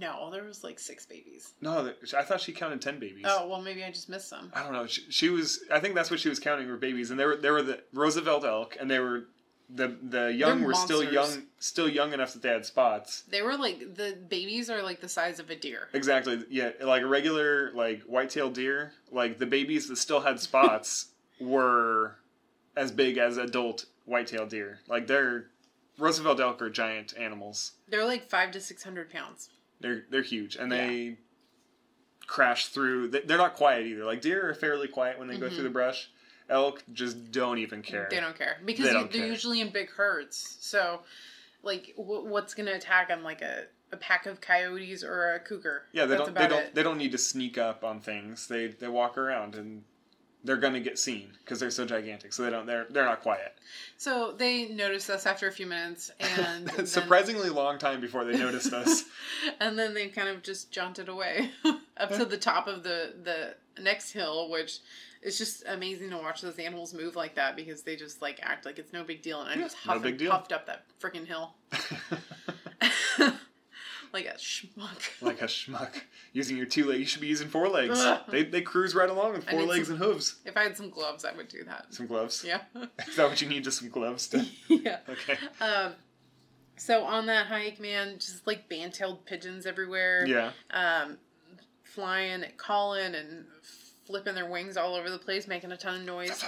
no, 0.00 0.30
there 0.32 0.42
was 0.44 0.62
like 0.64 0.78
six 0.80 1.06
babies. 1.06 1.54
No, 1.60 1.92
I 2.16 2.22
thought 2.22 2.40
she 2.40 2.52
counted 2.52 2.80
ten 2.80 2.98
babies. 2.98 3.24
Oh 3.28 3.46
well, 3.48 3.60
maybe 3.62 3.82
I 3.84 3.90
just 3.90 4.08
missed 4.08 4.28
some. 4.28 4.50
I 4.54 4.62
don't 4.64 4.72
know. 4.72 4.86
She, 4.86 5.02
she 5.10 5.28
was. 5.28 5.60
I 5.72 5.78
think 5.80 5.94
that's 5.94 6.10
what 6.10 6.18
she 6.20 6.28
was 6.28 6.38
counting 6.40 6.68
were 6.68 6.76
babies, 6.76 7.10
and 7.10 7.18
there 7.18 7.28
were 7.28 7.36
there 7.36 7.52
were 7.52 7.62
the 7.62 7.82
Roosevelt 7.92 8.44
elk, 8.44 8.76
and 8.80 8.90
they 8.90 8.98
were 8.98 9.24
the 9.70 9.96
the 10.02 10.32
young 10.32 10.58
They're 10.60 10.68
were 10.68 10.74
still 10.74 11.02
monsters. 11.04 11.34
young, 11.36 11.42
still 11.58 11.88
young 11.88 12.12
enough 12.14 12.32
that 12.32 12.42
they 12.42 12.48
had 12.48 12.64
spots. 12.64 13.22
They 13.28 13.42
were 13.42 13.56
like 13.56 13.94
the 13.96 14.16
babies 14.28 14.70
are 14.70 14.82
like 14.82 15.00
the 15.00 15.08
size 15.08 15.38
of 15.40 15.50
a 15.50 15.56
deer. 15.56 15.88
Exactly. 15.92 16.42
Yeah, 16.48 16.70
like 16.80 17.02
a 17.02 17.06
regular 17.06 17.70
like 17.74 18.02
white-tailed 18.02 18.54
deer. 18.54 18.92
Like 19.12 19.38
the 19.38 19.46
babies 19.46 19.88
that 19.88 19.96
still 19.96 20.20
had 20.20 20.40
spots 20.40 21.08
were 21.40 22.16
as 22.76 22.90
big 22.92 23.18
as 23.18 23.36
adult 23.36 23.84
white-tailed 24.06 24.48
deer. 24.48 24.78
Like 24.88 25.06
they're 25.06 25.46
Roosevelt 25.98 26.38
elk 26.40 26.62
are 26.62 26.70
giant 26.70 27.12
animals. 27.18 27.72
They're 27.88 28.04
like 28.06 28.30
five 28.30 28.52
to 28.52 28.60
six 28.60 28.82
hundred 28.84 29.10
pounds. 29.10 29.50
They're 29.80 30.04
they're 30.10 30.22
huge, 30.22 30.56
and 30.56 30.70
they 30.72 31.18
crash 32.26 32.66
through. 32.68 33.08
they- 33.08 33.20
They're 33.22 33.38
not 33.38 33.54
quiet 33.54 33.86
either. 33.86 34.04
Like 34.04 34.20
deer 34.20 34.48
are 34.48 34.54
fairly 34.54 34.88
quiet 34.88 35.18
when 35.18 35.28
they 35.28 35.36
go 35.38 35.48
Mhm. 35.48 35.54
through 35.54 35.62
the 35.64 35.70
brush. 35.70 36.10
Elk 36.48 36.82
just 36.92 37.30
don't 37.30 37.58
even 37.58 37.82
care. 37.82 38.08
They 38.10 38.20
don't 38.20 38.36
care 38.36 38.58
because 38.64 38.86
they 38.92 39.18
care. 39.18 39.26
usually 39.26 39.60
in 39.60 39.70
big 39.70 39.90
herds. 39.90 40.56
So, 40.60 41.00
like, 41.62 41.94
w- 41.96 42.24
what's 42.24 42.54
gonna 42.54 42.72
attack 42.72 43.08
them? 43.08 43.22
Like 43.22 43.42
a, 43.42 43.64
a 43.92 43.96
pack 43.96 44.26
of 44.26 44.40
coyotes 44.40 45.04
or 45.04 45.34
a 45.34 45.40
cougar? 45.40 45.82
Yeah, 45.92 46.06
they 46.06 46.16
That's 46.16 46.30
don't. 46.30 46.34
They 46.34 46.48
don't. 46.48 46.62
it. 46.64 46.74
They 46.74 46.82
don't 46.82 46.98
need 46.98 47.12
to 47.12 47.18
sneak 47.18 47.58
up 47.58 47.84
on 47.84 48.00
things. 48.00 48.46
They 48.46 48.68
they 48.68 48.88
walk 48.88 49.18
around 49.18 49.54
and 49.56 49.84
they're 50.44 50.56
gonna 50.56 50.80
get 50.80 50.98
seen 50.98 51.32
because 51.40 51.60
they're 51.60 51.70
so 51.70 51.84
gigantic. 51.84 52.32
So 52.32 52.42
they 52.42 52.50
don't. 52.50 52.66
They're 52.66 52.86
they're 52.88 53.04
not 53.04 53.20
quiet. 53.20 53.54
So 53.96 54.32
they 54.32 54.68
noticed 54.68 55.10
us 55.10 55.26
after 55.26 55.48
a 55.48 55.52
few 55.52 55.66
minutes, 55.66 56.10
and 56.20 56.66
then- 56.76 56.86
Surprisingly 56.86 57.50
long 57.50 57.78
time 57.78 58.00
before 58.00 58.24
they 58.24 58.38
noticed 58.38 58.72
us. 58.72 59.04
and 59.60 59.78
then 59.78 59.94
they 59.94 60.08
kind 60.08 60.28
of 60.28 60.42
just 60.42 60.70
jaunted 60.70 61.08
away 61.08 61.50
up 61.96 62.10
to 62.14 62.24
the 62.24 62.38
top 62.38 62.66
of 62.66 62.82
the 62.82 63.14
the 63.22 63.82
next 63.82 64.12
hill, 64.12 64.48
which 64.48 64.78
is 65.22 65.36
just 65.38 65.64
amazing 65.66 66.10
to 66.10 66.16
watch 66.18 66.40
those 66.42 66.58
animals 66.58 66.94
move 66.94 67.16
like 67.16 67.34
that 67.34 67.56
because 67.56 67.82
they 67.82 67.96
just 67.96 68.22
like 68.22 68.38
act 68.42 68.64
like 68.64 68.78
it's 68.78 68.92
no 68.92 69.02
big 69.04 69.22
deal, 69.22 69.40
and 69.40 69.50
I 69.50 69.54
Yeah, 69.54 69.62
just 69.62 69.76
no 69.86 69.92
huff 69.94 70.02
big 70.02 70.10
and 70.12 70.18
deal. 70.18 70.30
puffed 70.30 70.52
up 70.52 70.66
that 70.66 70.84
freaking 71.00 71.26
hill 71.26 71.54
like 74.12 74.26
a 74.26 74.34
schmuck. 74.38 75.02
like 75.20 75.42
a 75.42 75.46
schmuck 75.46 76.00
using 76.32 76.56
your 76.56 76.66
two 76.66 76.86
legs. 76.86 77.00
You 77.00 77.06
should 77.06 77.20
be 77.20 77.26
using 77.26 77.48
four 77.48 77.68
legs. 77.68 78.02
They 78.28 78.44
they 78.44 78.60
cruise 78.62 78.94
right 78.94 79.10
along 79.10 79.32
with 79.34 79.48
four 79.48 79.62
legs 79.64 79.88
some- 79.88 79.96
and 79.96 80.04
hooves. 80.04 80.36
if 80.44 80.56
I 80.56 80.62
had 80.62 80.76
some 80.76 80.90
gloves, 80.90 81.24
I 81.24 81.32
would 81.32 81.48
do 81.48 81.64
that. 81.64 81.86
Some 81.92 82.06
gloves. 82.06 82.44
Yeah, 82.46 82.60
Is 83.06 83.16
that 83.16 83.28
what 83.28 83.40
you 83.42 83.48
need? 83.48 83.64
Just 83.64 83.80
some 83.80 83.88
gloves 83.90 84.28
to. 84.28 84.46
yeah. 84.68 84.98
Okay. 85.08 85.36
Um, 85.60 85.92
so 86.76 87.02
on 87.04 87.26
that 87.26 87.46
hike, 87.48 87.80
man, 87.80 88.14
just 88.20 88.46
like 88.46 88.68
band-tailed 88.68 89.26
pigeons 89.26 89.66
everywhere. 89.66 90.24
Yeah. 90.26 90.52
um, 90.70 91.18
flying 91.82 92.44
and 92.44 92.56
calling 92.56 93.14
and 93.16 93.46
flipping 94.08 94.34
their 94.34 94.48
wings 94.50 94.76
all 94.78 94.94
over 94.94 95.10
the 95.10 95.18
place, 95.18 95.46
making 95.46 95.70
a 95.70 95.76
ton 95.76 95.96
of 95.96 96.02
noise. 96.02 96.42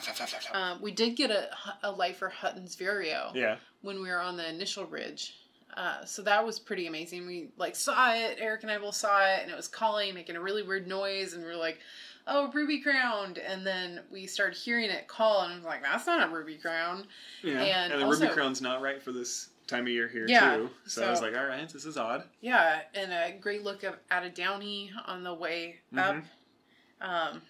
Um, 0.53 0.81
we 0.81 0.91
did 0.91 1.15
get 1.15 1.31
a, 1.31 1.51
a 1.83 1.93
lifer 1.93 2.31
Hutton's 2.31 2.75
Vireo 2.75 3.31
Yeah. 3.35 3.57
when 3.83 4.03
we 4.03 4.09
were 4.09 4.19
on 4.21 4.37
the 4.39 4.49
initial 4.49 4.87
ridge. 4.87 5.37
Uh, 5.77 6.05
so 6.07 6.23
that 6.23 6.45
was 6.45 6.59
pretty 6.59 6.87
amazing. 6.87 7.27
We 7.27 7.51
like 7.59 7.77
saw 7.77 8.13
it. 8.15 8.39
Erik 8.41 8.63
and 8.63 8.73
I 8.73 8.79
both 8.79 8.97
saw 8.97 9.21
it, 9.25 9.41
and 9.43 9.51
it 9.51 9.57
was 9.57 9.69
calling, 9.69 10.15
making 10.15 10.35
a 10.37 10.41
really 10.41 10.63
weird 10.63 10.89
noise, 10.89 11.35
and 11.35 11.45
we 11.45 11.51
are 11.51 11.57
like, 11.57 11.79
"Oh, 12.27 12.51
ruby 12.53 12.81
crowned!" 12.81 13.39
And 13.39 13.65
then 13.65 14.01
we 14.11 14.27
started 14.27 14.57
hearing 14.59 14.91
it 14.91 15.07
call, 15.07 15.43
and 15.43 15.53
I 15.53 15.57
was 15.57 15.65
like, 15.65 15.83
"That's 15.83 16.07
not 16.09 16.29
a 16.29 16.33
ruby 16.33 16.57
crown." 16.57 17.07
Yeah. 17.45 17.61
And 17.63 17.93
And, 17.93 18.03
the 18.03 18.07
also- 18.07 18.23
ruby 18.23 18.35
crown's 18.35 18.61
not 18.61 18.81
right 18.81 19.01
for 19.01 19.13
this 19.13 19.51
time 19.69 19.83
of 19.85 19.91
year 19.93 20.09
here 20.09 20.27
Yeah, 20.27 20.57
too. 20.57 20.71
So, 20.87 21.07
I 21.07 21.11
was 21.11 21.21
like, 21.23 21.37
all 21.37 21.47
right, 21.47 21.69
this 21.69 21.85
is 21.85 21.97
odd. 21.97 22.25
Yeah, 22.41 22.81
and 22.93 23.13
a 23.13 23.39
great 23.41 23.63
look 23.63 23.85
of, 23.85 23.95
at 24.11 24.25
a 24.25 24.29
downy 24.31 24.91
on 25.07 25.23
the 25.23 25.33
way 25.33 25.77
up. 25.97 26.17
Um, 27.01 27.43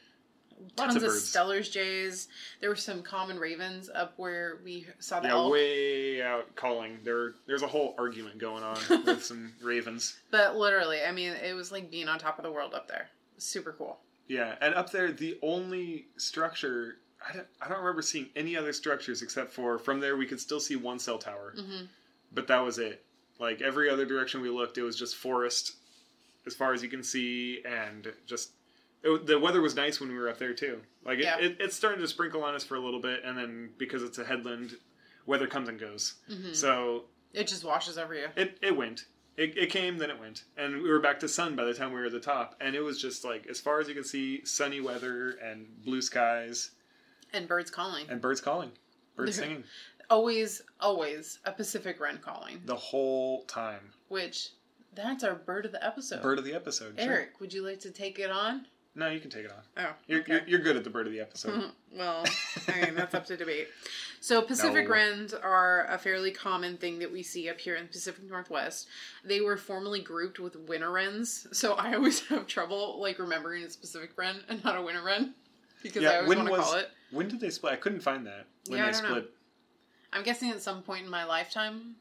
Lots 0.60 0.74
tons 0.76 0.96
of 0.96 1.02
of, 1.02 1.08
birds. 1.10 1.24
Steller's 1.24 1.68
jays. 1.68 2.28
There 2.60 2.68
were 2.70 2.76
some 2.76 3.02
common 3.02 3.38
ravens 3.38 3.88
up 3.94 4.14
where 4.16 4.58
we 4.64 4.86
saw 4.98 5.20
the 5.20 5.28
Yeah, 5.28 5.34
elk. 5.34 5.52
way 5.52 6.22
out 6.22 6.54
calling. 6.56 6.98
There, 7.04 7.34
there's 7.46 7.62
a 7.62 7.66
whole 7.66 7.94
argument 7.98 8.38
going 8.38 8.62
on 8.62 8.78
with 9.04 9.24
some 9.24 9.52
ravens. 9.62 10.18
But 10.30 10.56
literally, 10.56 10.98
I 11.06 11.12
mean, 11.12 11.32
it 11.32 11.54
was 11.54 11.72
like 11.72 11.90
being 11.90 12.08
on 12.08 12.18
top 12.18 12.38
of 12.38 12.44
the 12.44 12.52
world 12.52 12.74
up 12.74 12.88
there. 12.88 13.08
Super 13.38 13.72
cool. 13.72 13.98
Yeah, 14.28 14.54
and 14.60 14.74
up 14.74 14.90
there, 14.90 15.10
the 15.10 15.38
only 15.42 16.06
structure 16.16 16.96
I 17.28 17.34
don't, 17.34 17.46
I 17.60 17.68
don't 17.68 17.78
remember 17.80 18.00
seeing 18.02 18.28
any 18.36 18.56
other 18.56 18.72
structures 18.72 19.22
except 19.22 19.52
for 19.52 19.78
from 19.78 20.00
there 20.00 20.16
we 20.16 20.24
could 20.26 20.40
still 20.40 20.60
see 20.60 20.76
one 20.76 20.98
cell 20.98 21.18
tower, 21.18 21.54
hmm 21.58 21.84
but 22.32 22.46
that 22.46 22.60
was 22.60 22.78
it. 22.78 23.04
Like 23.40 23.60
every 23.60 23.90
other 23.90 24.06
direction 24.06 24.40
we 24.40 24.50
looked, 24.50 24.78
it 24.78 24.82
was 24.82 24.96
just 24.96 25.16
forest 25.16 25.72
as 26.46 26.54
far 26.54 26.72
as 26.72 26.82
you 26.82 26.88
can 26.88 27.02
see, 27.02 27.60
and 27.66 28.10
just 28.26 28.50
it, 29.02 29.26
the 29.26 29.38
weather 29.38 29.60
was 29.60 29.74
nice 29.74 30.00
when 30.00 30.10
we 30.10 30.18
were 30.18 30.28
up 30.28 30.38
there 30.38 30.54
too. 30.54 30.80
Like 31.04 31.18
it, 31.18 31.24
Yeah. 31.24 31.38
it, 31.38 31.56
it's 31.60 31.76
starting 31.76 32.00
to 32.00 32.08
sprinkle 32.08 32.42
on 32.44 32.54
us 32.54 32.64
for 32.64 32.76
a 32.76 32.80
little 32.80 33.00
bit, 33.00 33.22
and 33.24 33.36
then 33.36 33.70
because 33.78 34.02
it's 34.02 34.18
a 34.18 34.24
headland, 34.24 34.76
weather 35.26 35.46
comes 35.46 35.68
and 35.68 35.78
goes. 35.78 36.14
hmm 36.28 36.52
So 36.52 37.04
It 37.32 37.46
just 37.46 37.64
washes 37.64 37.96
over 37.98 38.14
you. 38.14 38.26
it, 38.36 38.58
it 38.62 38.76
went. 38.76 39.06
It, 39.36 39.56
it 39.56 39.70
came, 39.70 39.96
then 39.96 40.10
it 40.10 40.20
went. 40.20 40.44
And 40.58 40.82
we 40.82 40.90
were 40.90 40.98
back 41.00 41.18
to 41.20 41.28
sun 41.28 41.56
by 41.56 41.64
the 41.64 41.72
time 41.72 41.92
we 41.92 42.00
were 42.00 42.06
at 42.06 42.12
the 42.12 42.20
top. 42.20 42.56
And 42.60 42.74
it 42.74 42.80
was 42.82 43.00
just 43.00 43.24
like, 43.24 43.46
as 43.46 43.58
far 43.58 43.80
as 43.80 43.88
you 43.88 43.94
can 43.94 44.04
see, 44.04 44.44
sunny 44.44 44.80
weather 44.82 45.30
and 45.42 45.66
blue 45.82 46.02
skies 46.02 46.72
And 47.32 47.48
birds 47.48 47.70
calling. 47.70 48.06
and 48.10 48.20
birds 48.20 48.40
calling, 48.42 48.72
birds 49.16 49.36
singing 49.36 49.64
always, 50.10 50.60
always 50.80 51.38
a 51.46 51.52
Pacific 51.52 52.00
wren 52.00 52.18
calling. 52.18 52.60
the 52.66 52.74
whole 52.76 53.44
time. 53.44 53.92
Which 54.08 54.50
that's 54.94 55.22
our 55.24 55.36
bird 55.36 55.64
of 55.64 55.72
the 55.72 55.82
episode. 55.86 56.20
Bird 56.20 56.38
of 56.38 56.44
the 56.44 56.52
episode. 56.52 56.98
sure. 57.00 57.10
Erik, 57.12 57.40
would 57.40 57.54
you 57.54 57.64
like 57.64 57.80
to 57.80 57.90
take 57.92 58.18
it 58.18 58.30
on? 58.30 58.66
No, 59.00 59.08
you 59.08 59.18
can 59.18 59.30
take 59.30 59.46
it 59.46 59.50
on. 59.50 59.84
Oh, 59.84 59.92
You're, 60.06 60.20
okay. 60.20 60.32
you're, 60.32 60.42
you're 60.46 60.58
good 60.60 60.76
at 60.76 60.84
the 60.84 60.90
bird 60.90 61.06
of 61.06 61.12
the 61.14 61.20
episode. 61.20 61.70
well, 61.96 62.22
I 62.68 62.82
mean, 62.82 62.94
that's 62.94 63.14
up 63.14 63.24
to 63.26 63.36
debate. 63.36 63.68
So, 64.20 64.42
Pacific 64.52 64.84
No. 64.86 64.90
wrens 64.94 65.32
are 65.32 65.86
a 65.86 65.96
fairly 65.96 66.30
common 66.30 66.76
thing 66.76 66.98
that 66.98 67.10
we 67.10 67.22
see 67.22 67.48
up 67.48 67.58
here 67.58 67.76
in 67.76 67.84
the 67.84 67.88
Pacific 67.88 68.24
Northwest. 68.28 68.88
They 69.24 69.40
were 69.40 69.56
formerly 69.56 70.00
grouped 70.00 70.38
with 70.38 70.54
winter 70.54 70.90
wrens, 70.92 71.46
so 71.50 71.72
I 71.78 71.94
always 71.94 72.20
have 72.28 72.46
trouble 72.46 73.00
like 73.00 73.18
remembering 73.18 73.62
it's 73.62 73.74
Pacific 73.74 74.10
wren 74.16 74.36
and 74.50 74.62
not 74.62 74.76
a 74.76 74.82
winter 74.82 75.02
wren 75.02 75.32
because 75.82 76.04
I 76.04 76.16
always 76.16 76.28
when 76.28 76.38
want 76.40 76.48
to 76.48 76.52
was 76.58 76.60
call 76.66 76.74
it. 76.74 76.90
when 77.10 77.28
did 77.28 77.40
they 77.40 77.48
split? 77.50 77.72
I 77.72 77.76
couldn't 77.76 78.00
find 78.00 78.26
that 78.26 78.44
when 78.68 78.78
Yeah, 78.80 78.86
I 78.88 78.92
they 78.92 79.00
don't 79.00 79.10
know. 79.12 79.24
I'm 80.12 80.24
guessing 80.24 80.50
at 80.50 80.60
some 80.60 80.82
point 80.82 81.04
in 81.04 81.10
my 81.10 81.24
lifetime 81.24 81.94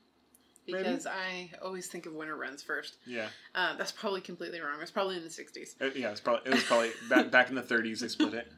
Maybe. 0.72 0.84
because 0.84 1.06
I 1.08 1.52
always 1.64 1.88
think 1.88 2.06
of 2.06 2.14
winter 2.14 2.36
wrens 2.36 2.62
first. 2.64 2.98
Yeah, 3.06 3.28
Uh, 3.56 3.76
that's 3.78 3.92
probably 3.92 4.22
completely 4.22 4.60
wrong. 4.60 4.80
It's 4.82 4.92
probably 4.92 5.18
in 5.18 5.24
the 5.24 5.30
60s. 5.30 5.76
Uh, 5.82 5.90
yeah. 5.96 6.12
It's 6.12 6.22
probably 6.22 6.50
it 6.52 6.54
was 6.56 6.64
probably 6.64 6.92
back 7.10 7.32
back 7.36 7.50
in 7.50 7.56
the 7.56 7.62
30s 7.62 8.00
they 8.00 8.08
split 8.08 8.34
it. 8.34 8.52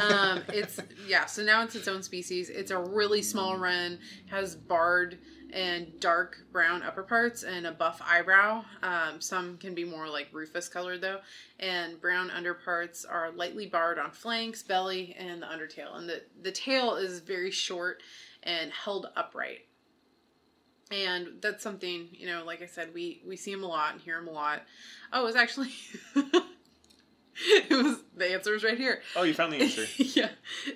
um, 0.00 0.42
it's 0.48 0.80
yeah. 1.06 1.26
So 1.26 1.42
now 1.42 1.62
it's 1.62 1.74
its 1.74 1.88
own 1.88 2.02
species. 2.02 2.48
It's 2.50 2.70
a 2.70 2.78
really 2.78 3.22
small 3.22 3.56
wren. 3.56 3.98
Has 4.30 4.54
barred 4.56 5.18
and 5.54 6.00
dark 6.00 6.38
brown 6.50 6.82
upper 6.82 7.02
parts 7.02 7.42
and 7.42 7.66
a 7.66 7.72
buff 7.72 8.00
eyebrow. 8.02 8.64
Um, 8.82 9.20
some 9.20 9.58
can 9.58 9.74
be 9.74 9.84
more 9.84 10.08
like 10.08 10.28
rufous 10.32 10.66
colored 10.66 11.02
though, 11.02 11.18
and 11.60 12.00
brown 12.00 12.30
underparts 12.30 13.04
are 13.04 13.30
lightly 13.32 13.66
barred 13.66 13.98
on 13.98 14.12
flanks, 14.12 14.62
belly, 14.62 15.14
and 15.18 15.42
the 15.42 15.46
undertail. 15.46 15.94
And 15.96 16.08
the 16.08 16.22
the 16.40 16.52
tail 16.52 16.94
is 16.96 17.20
very 17.20 17.50
short 17.50 18.02
and 18.42 18.72
held 18.72 19.08
upright. 19.14 19.66
And 20.92 21.40
that's 21.40 21.62
something 21.62 22.08
you 22.12 22.26
know. 22.26 22.44
Like 22.44 22.62
I 22.62 22.66
said, 22.66 22.92
we 22.94 23.22
we 23.26 23.36
see 23.36 23.52
them 23.52 23.64
a 23.64 23.68
lot 23.68 23.92
and 23.92 24.00
hear 24.00 24.16
them 24.16 24.28
a 24.28 24.32
lot. 24.32 24.62
Oh, 25.12 25.22
it 25.22 25.24
was 25.24 25.36
actually. 25.36 25.72
it 27.36 27.70
was 27.70 27.98
the 28.16 28.32
answer 28.32 28.54
is 28.54 28.64
right 28.64 28.78
here. 28.78 29.00
Oh, 29.16 29.22
you 29.22 29.34
found 29.34 29.52
the 29.52 29.58
answer. 29.58 29.86
yeah, 29.96 30.30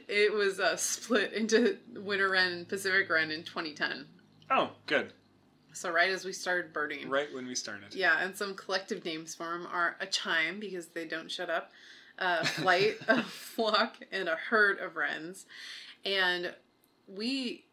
it 0.09 0.33
was 0.33 0.59
uh, 0.59 0.77
split 0.77 1.33
into 1.33 1.77
winter 1.95 2.31
wren 2.31 2.53
and 2.53 2.69
Pacific 2.69 3.09
wren 3.11 3.31
in 3.31 3.43
2010. 3.45 4.07
Oh, 4.51 4.71
good. 4.87 5.12
So 5.77 5.91
right 5.91 6.11
as 6.11 6.25
we 6.25 6.33
started 6.33 6.73
birding. 6.73 7.11
Right 7.11 7.33
when 7.35 7.47
we 7.47 7.55
started. 7.55 7.95
Yeah, 7.95 8.17
and 8.21 8.35
some 8.35 8.55
collective 8.55 9.05
names 9.05 9.35
for 9.35 9.45
them 9.45 9.69
are 9.71 9.97
a 10.01 10.07
chime 10.07 10.59
because 10.59 10.87
they 10.89 11.05
don't 11.05 11.31
shut 11.31 11.51
up, 11.51 11.71
a 12.19 12.47
flight, 12.47 12.97
a 13.09 13.23
flock, 13.23 13.97
and 14.11 14.27
a 14.27 14.37
herd 14.37 14.79
of 14.79 14.97
wrens. 14.97 15.45
And 16.07 16.55
we, 17.07 17.67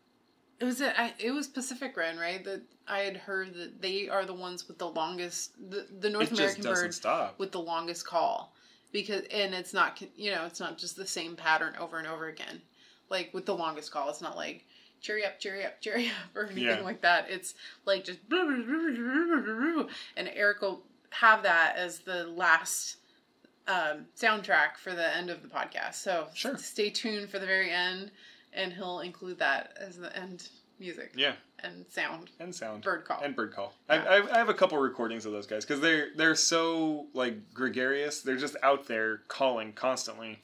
it 0.64 0.66
was 0.66 0.82
a, 0.82 1.00
I- 1.00 1.14
it 1.20 1.32
was 1.32 1.48
Pacific 1.48 1.96
wren, 1.98 2.18
right? 2.18 2.44
That 2.44 2.62
I 2.88 3.00
had 3.00 3.18
heard 3.18 3.54
that 3.56 3.82
they 3.82 4.10
are 4.10 4.26
the 4.26 4.34
ones 4.34 4.68
with 4.68 4.78
the 4.78 4.88
longest, 4.90 5.52
the, 5.70 5.88
the 6.00 6.10
North 6.10 6.32
it 6.32 6.38
American 6.40 6.64
bird 6.64 6.94
stop. 6.94 7.38
with 7.40 7.52
the 7.52 7.60
longest 7.62 8.06
call 8.08 8.54
because 8.92 9.24
and 9.32 9.54
it's 9.56 9.74
not 9.74 10.00
you 10.16 10.30
know 10.32 10.46
it's 10.46 10.60
not 10.60 10.78
just 10.78 10.96
the 10.96 11.06
same 11.08 11.36
pattern 11.36 11.74
over 11.80 11.98
and 11.98 12.08
over 12.08 12.28
again 12.28 12.62
like 13.10 13.34
with 13.34 13.44
the 13.46 13.56
longest 13.56 13.92
call 13.92 14.08
it's 14.08 14.22
not 14.22 14.36
like 14.38 14.66
cheery 15.02 15.26
up 15.26 15.40
cheery 15.40 15.66
up 15.66 15.82
cheery 15.82 16.08
up 16.10 16.14
or 16.36 16.44
anything 16.46 16.64
Yeah. 16.66 16.80
like 16.82 17.02
that 17.02 17.26
it's 17.28 17.56
like 17.86 18.04
just 18.06 18.20
and 20.16 20.30
eric 20.36 20.62
will 20.62 20.84
have 21.10 21.42
that 21.44 21.76
as 21.76 22.00
the 22.00 22.26
last 22.28 22.98
um, 23.68 24.06
soundtrack 24.20 24.78
for 24.78 24.94
the 24.94 25.16
end 25.18 25.30
of 25.32 25.42
the 25.42 25.48
podcast 25.48 25.96
so 25.96 26.28
Sure. 26.36 26.56
stay 26.58 26.90
tuned 26.92 27.30
for 27.30 27.40
the 27.40 27.46
very 27.48 27.72
end 27.72 28.12
and 28.56 28.74
he'll 28.74 29.00
include 29.00 29.40
that 29.40 29.76
as 29.80 29.98
the 29.98 30.16
end 30.18 30.50
music 30.80 31.12
Yeah, 31.16 31.34
and 31.60 31.86
sound 31.90 32.32
and 32.40 32.54
sound. 32.54 32.84
bird 32.84 33.06
call 33.06 33.22
and 33.22 33.36
bird 33.36 33.54
call. 33.54 33.74
Yeah. 33.90 34.04
I, 34.08 34.18
I, 34.18 34.34
I 34.36 34.38
have 34.38 34.50
a 34.50 34.54
couple 34.54 34.78
recordings 34.78 35.26
of 35.26 35.32
those 35.32 35.48
guys 35.48 35.66
because 35.66 35.80
they're 35.82 36.08
they're 36.16 36.36
so 36.36 37.08
like 37.14 37.54
gregarious. 37.54 38.22
They're 38.22 38.38
just 38.38 38.56
out 38.64 38.88
there 38.88 39.22
calling 39.28 39.74
constantly, 39.74 40.40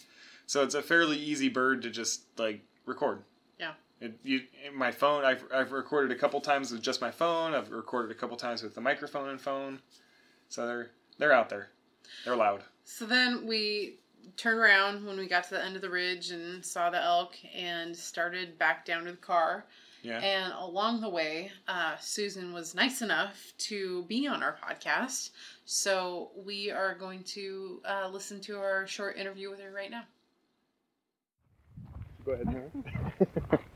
so 0.45 0.63
it's 0.63 0.75
a 0.75 0.81
fairly 0.81 1.17
easy 1.17 1.49
bird 1.49 1.81
to 1.83 1.89
just 1.89 2.23
like 2.37 2.61
record. 2.85 3.23
Yeah. 3.59 3.73
It, 4.01 4.17
you, 4.23 4.41
in 4.65 4.77
my 4.77 4.91
phone, 4.91 5.25
I've, 5.25 5.43
I've 5.53 5.73
recorded 5.73 6.15
a 6.15 6.19
couple 6.19 6.39
times 6.39 6.71
with 6.71 6.81
just 6.81 7.01
my 7.01 7.11
phone. 7.11 7.53
I've 7.53 7.69
recorded 7.69 8.15
a 8.15 8.17
couple 8.17 8.37
times 8.37 8.63
with 8.63 8.73
the 8.73 8.79
microphone 8.79 9.27
and 9.29 9.41
phone. 9.41 9.79
So 10.47 10.65
they're 10.65 10.91
they're 11.17 11.33
out 11.33 11.49
there. 11.49 11.69
They're 12.23 12.37
loud. 12.37 12.63
So 12.85 13.05
then 13.05 13.45
we 13.45 13.99
turned 14.37 14.59
around 14.59 15.05
when 15.05 15.17
we 15.17 15.27
got 15.27 15.43
to 15.45 15.51
the 15.51 15.63
end 15.63 15.75
of 15.75 15.81
the 15.81 15.89
ridge 15.89 16.31
and 16.31 16.63
saw 16.63 16.89
the 16.89 17.01
elk 17.01 17.35
and 17.55 17.95
started 17.95 18.57
back 18.57 18.85
down 18.85 19.05
to 19.05 19.11
the 19.11 19.17
car. 19.17 19.65
Yeah. 20.01 20.19
And 20.19 20.53
along 20.53 21.01
the 21.01 21.09
way, 21.09 21.51
uh, 21.67 21.97
Susan 21.99 22.53
was 22.53 22.73
nice 22.73 23.01
enough 23.01 23.53
to 23.57 24.03
be 24.03 24.27
on 24.27 24.41
our 24.41 24.55
podcast. 24.63 25.31
So 25.65 26.31
we 26.37 26.71
are 26.71 26.95
going 26.95 27.23
to 27.23 27.81
uh, 27.83 28.09
listen 28.09 28.39
to 28.41 28.57
our 28.57 28.87
short 28.87 29.17
interview 29.17 29.49
with 29.49 29.59
her 29.59 29.71
right 29.71 29.91
now. 29.91 30.03
Go 32.25 32.31
ahead. 32.31 32.47
Hannah. 32.47 33.59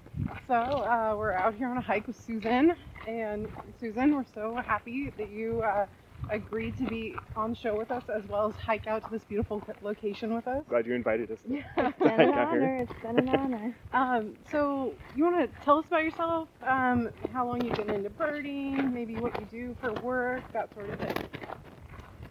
So 0.47 0.55
uh, 0.55 1.15
we're 1.17 1.31
out 1.31 1.55
here 1.55 1.69
on 1.69 1.77
a 1.77 1.81
hike 1.81 2.05
with 2.05 2.19
Susan, 2.21 2.75
and 3.07 3.47
Susan, 3.79 4.15
we're 4.15 4.25
so 4.35 4.55
happy 4.55 5.11
that 5.17 5.31
you 5.31 5.61
uh, 5.61 5.85
agreed 6.29 6.77
to 6.77 6.87
be 6.87 7.15
on 7.35 7.51
the 7.51 7.55
show 7.55 7.77
with 7.77 7.91
us 7.91 8.03
as 8.09 8.23
well 8.27 8.47
as 8.49 8.55
hike 8.55 8.87
out 8.87 9.03
to 9.05 9.11
this 9.11 9.23
beautiful 9.23 9.61
location 9.81 10.33
with 10.33 10.47
us. 10.47 10.63
Glad 10.69 10.85
you 10.85 10.93
invited 10.93 11.31
us. 11.31 11.39
Yeah. 11.47 11.61
It's 11.77 11.99
been 11.99 12.19
an 12.19 12.29
honor. 12.33 12.77
It's 12.81 13.01
been 13.01 13.19
an 13.19 13.29
honor. 13.37 13.75
Um, 13.93 14.33
so 14.51 14.93
you 15.15 15.23
want 15.25 15.51
to 15.53 15.63
tell 15.63 15.79
us 15.79 15.85
about 15.87 16.03
yourself? 16.03 16.47
Um, 16.65 17.09
how 17.33 17.47
long 17.47 17.63
you've 17.63 17.75
been 17.75 17.89
into 17.89 18.09
birding? 18.09 18.93
Maybe 18.93 19.15
what 19.15 19.39
you 19.39 19.45
do 19.45 19.75
for 19.79 19.93
work, 20.01 20.43
that 20.53 20.73
sort 20.73 20.89
of 20.89 20.99
thing. 20.99 21.15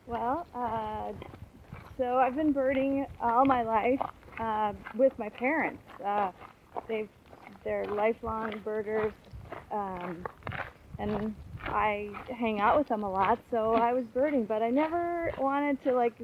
Well, 0.06 0.46
uh, 0.54 1.12
so 1.96 2.18
I've 2.18 2.34
been 2.34 2.52
birding 2.52 3.06
all 3.20 3.44
my 3.44 3.62
life 3.62 4.00
uh, 4.38 4.72
with 4.96 5.16
my 5.18 5.28
parents. 5.28 5.82
Uh, 6.04 6.32
they've 6.88 7.08
they're 7.64 7.86
lifelong 7.86 8.60
birders, 8.64 9.12
um, 9.70 10.24
and 10.98 11.34
I 11.70 12.18
hang 12.28 12.60
out 12.60 12.78
with 12.78 12.88
them 12.88 13.04
a 13.04 13.10
lot. 13.10 13.40
So 13.50 13.76
I 13.76 13.92
was 13.94 14.06
birding, 14.06 14.46
but 14.46 14.62
I 14.62 14.70
never 14.70 15.32
wanted 15.38 15.82
to 15.84 15.94
like 15.94 16.16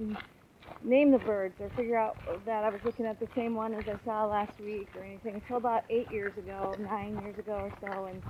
name 0.83 1.11
the 1.13 1.19
birds 1.19 1.57
or 1.61 1.71
figure 1.71 1.99
out 1.99 2.19
that 2.47 2.65
I 2.65 2.71
was 2.71 2.83
looking 2.85 3.07
at 3.07 3.21
the 3.21 3.29
same 3.35 3.55
one 3.55 3.75
as 3.75 3.89
I 3.89 3.99
saw 4.05 4.27
last 4.27 4.59
week 4.61 4.91
or 4.95 5.05
anything 5.05 5.37
until 5.37 5.57
about 5.59 5.83
eight 5.91 6.11
years 6.11 6.37
ago, 6.39 6.77
nine 6.81 7.19
years 7.21 7.39
ago 7.39 7.55
or 7.55 7.73
so, 7.81 8.07
and 8.07 8.23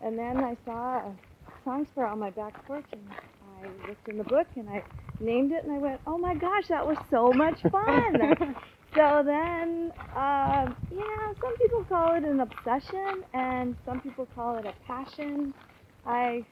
and 0.00 0.18
then 0.18 0.42
I 0.42 0.56
saw 0.64 0.98
a 0.98 1.20
song 1.64 1.86
sparrow 1.86 2.12
on 2.12 2.18
my 2.18 2.30
back 2.30 2.54
porch 2.66 2.88
and 2.92 3.16
I 3.42 3.72
looked 3.86 4.08
in 4.08 4.18
the 4.18 4.24
book 4.24 4.48
and 4.56 4.68
I 4.68 4.84
named 5.20 5.52
it 5.52 5.64
and 5.64 5.72
I 5.72 5.78
went, 5.78 6.02
oh 6.06 6.18
my 6.18 6.36
gosh, 6.36 6.68
that 6.68 6.86
was 6.86 6.98
so 7.10 7.32
much 7.32 7.62
fun. 7.72 8.36
so 8.94 9.22
then, 9.24 9.92
uh, 10.14 10.66
yeah, 10.90 11.32
some 11.40 11.56
people 11.58 11.84
call 11.88 12.16
it 12.16 12.24
an 12.24 12.40
obsession 12.40 13.22
and 13.34 13.76
some 13.84 14.00
people 14.00 14.26
call 14.26 14.58
it 14.58 14.66
a 14.66 14.74
passion. 14.86 15.54
I 16.06 16.44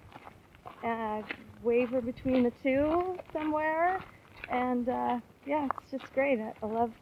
uh, 0.84 1.22
waver 1.62 2.00
between 2.00 2.42
the 2.42 2.52
two 2.62 3.18
somewhere. 3.32 4.00
And 4.50 4.88
uh, 4.88 5.20
yeah, 5.46 5.68
it's 5.82 5.90
just 5.90 6.12
great. 6.12 6.38
I, 6.40 6.52
I 6.62 6.66
love 6.66 6.92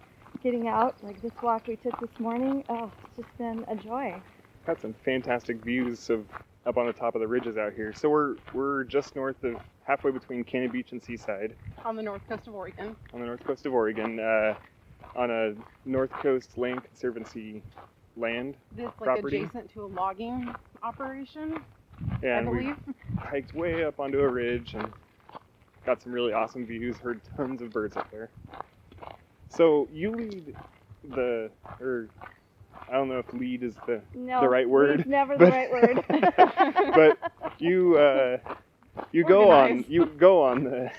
getting 0.42 0.68
out. 0.68 0.96
Like 1.02 1.20
this 1.22 1.32
walk 1.42 1.66
we 1.66 1.76
took 1.76 1.98
this 2.00 2.18
morning, 2.18 2.64
oh, 2.68 2.90
it's 3.04 3.26
just 3.26 3.38
been 3.38 3.64
a 3.68 3.76
joy. 3.76 4.14
Got 4.66 4.80
some 4.80 4.94
fantastic 5.04 5.62
views 5.62 6.08
of 6.10 6.26
up 6.66 6.78
on 6.78 6.86
the 6.86 6.92
top 6.92 7.14
of 7.14 7.20
the 7.20 7.28
ridges 7.28 7.56
out 7.58 7.74
here. 7.74 7.92
So 7.92 8.08
we're 8.08 8.36
we're 8.52 8.84
just 8.84 9.14
north 9.16 9.42
of 9.44 9.56
halfway 9.86 10.10
between 10.10 10.44
Cannon 10.44 10.70
Beach 10.70 10.92
and 10.92 11.02
Seaside 11.02 11.54
On 11.84 11.94
the 11.94 12.02
north 12.02 12.22
coast 12.26 12.46
of 12.46 12.54
Oregon. 12.54 12.96
on 13.12 13.20
the 13.20 13.26
north 13.26 13.44
coast 13.44 13.66
of 13.66 13.74
Oregon, 13.74 14.18
uh, 14.18 14.54
on 15.14 15.30
a 15.30 15.54
North 15.84 16.10
Coast 16.10 16.56
Land 16.56 16.82
Conservancy 16.84 17.62
land. 18.16 18.56
It's 18.72 18.80
like 18.80 18.96
Property. 18.96 19.38
adjacent 19.42 19.70
to 19.74 19.84
a 19.84 19.86
logging 19.88 20.54
operation, 20.82 21.54
I 21.58 21.60
And 22.22 22.50
we 22.50 22.74
hiked 23.18 23.54
way 23.54 23.84
up 23.84 24.00
onto 24.00 24.20
a 24.20 24.28
ridge 24.28 24.74
and 24.74 24.90
got 25.84 26.02
some 26.02 26.12
really 26.12 26.32
awesome 26.32 26.66
views. 26.66 26.96
Heard 26.98 27.20
tons 27.36 27.60
of 27.62 27.72
birds 27.72 27.96
up 27.96 28.10
there. 28.10 28.30
So 29.48 29.88
you 29.92 30.10
lead 30.12 30.56
the 31.14 31.50
or 31.80 32.08
I 32.88 32.92
don't 32.94 33.08
know 33.08 33.18
if 33.18 33.32
lead 33.32 33.62
is 33.62 33.74
the 33.86 34.00
No, 34.14 34.40
the 34.40 34.48
right 34.48 34.68
word, 34.68 34.98
lead's 34.98 35.08
never 35.08 35.36
but- 35.36 35.44
the 35.46 35.50
right 35.50 35.72
word. 35.72 36.04
but 36.94 37.32
you 37.58 37.96
uh, 37.98 38.38
you 39.12 39.24
go 39.24 39.50
on 39.50 39.84
you 39.88 40.06
go 40.06 40.42
on 40.42 40.64
the 40.64 40.90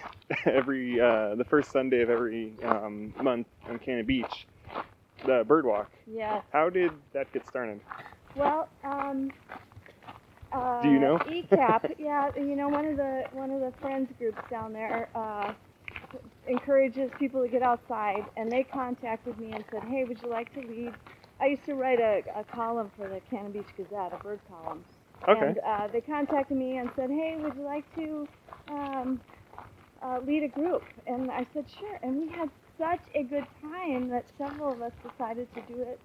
every 0.45 0.99
uh, 1.01 1.35
the 1.35 1.43
first 1.45 1.71
Sunday 1.71 2.01
of 2.01 2.09
every 2.09 2.53
um, 2.63 3.13
month 3.21 3.47
on 3.67 3.79
Cannon 3.79 4.05
Beach, 4.05 4.45
the 5.25 5.43
bird 5.47 5.65
walk. 5.65 5.91
Yeah. 6.07 6.41
How 6.53 6.69
did 6.69 6.91
that 7.13 7.31
get 7.33 7.47
started? 7.47 7.79
Well, 8.35 8.69
um, 8.83 9.31
uh, 10.55 10.59
Do 10.81 10.89
you 10.89 10.99
know? 10.99 11.19
ECAP, 11.27 11.81
yeah, 11.99 12.31
you 12.37 12.55
know, 12.55 12.69
one 12.69 12.85
of 12.87 12.97
the 12.97 13.23
one 13.31 13.51
of 13.51 13.61
the 13.61 13.73
friends 13.81 14.11
groups 14.19 14.39
down 14.51 14.73
there 14.73 15.09
uh, 15.15 15.53
encourages 16.47 17.11
people 17.19 17.43
to 17.43 17.49
get 17.49 17.63
outside, 17.63 18.25
and 18.37 18.51
they 18.51 18.63
contacted 18.63 19.39
me 19.39 19.53
and 19.55 19.65
said, 19.71 19.83
"Hey, 19.83 20.05
would 20.05 20.21
you 20.21 20.29
like 20.31 20.53
to 20.55 20.61
lead?" 20.61 20.95
I 21.41 21.47
used 21.47 21.65
to 21.65 21.75
write 21.75 21.99
a, 21.99 22.23
a 22.39 22.45
column 22.45 22.91
for 22.95 23.07
the 23.09 23.21
Cannon 23.29 23.53
Beach 23.53 23.69
Gazette, 23.77 24.13
a 24.13 24.17
bird 24.17 24.41
column, 24.47 24.85
Okay. 25.29 25.53
and 25.53 25.59
uh, 25.67 25.89
they 25.93 26.01
contacted 26.01 26.57
me 26.57 26.77
and 26.77 26.91
said, 26.95 27.11
"Hey, 27.11 27.35
would 27.37 27.55
you 27.55 27.65
like 27.65 27.85
to 27.95 28.29
um, 28.69 29.21
uh, 30.03 30.19
lead 30.25 30.43
a 30.43 30.49
group?" 30.49 30.85
And 31.07 31.31
I 31.31 31.47
said, 31.53 31.65
"Sure." 31.79 31.99
And 32.03 32.17
we 32.17 32.29
had 32.31 32.51
such 32.77 33.01
a 33.15 33.23
good 33.23 33.47
time 33.61 34.09
that 34.09 34.25
several 34.37 34.73
of 34.73 34.81
us 34.81 34.93
decided 35.03 35.53
to 35.55 35.61
do 35.61 35.83
it 35.83 36.01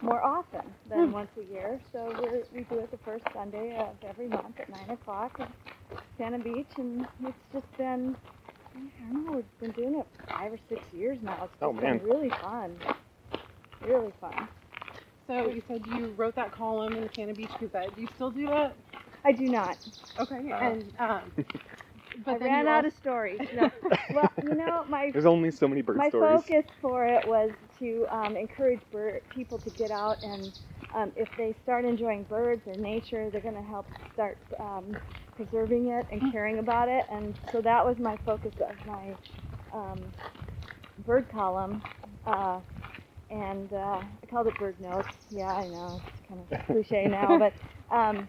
more 0.00 0.22
often 0.22 0.62
than 0.88 1.12
once 1.12 1.30
a 1.38 1.52
year. 1.52 1.80
So 1.92 2.04
we're, 2.20 2.42
we 2.54 2.64
do 2.64 2.78
it 2.80 2.90
the 2.90 2.98
first 2.98 3.24
Sunday 3.32 3.76
of 3.78 3.96
every 4.08 4.28
month 4.28 4.58
at 4.60 4.68
nine 4.70 4.90
o'clock 4.90 5.38
at 5.40 5.50
Santa 6.16 6.38
Beach, 6.38 6.68
and 6.76 7.06
it's 7.24 7.36
just 7.52 7.76
been. 7.76 8.16
I 8.76 9.12
don't 9.12 9.24
know. 9.26 9.32
We've 9.32 9.60
been 9.60 9.70
doing 9.82 9.98
it 10.00 10.06
five 10.28 10.52
or 10.52 10.58
six 10.68 10.80
years 10.92 11.18
now. 11.22 11.44
It's 11.44 11.52
Oh, 11.62 11.72
man. 11.72 11.98
been 11.98 12.06
really 12.06 12.30
fun. 12.30 12.76
Really 13.84 14.12
fun. 14.20 14.48
So 15.26 15.48
you 15.48 15.62
said 15.66 15.82
you 15.86 16.14
wrote 16.16 16.36
that 16.36 16.52
column 16.52 16.94
in 16.94 17.02
the 17.02 17.10
Santa 17.14 17.34
Beach 17.34 17.50
Gazette. 17.58 17.94
Do 17.96 18.02
you 18.02 18.08
still 18.14 18.30
do 18.30 18.46
that? 18.46 18.76
I 19.24 19.32
do 19.32 19.44
not. 19.48 19.76
Okay. 20.20 20.52
Uh, 20.52 20.56
and 20.56 20.92
um, 21.00 21.20
but 22.24 22.34
I 22.36 22.38
then 22.38 22.48
ran 22.48 22.68
out 22.68 22.84
also- 22.84 22.88
of 22.88 22.92
stories. 22.94 23.40
No. 23.54 23.70
well, 24.14 24.30
you 24.42 24.54
know, 24.54 24.84
my 24.88 25.10
There's 25.12 25.26
only 25.26 25.50
so 25.50 25.66
many 25.66 25.82
bird 25.82 25.96
my 25.96 26.08
stories. 26.08 26.42
focus 26.42 26.64
for 26.80 27.04
it 27.06 27.26
was 27.26 27.50
to 27.78 28.06
um, 28.10 28.36
encourage 28.36 28.82
bird, 28.90 29.22
people 29.30 29.58
to 29.60 29.70
get 29.70 29.90
out 29.90 30.18
and 30.22 30.52
um, 30.94 31.12
if 31.16 31.28
they 31.36 31.54
start 31.62 31.84
enjoying 31.84 32.24
birds 32.24 32.62
or 32.66 32.76
nature, 32.76 33.30
they're 33.30 33.40
going 33.40 33.54
to 33.54 33.62
help 33.62 33.88
start 34.12 34.38
um, 34.58 34.98
preserving 35.34 35.88
it 35.88 36.06
and 36.10 36.22
caring 36.30 36.58
about 36.58 36.88
it. 36.88 37.04
And 37.10 37.34
so 37.50 37.60
that 37.62 37.84
was 37.84 37.98
my 37.98 38.18
focus 38.24 38.54
of 38.60 38.76
my 38.84 39.16
um, 39.72 40.12
bird 40.98 41.28
column. 41.30 41.82
Uh, 42.26 42.60
and 43.30 43.72
uh, 43.72 44.02
I 44.22 44.26
called 44.30 44.46
it 44.46 44.58
Bird 44.58 44.80
Notes. 44.80 45.14
Yeah, 45.30 45.52
I 45.52 45.66
know 45.68 46.02
it's 46.06 46.28
kind 46.28 46.40
of 46.40 46.48
cliche 46.70 47.08
now, 47.08 47.36
but 47.36 47.54
um, 47.94 48.28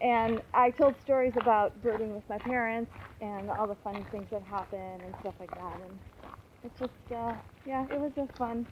and 0.00 0.42
I 0.54 0.70
told 0.70 1.00
stories 1.00 1.36
about 1.36 1.82
birding 1.82 2.14
with 2.14 2.24
my 2.28 2.38
parents 2.38 2.92
and 3.20 3.50
all 3.50 3.66
the 3.66 3.76
funny 3.84 4.06
things 4.10 4.28
that 4.30 4.42
happen 4.42 4.78
and 5.04 5.14
stuff 5.20 5.34
like 5.40 5.54
that. 5.54 5.78
And 5.80 6.00
it's 6.64 6.78
just 6.78 6.92
uh, 7.14 7.34
yeah, 7.66 7.86
it 7.90 8.00
was 8.00 8.12
just 8.16 8.32
fun. 8.36 8.66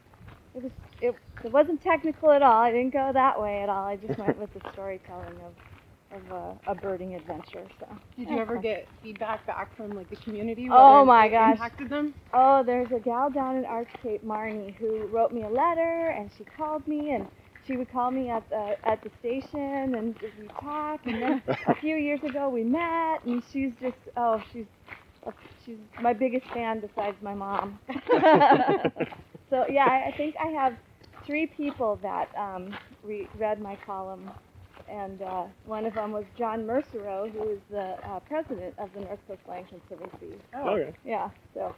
It 0.55 0.63
was 0.63 0.73
it, 1.01 1.15
it 1.45 1.53
wasn't 1.53 1.83
technical 1.83 2.31
at 2.31 2.43
all. 2.43 2.63
I 2.63 2.71
didn't 2.73 2.93
go 2.93 3.11
that 3.13 3.41
way 3.41 3.63
at 3.63 3.69
all. 3.69 3.87
I 3.87 3.97
just 3.97 4.19
went 4.19 4.39
with 4.39 4.53
the 4.55 4.61
storytelling 4.73 5.37
of 5.45 5.55
of 6.13 6.31
a, 6.31 6.71
a 6.73 6.75
birding 6.75 7.15
adventure. 7.15 7.67
So 7.81 7.87
Did 8.17 8.29
yeah, 8.29 8.35
you 8.37 8.41
ever 8.41 8.55
fun. 8.55 8.63
get 8.63 8.89
feedback 9.03 9.47
back 9.47 9.77
from 9.77 9.91
like 9.91 10.09
the 10.11 10.17
community? 10.17 10.69
Oh, 10.71 11.05
my 11.05 11.27
it 11.27 11.31
gosh. 11.31 11.53
Impacted 11.55 11.91
them. 11.91 12.15
Oh, 12.33 12.63
there's 12.65 12.91
a 12.93 13.01
gal 13.01 13.31
down 13.31 13.57
in 13.57 13.65
Arch 13.65 13.91
Cape, 14.03 14.25
Marnie, 14.25 14.75
who 14.77 15.07
wrote 15.07 15.33
me 15.33 15.43
a 15.45 15.49
letter, 15.49 16.11
and 16.11 16.31
she 16.39 16.45
called 16.45 16.87
me, 16.87 17.11
and 17.13 17.27
she 17.67 17.77
would 17.77 17.91
call 17.91 18.11
me 18.11 18.31
at 18.31 18.49
the 18.51 18.77
at 18.85 19.03
the 19.03 19.11
station, 19.21 19.95
and 19.97 20.17
we 20.41 20.49
talk. 20.61 21.01
And 21.07 21.21
then 21.23 21.43
a 21.69 21.75
few 21.75 21.97
years 21.97 22.23
ago, 22.23 22.49
we 22.49 22.63
met, 22.65 23.25
and 23.25 23.43
she's 23.53 23.73
just 23.81 23.99
oh, 24.17 24.41
she's 24.53 24.67
she's 25.65 25.79
my 26.01 26.13
biggest 26.13 26.47
fan 26.47 26.81
besides 26.81 27.17
my 27.23 27.35
mom. 27.35 27.79
so 29.51 29.67
yeah, 29.69 29.87
I, 29.87 30.09
I 30.09 30.15
think 30.17 30.37
I 30.41 30.49
have 30.49 30.77
three 31.25 31.47
people 31.47 31.99
that 32.03 32.29
um, 32.37 32.77
re- 33.03 33.29
read 33.37 33.61
my 33.61 33.77
column. 33.87 34.31
And 34.89 35.21
uh, 35.21 35.45
one 35.65 35.85
of 35.85 35.95
them 35.95 36.13
was 36.13 36.25
John 36.39 36.65
Mercereau, 36.65 37.33
who 37.33 37.51
is 37.51 37.59
the 37.71 37.97
uh, 38.09 38.21
president 38.21 38.73
of 38.79 38.93
the 38.95 39.01
North 39.01 39.19
Coast 39.27 39.41
Land 39.49 39.67
Conservancy. 39.69 40.37
Okay. 40.55 40.95
Yeah, 41.05 41.31
so 41.55 41.75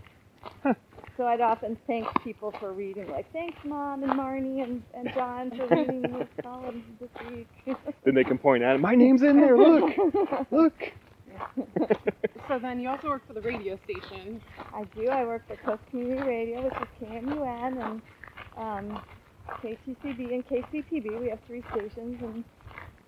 so 1.16 1.26
I'd 1.26 1.40
often 1.40 1.76
thank 1.86 2.06
people 2.22 2.52
for 2.60 2.72
reading, 2.72 3.08
like 3.10 3.30
thanks 3.32 3.58
mom 3.64 4.02
and 4.02 4.12
Marnie 4.12 4.62
and, 4.62 4.82
and 4.94 5.12
John 5.14 5.50
for 5.50 5.66
reading 5.66 6.02
this 6.18 6.28
column 6.42 6.84
this 7.00 7.10
week. 7.30 7.76
Then 8.04 8.14
they 8.14 8.24
can 8.24 8.38
point 8.38 8.62
at 8.62 8.76
it. 8.76 8.80
My 8.80 8.94
name's 8.94 9.22
in 9.22 9.40
there. 9.40 9.56
Look, 9.56 9.96
look. 10.50 10.92
So 12.48 12.58
then 12.60 12.80
you 12.80 12.88
also 12.90 13.08
work 13.08 13.26
for 13.26 13.34
the 13.34 13.42
radio 13.42 13.78
station. 13.84 14.42
I 14.72 14.84
do. 14.96 15.08
I 15.10 15.24
work 15.24 15.46
for 15.46 15.56
Coast 15.56 15.82
Community 15.90 16.22
Radio, 16.22 16.62
which 16.62 16.80
is 16.80 16.88
KMUN 17.00 17.78
and 17.82 18.02
um, 18.56 19.02
KTCB 19.62 20.34
and 20.34 20.44
KCPB. 20.46 21.20
We 21.20 21.28
have 21.30 21.40
three 21.46 21.64
stations, 21.70 22.20
and 22.22 22.44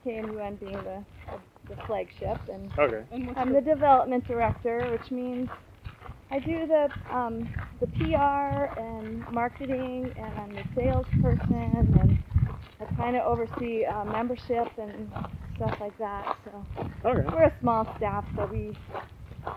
KMUN 0.07 0.61
being 0.61 0.85
the, 0.85 1.05
the, 1.31 1.41
the 1.69 1.77
flagship. 1.87 2.41
And 2.49 2.73
Okay. 2.79 3.07
And 3.13 3.27
I'm 3.37 3.53
your, 3.53 3.57
the 3.57 3.63
development 3.63 4.27
director, 4.27 4.91
which 4.91 5.11
means 5.11 5.51
I 6.31 6.41
do 6.41 6.67
the 6.67 6.93
um, 7.15 7.51
the 7.81 7.89
PR 7.89 8.79
and 8.81 9.29
marketing, 9.31 10.13
and 10.17 10.39
I'm 10.39 10.55
the 10.55 10.67
salesperson, 10.77 11.95
and 11.97 12.19
I 12.81 12.85
kind 12.97 13.17
of 13.17 13.23
oversee 13.27 13.85
uh, 13.85 14.05
membership 14.05 14.69
and 14.79 15.11
stuff 15.57 15.75
like 15.81 15.97
that. 15.99 16.37
So 16.45 16.67
Okay. 17.05 17.29
we're 17.35 17.45
a 17.45 17.53
small 17.61 17.87
staff, 17.97 18.25
so 18.37 18.47
we 18.47 18.77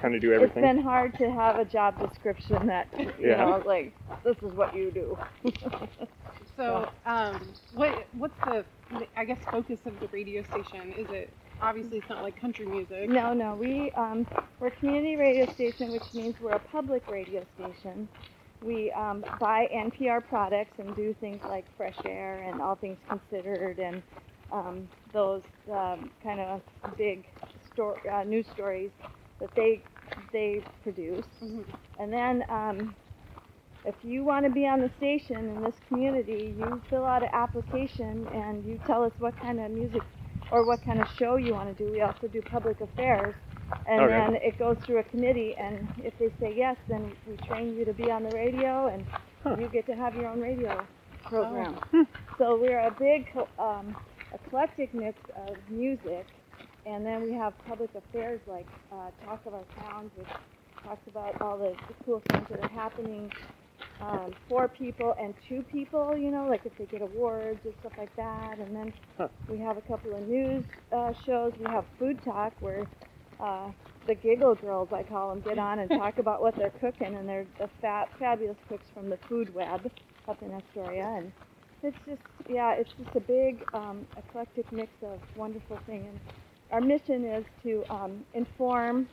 Kind 0.01 0.15
of 0.15 0.21
do 0.21 0.33
everything. 0.33 0.63
it's 0.63 0.73
been 0.73 0.83
hard 0.83 1.17
to 1.17 1.31
have 1.31 1.57
a 1.57 1.65
job 1.65 1.99
description 1.99 2.67
that 2.67 2.87
you 2.97 3.05
Yeah. 3.27 3.45
know 3.45 3.63
like 3.65 3.93
this 4.23 4.37
is 4.37 4.53
what 4.55 4.75
you 4.75 4.91
do. 4.91 5.17
so 6.57 6.89
um, 7.05 7.39
what 7.73 8.07
what's 8.13 8.35
the 8.45 8.65
I 9.15 9.25
guess 9.25 9.37
focus 9.51 9.79
of 9.85 9.99
the 9.99 10.07
radio 10.11 10.43
station? 10.43 10.91
Is 10.93 11.07
it 11.09 11.33
obviously 11.61 11.97
it's 11.99 12.09
not 12.09 12.21
like 12.23 12.39
country 12.39 12.65
music? 12.65 13.09
No, 13.09 13.33
no, 13.33 13.55
we 13.55 13.91
um, 13.95 14.25
we're 14.59 14.67
a 14.67 14.71
community 14.71 15.15
radio 15.15 15.51
station, 15.53 15.91
which 15.91 16.13
means 16.13 16.35
we're 16.41 16.51
a 16.51 16.59
public 16.59 17.07
radio 17.09 17.45
station. 17.55 18.09
We 18.63 18.91
um, 18.93 19.23
buy 19.39 19.67
NPR 19.73 20.27
products 20.27 20.79
and 20.79 20.95
do 20.95 21.15
things 21.19 21.41
like 21.49 21.65
Fresh 21.77 21.97
Air 22.05 22.43
and 22.43 22.61
All 22.61 22.75
Things 22.75 22.99
Considered 23.09 23.79
and 23.79 24.03
um, 24.51 24.89
those 25.13 25.43
um, 25.71 26.11
kind 26.23 26.39
of 26.39 26.61
big 26.97 27.25
sto- 27.73 27.97
uh, 28.11 28.23
news 28.23 28.47
stories 28.53 28.91
that 29.41 29.49
they 29.55 29.83
they 30.33 30.63
produce. 30.83 31.25
Mhm. 31.43 31.65
And 31.99 32.13
then 32.13 32.43
um, 32.49 32.95
if 33.85 33.95
you 34.03 34.23
want 34.23 34.45
to 34.45 34.51
be 34.51 34.67
on 34.67 34.81
the 34.81 34.91
station 34.97 35.37
in 35.49 35.61
this 35.61 35.75
community, 35.87 36.55
you 36.57 36.81
fill 36.89 37.05
out 37.05 37.23
an 37.23 37.29
application 37.33 38.27
and 38.33 38.65
you 38.65 38.79
tell 38.85 39.03
us 39.03 39.13
what 39.19 39.39
kind 39.41 39.59
of 39.59 39.71
music 39.71 40.03
or 40.51 40.65
what 40.65 40.83
kind 40.85 40.99
of 41.01 41.07
show 41.17 41.37
you 41.37 41.53
want 41.53 41.75
to 41.75 41.83
do. 41.83 41.91
We 41.91 42.01
also 42.01 42.27
do 42.27 42.41
public 42.43 42.81
affairs. 42.81 43.35
And 43.85 44.07
Okay. 44.07 44.09
then 44.09 44.35
it 44.35 44.57
goes 44.59 44.77
through 44.85 44.99
a 44.99 45.03
committee, 45.03 45.55
and 45.59 45.89
if 45.97 46.17
they 46.19 46.29
say 46.39 46.53
yes, 46.55 46.77
then 46.89 47.15
we 47.25 47.37
train 47.37 47.73
you 47.73 47.85
to 47.85 47.93
be 47.93 48.09
on 48.11 48.23
the 48.23 48.31
radio, 48.31 48.87
and 48.87 49.05
Huh. 49.43 49.57
you 49.57 49.69
get 49.69 49.85
to 49.87 49.95
have 49.95 50.15
your 50.15 50.29
own 50.29 50.39
radio 50.41 50.87
program. 51.27 51.79
So 52.37 52.57
we're 52.59 52.87
a 52.87 52.91
big 52.91 53.25
um, 53.59 53.97
eclectic 54.33 54.93
mix 54.93 55.21
of 55.37 55.59
music, 55.69 56.27
and 56.85 57.05
then 57.05 57.21
we 57.23 57.33
have 57.33 57.53
public 57.65 57.91
affairs 57.95 58.41
like 58.47 58.67
uh, 58.91 59.11
Talk 59.23 59.45
of 59.45 59.53
Our 59.53 59.65
Towns, 59.75 60.11
which 60.15 60.31
talks 60.83 61.07
about 61.07 61.35
all 61.41 61.57
the, 61.57 61.77
the 61.87 61.95
cool 62.03 62.23
things 62.27 62.47
that 62.49 62.59
are 62.59 62.67
happening 62.67 63.31
um, 63.99 64.35
for 64.47 64.67
people 64.67 65.13
and 65.19 65.33
to 65.49 65.63
people, 65.63 66.17
you 66.17 66.31
know, 66.31 66.47
like 66.47 66.61
if 66.65 66.77
they 66.77 66.85
get 66.85 67.01
awards 67.01 67.61
or 67.65 67.71
stuff 67.79 67.93
like 67.97 68.15
that. 68.15 68.57
And 68.59 68.75
then 68.75 68.93
Huh. 69.17 69.29
we 69.47 69.59
have 69.59 69.77
a 69.77 69.81
couple 69.81 70.15
of 70.15 70.23
news 70.23 70.65
uh, 70.95 71.13
shows. 71.25 71.53
We 71.59 71.69
have 71.69 71.85
Food 71.99 72.23
Talk 72.23 72.53
where 72.59 72.87
uh, 73.43 73.71
the 74.07 74.15
Giggle 74.15 74.55
Girls, 74.55 74.89
I 74.93 75.03
call 75.03 75.29
them, 75.29 75.41
get 75.41 75.59
on 75.59 75.79
and 75.79 75.91
talk 75.91 76.19
about 76.19 76.41
what 76.41 76.55
they're 76.57 76.71
cooking, 76.71 77.15
and 77.15 77.29
they're 77.29 77.47
the 77.59 77.69
fat, 77.81 78.09
fabulous 78.19 78.57
cooks 78.69 78.87
from 78.93 79.09
the 79.09 79.17
Food 79.29 79.53
Web 79.53 79.91
up 80.27 80.41
in 80.43 80.53
Astoria, 80.53 81.05
and 81.17 81.33
it's 81.83 81.97
just, 82.05 82.21
yeah, 82.49 82.73
it's 82.75 82.93
just 82.97 83.15
a 83.15 83.21
big 83.21 83.65
um, 83.73 84.07
eclectic 84.17 84.71
mix 84.71 84.93
of 85.03 85.21
wonderful 85.35 85.81
things. 85.85 86.07
And 86.09 86.21
our 86.71 86.81
mission 86.81 87.25
is 87.25 87.45
to 87.63 87.85
um, 87.89 88.25
inform 88.33 89.09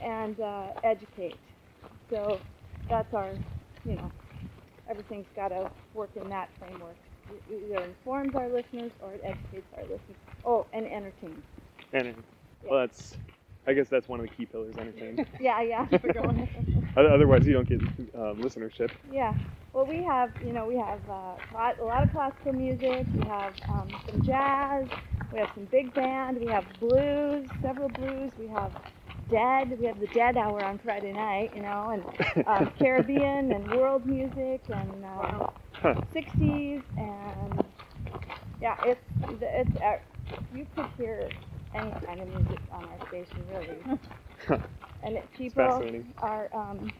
and 0.00 0.40
uh, 0.40 0.72
educate. 0.84 1.40
So 2.10 2.42
that's 2.88 3.12
our, 3.14 3.40
you 3.84 3.96
know, 3.96 4.12
everything's 4.88 5.28
got 5.36 5.48
to 5.48 5.70
work 5.94 6.10
in 6.16 6.28
that 6.30 6.50
framework. 6.58 6.98
It 7.28 7.42
either 7.64 7.84
informs 7.84 8.34
our 8.34 8.48
listeners 8.48 8.92
or 9.00 9.14
it 9.14 9.22
educates 9.24 9.72
our 9.76 9.84
listeners. 9.84 10.18
Oh, 10.44 10.66
and 10.72 10.86
entertains. 10.86 11.44
And 11.92 12.24
well, 12.68 12.80
that's. 12.80 13.18
I 13.68 13.74
guess 13.74 13.88
that's 13.88 14.08
one 14.08 14.20
of 14.20 14.24
the 14.24 14.30
key 14.34 14.46
pillars. 14.46 14.78
Entertainment. 14.78 15.28
Yeah, 15.40 15.62
yeah. 15.62 15.86
Keep 15.90 16.04
it 16.06 16.14
going. 16.14 16.48
Otherwise, 16.96 17.46
you 17.46 17.52
don't 17.54 17.68
get 17.68 17.80
um, 18.14 18.38
listenership. 18.38 18.90
Yeah. 19.10 19.34
Well, 19.72 19.86
we 19.86 20.02
have, 20.04 20.32
you 20.42 20.52
know, 20.52 20.66
we 20.66 20.76
have 20.78 21.00
uh, 21.08 21.36
a 21.52 21.84
lot 21.84 22.02
of 22.02 22.10
classical 22.12 22.52
music. 22.52 23.06
We 23.14 23.24
have 23.24 23.54
um, 23.68 23.98
some 24.06 24.22
jazz. 24.22 24.88
We 25.30 25.38
have 25.38 25.50
some 25.54 25.66
big 25.66 25.94
band. 25.94 26.38
We 26.40 26.48
have 26.48 26.64
blues, 26.80 27.48
several 27.60 27.88
blues. 27.88 28.32
We 28.38 28.48
have 28.48 28.72
dead. 29.30 29.78
We 29.78 29.86
have 29.86 30.00
the 30.00 30.06
dead 30.08 30.36
hour 30.36 30.64
on 30.64 30.78
Friday 30.78 31.12
night, 31.12 31.52
you 31.54 31.60
know, 31.62 31.90
and 31.90 32.04
um, 32.46 32.72
Caribbean 32.78 33.52
and 33.52 33.68
world 33.68 34.06
music 34.06 34.62
and 34.68 35.04
um, 35.04 35.46
Huh. 35.72 35.94
60s 36.12 36.82
and 36.96 37.64
yeah, 38.60 38.76
it's 38.82 39.00
it's 39.30 39.76
uh, 39.76 39.96
you 40.50 40.66
could 40.74 40.88
hear 40.96 41.32
any 41.74 41.92
kind 42.04 42.20
of 42.20 42.28
music 42.28 42.60
on 42.72 42.84
our 42.86 42.98
station 43.08 43.44
really, 43.50 43.84
and 45.02 45.16
it, 45.16 45.28
people 45.36 45.62
fascinating. 45.62 46.14
are. 46.22 46.48
Um, 46.54 46.92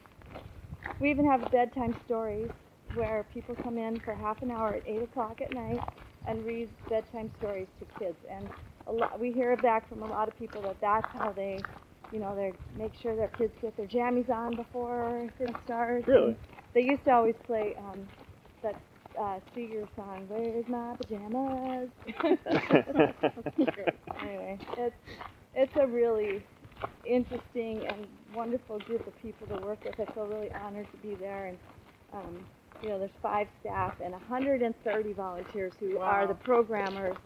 we 1.00 1.10
even 1.10 1.24
have 1.26 1.50
bedtime 1.50 1.94
stories 2.06 2.50
where 2.94 3.26
people 3.32 3.54
come 3.62 3.78
in 3.78 4.00
for 4.00 4.14
half 4.14 4.42
an 4.42 4.50
hour 4.50 4.74
at 4.74 4.82
eight 4.86 5.02
o'clock 5.02 5.40
at 5.40 5.52
night 5.52 5.80
and 6.26 6.44
read 6.44 6.68
bedtime 6.88 7.30
stories 7.38 7.68
to 7.80 7.86
kids, 7.98 8.16
and 8.30 8.48
a 8.86 8.92
lot, 8.92 9.18
we 9.20 9.32
hear 9.32 9.56
back 9.56 9.88
from 9.88 10.02
a 10.02 10.06
lot 10.06 10.28
of 10.28 10.38
people 10.38 10.62
that 10.62 10.76
that's 10.80 11.06
how 11.12 11.32
they, 11.32 11.58
you 12.12 12.18
know, 12.18 12.34
they 12.34 12.54
make 12.76 12.92
sure 13.02 13.16
their 13.16 13.28
kids 13.28 13.52
get 13.60 13.76
their 13.76 13.86
jammies 13.86 14.30
on 14.30 14.56
before 14.56 15.30
it 15.38 15.54
starts. 15.64 16.06
Really? 16.06 16.36
They 16.74 16.80
used 16.82 17.04
to 17.04 17.10
always 17.12 17.34
play 17.46 17.74
um, 17.78 18.08
that 18.18 18.27
uh, 19.20 19.40
Seeger 19.54 19.88
song, 19.96 20.26
"Where's 20.28 20.66
My 20.68 20.94
Pajamas." 20.98 21.90
anyway, 24.22 24.60
it's 24.76 24.96
it's 25.54 25.72
a 25.80 25.86
really 25.86 26.46
interesting 27.04 27.86
and 27.86 28.08
wonderful 28.34 28.80
group 28.80 29.06
of 29.06 29.18
people 29.20 29.46
to 29.48 29.56
work 29.56 29.84
with. 29.84 29.96
I 30.00 30.06
feel 30.14 30.26
really 30.26 30.50
honored 30.52 30.90
to 30.92 30.98
be 30.98 31.16
there, 31.16 31.46
and 31.48 31.58
um, 32.12 32.46
you 32.82 32.90
know, 32.90 32.98
there's 32.98 33.10
five 33.22 33.48
staff 33.60 33.94
and 34.02 34.12
130 34.12 35.12
volunteers 35.14 35.74
who 35.80 35.98
are 35.98 36.26
the 36.26 36.34
programmers 36.34 37.16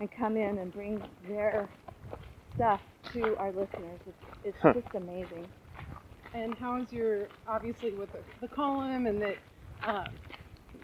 and 0.00 0.10
come 0.18 0.36
in 0.36 0.58
and 0.58 0.72
bring 0.72 1.02
their 1.28 1.70
stuff 2.54 2.80
to 3.12 3.36
our 3.38 3.52
listeners. 3.52 4.00
It's, 4.06 4.18
it's 4.44 4.58
Huh. 4.62 4.74
just 4.74 4.94
amazing. 4.94 5.50
And 6.34 6.56
how 6.58 6.80
is 6.82 6.92
your 6.92 7.30
obviously 7.46 7.94
with 7.94 8.12
the, 8.12 8.20
the 8.40 8.48
column 8.48 9.06
and 9.06 9.22
that 9.22 9.38
um, 9.84 10.20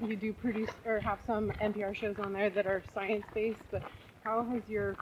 you 0.02 0.16
do 0.16 0.32
produce 0.34 0.70
or 0.86 1.00
have 1.00 1.20
some 1.26 1.52
NPR 1.62 1.96
shows 1.96 2.16
on 2.18 2.32
there 2.32 2.50
that 2.50 2.66
are 2.66 2.84
science 2.94 3.24
based, 3.34 3.60
but 3.70 3.82
how 4.24 4.44
has 4.52 4.62
your 4.68 4.96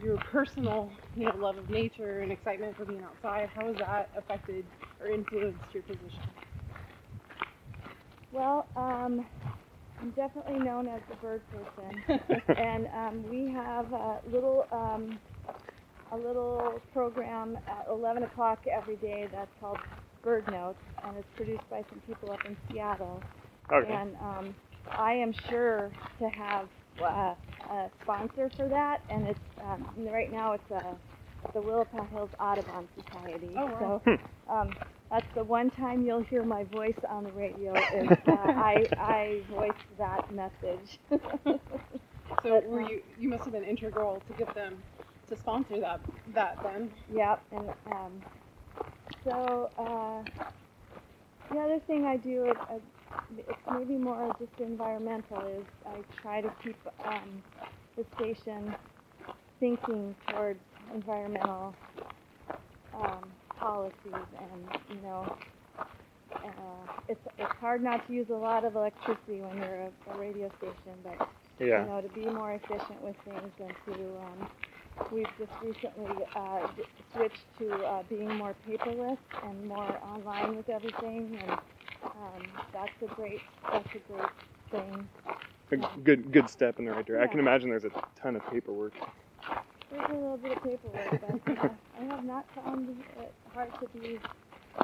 your 0.00 0.18
personal 0.32 0.90
you 1.14 1.26
know 1.26 1.32
love 1.38 1.58
of 1.58 1.70
nature 1.70 2.20
and 2.22 2.32
excitement 2.32 2.76
for 2.76 2.84
being 2.86 3.02
outside 3.02 3.48
how 3.54 3.66
has 3.68 3.76
that 3.78 4.10
affected 4.16 4.66
or 5.00 5.08
influenced 5.08 5.60
your 5.72 5.82
position? 5.84 6.22
Well, 8.32 8.68
um, 8.76 9.26
I'm 10.00 10.10
definitely 10.12 10.60
known 10.60 10.88
as 10.88 11.02
the 11.08 11.16
bird 11.16 11.42
person. 11.50 12.04
and 12.56 12.86
um, 12.88 13.30
we 13.30 13.52
have 13.52 13.92
a 13.92 14.20
little 14.30 14.66
um, 14.72 15.18
a 16.12 16.16
little 16.18 16.80
program 16.92 17.58
at 17.68 17.86
11 17.90 18.24
o'clock 18.24 18.60
every 18.72 18.96
day 18.96 19.28
that's 19.32 19.50
called 19.60 19.78
Bird 20.24 20.46
Notes, 20.48 20.78
and 21.04 21.16
it's 21.18 21.28
produced 21.36 21.68
by 21.70 21.84
some 21.90 22.00
people 22.06 22.30
up 22.32 22.40
in 22.46 22.56
Seattle. 22.70 23.22
Okay. 23.72 24.00
And 24.00 24.16
um, 24.16 24.56
I 24.96 25.12
am 25.14 25.32
sure 25.48 25.92
to 26.20 26.28
have 26.28 26.68
uh, 27.00 27.34
a 27.70 27.90
sponsor 28.02 28.50
for 28.56 28.68
that, 28.68 28.98
and 29.08 29.26
it's 29.26 29.40
um, 29.62 29.86
right 29.96 30.30
now 30.30 30.52
it's 30.54 30.70
uh, 30.70 30.94
the 31.54 31.60
Willapa 31.60 32.08
Hills 32.10 32.30
Audubon 32.40 32.88
Society. 32.94 33.54
Oh, 33.56 33.66
wow. 33.66 34.02
So 34.48 34.52
um, 34.52 34.76
that's 35.10 35.26
the 35.34 35.44
one 35.44 35.70
time 35.70 36.04
you'll 36.04 36.22
hear 36.22 36.44
my 36.44 36.64
voice 36.64 36.98
on 37.08 37.24
the 37.24 37.30
radio 37.30 37.74
is 37.92 38.10
uh, 38.26 38.30
I 38.56 38.88
I 38.98 39.42
voiced 39.48 39.98
that 39.98 40.30
message. 40.30 40.98
So 42.42 42.60
were 42.60 42.80
you 42.80 43.02
you 43.18 43.28
must 43.28 43.44
have 43.44 43.52
been 43.52 43.64
integral 43.64 44.22
to 44.28 44.32
get 44.34 44.54
them 44.54 44.82
to 45.28 45.36
sponsor 45.36 45.80
that 45.80 46.00
that 46.34 46.58
then. 46.62 46.90
Yep, 47.12 47.44
and 47.52 47.70
um, 47.86 48.22
so 49.24 49.70
uh, 49.78 50.24
the 51.50 51.58
other 51.58 51.80
thing 51.86 52.04
I 52.06 52.16
do, 52.16 52.44
is, 52.50 52.56
uh, 52.70 52.78
it's 53.36 53.66
maybe 53.70 53.96
more 53.96 54.32
just 54.38 54.52
environmental, 54.58 55.44
is 55.44 55.66
I 55.86 56.04
try 56.22 56.40
to 56.40 56.50
keep 56.62 56.76
um, 57.06 57.42
the 57.96 58.04
station 58.16 58.74
thinking 59.60 60.14
towards 60.28 60.60
environmental 60.94 61.74
um, 62.94 63.24
policies, 63.58 64.26
and 64.40 64.70
you 64.88 65.02
know, 65.02 65.30
uh, 66.44 66.86
it's 67.08 67.26
it's 67.38 67.54
hard 67.60 67.82
not 67.82 68.06
to 68.06 68.12
use 68.12 68.28
a 68.30 68.34
lot 68.36 68.64
of 68.64 68.76
electricity 68.76 69.42
when 69.42 69.58
you're 69.58 69.90
a, 70.08 70.12
a 70.12 70.16
radio 70.18 70.50
station, 70.58 71.00
but 71.04 71.18
yeah. 71.60 71.84
you 71.84 71.86
know, 71.86 72.00
to 72.02 72.08
be 72.10 72.28
more 72.30 72.52
efficient 72.54 73.02
with 73.02 73.16
things 73.24 73.52
and 73.60 73.74
to, 73.86 74.18
um, 74.18 74.48
we've 75.10 75.30
just 75.38 75.52
recently 75.62 76.24
uh, 76.36 76.66
d- 76.76 76.84
switched 77.12 77.46
to 77.58 77.84
uh, 77.84 78.02
being 78.08 78.36
more 78.36 78.56
paperless 78.66 79.18
and 79.42 79.66
more 79.66 79.98
online 80.04 80.56
with 80.56 80.68
everything, 80.68 81.38
and 81.42 81.58
um, 82.04 82.42
that's 82.72 82.90
a 83.02 83.14
great, 83.14 83.40
that's 83.70 83.88
a 83.94 84.12
great 84.12 84.28
thing. 84.70 85.08
A 85.70 85.98
good 86.00 86.32
good 86.32 86.48
step 86.48 86.78
in 86.78 86.86
the 86.86 86.92
right 86.92 87.04
direction. 87.04 87.28
I 87.28 87.30
can 87.30 87.40
imagine 87.40 87.70
there's 87.70 87.84
a 87.84 87.90
ton 88.16 88.36
of 88.36 88.50
paperwork. 88.50 88.94
There's 89.90 90.10
a 90.10 90.14
little 90.14 90.36
bit 90.36 90.56
of 90.56 90.62
paperwork, 90.62 91.42
but 91.44 91.58
uh, 91.64 91.68
I 92.00 92.04
have 92.04 92.24
not 92.24 92.46
found 92.54 92.88
it 93.20 93.34
hard 93.52 93.70
to 93.80 93.98
be 93.98 94.18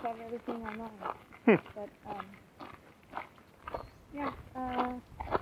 have 0.03 0.17
everything 0.25 0.57
online. 0.57 0.91
Hmm. 1.47 1.55
But 1.75 1.89
um, 2.09 2.27
yeah, 4.15 4.33
uh, 4.55 5.39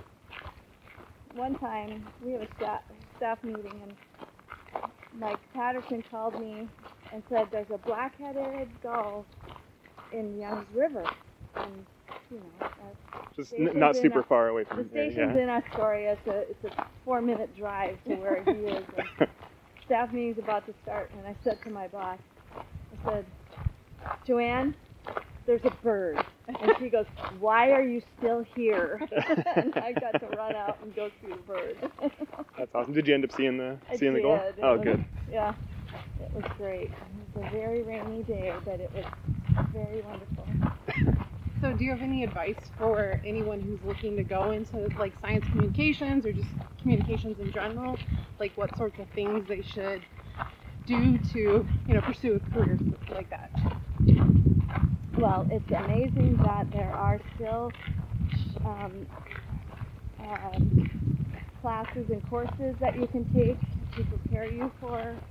one 1.35 1.55
time 1.55 2.05
we 2.23 2.33
have 2.33 2.41
a 2.41 2.47
staff, 2.55 2.81
staff 3.17 3.43
meeting 3.43 3.81
and 3.83 3.93
Mike 5.19 5.39
Patterson 5.53 6.03
called 6.09 6.39
me 6.39 6.67
and 7.11 7.23
said 7.29 7.47
there's 7.51 7.69
a 7.71 7.77
black-headed 7.77 8.69
gull 8.81 9.25
in 10.11 10.39
Young's 10.39 10.67
River, 10.73 11.03
and 11.55 11.85
you 12.31 12.37
know. 12.37 12.67
Uh, 12.67 13.19
Just 13.35 13.53
n- 13.53 13.71
not 13.75 13.95
super 13.95 14.23
far 14.23 14.47
away 14.49 14.63
from 14.63 14.77
the 14.77 14.83
here. 14.83 15.11
station's 15.11 15.35
Yeah. 15.35 15.43
in 15.43 15.49
Astoria. 15.49 16.13
It's 16.13 16.27
a, 16.27 16.39
it's 16.49 16.77
a 16.77 16.85
four-minute 17.05 17.55
drive 17.57 17.97
to 18.05 18.15
where 18.15 18.43
he 18.43 18.51
is. 18.51 18.83
Staff 19.85 20.13
meeting's 20.13 20.37
about 20.39 20.65
to 20.67 20.73
start, 20.83 21.11
and 21.17 21.27
I 21.27 21.35
said 21.43 21.59
to 21.63 21.69
my 21.69 21.87
boss, 21.87 22.17
I 22.55 23.09
said, 23.11 23.25
Joanne, 24.25 24.75
there's 25.45 25.63
a 25.65 25.71
bird. 25.83 26.23
And 26.47 26.73
she 26.79 26.89
goes, 26.89 27.05
why 27.39 27.71
are 27.71 27.83
you 27.83 28.01
still 28.17 28.45
here? 28.55 28.99
and 29.55 29.73
I 29.75 29.91
got 29.93 30.19
to 30.19 30.27
run 30.37 30.55
out 30.55 30.77
and 30.81 30.95
go 30.95 31.09
see 31.21 31.27
the 31.29 31.35
bird. 31.35 31.77
That's 32.57 32.73
awesome. 32.75 32.93
Did 32.93 33.07
you 33.07 33.13
end 33.13 33.23
up 33.25 33.31
seeing 33.33 33.57
the 33.57 33.77
seeing 33.97 34.13
the 34.13 34.21
goal? 34.21 34.35
It 34.35 34.55
Oh, 34.63 34.75
was- 34.77 34.83
good. 34.83 35.05
Yeah, 35.31 35.53
it 36.21 36.33
was 36.33 36.43
great. 36.57 36.89
It 36.91 36.91
was 37.35 37.45
a 37.47 37.49
very 37.51 37.81
rainy 37.83 38.23
day, 38.23 38.53
but 38.65 38.79
it 38.79 38.91
was 38.93 39.05
very 39.73 40.01
wonderful. 40.01 41.23
So, 41.63 41.73
do 41.73 41.85
you 41.85 41.91
have 41.91 42.01
any 42.01 42.25
advice 42.25 42.71
for 42.77 43.21
anyone 43.25 43.61
who's 43.61 43.81
looking 43.83 44.17
to 44.17 44.25
go 44.25 44.51
into 44.51 44.91
like 44.97 45.15
science 45.21 45.47
communications 45.49 46.25
or 46.25 46.33
just 46.33 46.49
communications 46.81 47.39
in 47.39 47.51
general? 47.53 48.01
Like, 48.39 48.51
what 48.57 48.75
sorts 48.77 48.99
of 48.99 49.09
things 49.11 49.47
they 49.47 49.61
should 49.63 50.05
do 50.85 51.17
to, 51.19 51.39
you 51.87 51.95
know, 51.95 52.01
pursue 52.01 52.35
a 52.35 52.41
career 52.41 52.79
like 53.09 53.29
that? 53.31 53.51
Well, 55.15 55.47
it's 55.51 55.71
amazing 55.71 56.39
that 56.43 56.67
there 56.73 56.93
are 56.93 57.21
still 57.35 57.75
um, 58.65 59.07
um, 60.19 60.89
classes 61.61 62.09
and 62.11 62.23
courses 62.29 62.75
that 62.81 62.97
you 62.97 63.07
can 63.07 63.25
take 63.25 63.59
to 63.95 64.03
prepare 64.03 64.47
you 64.47 64.71
for 64.79 65.21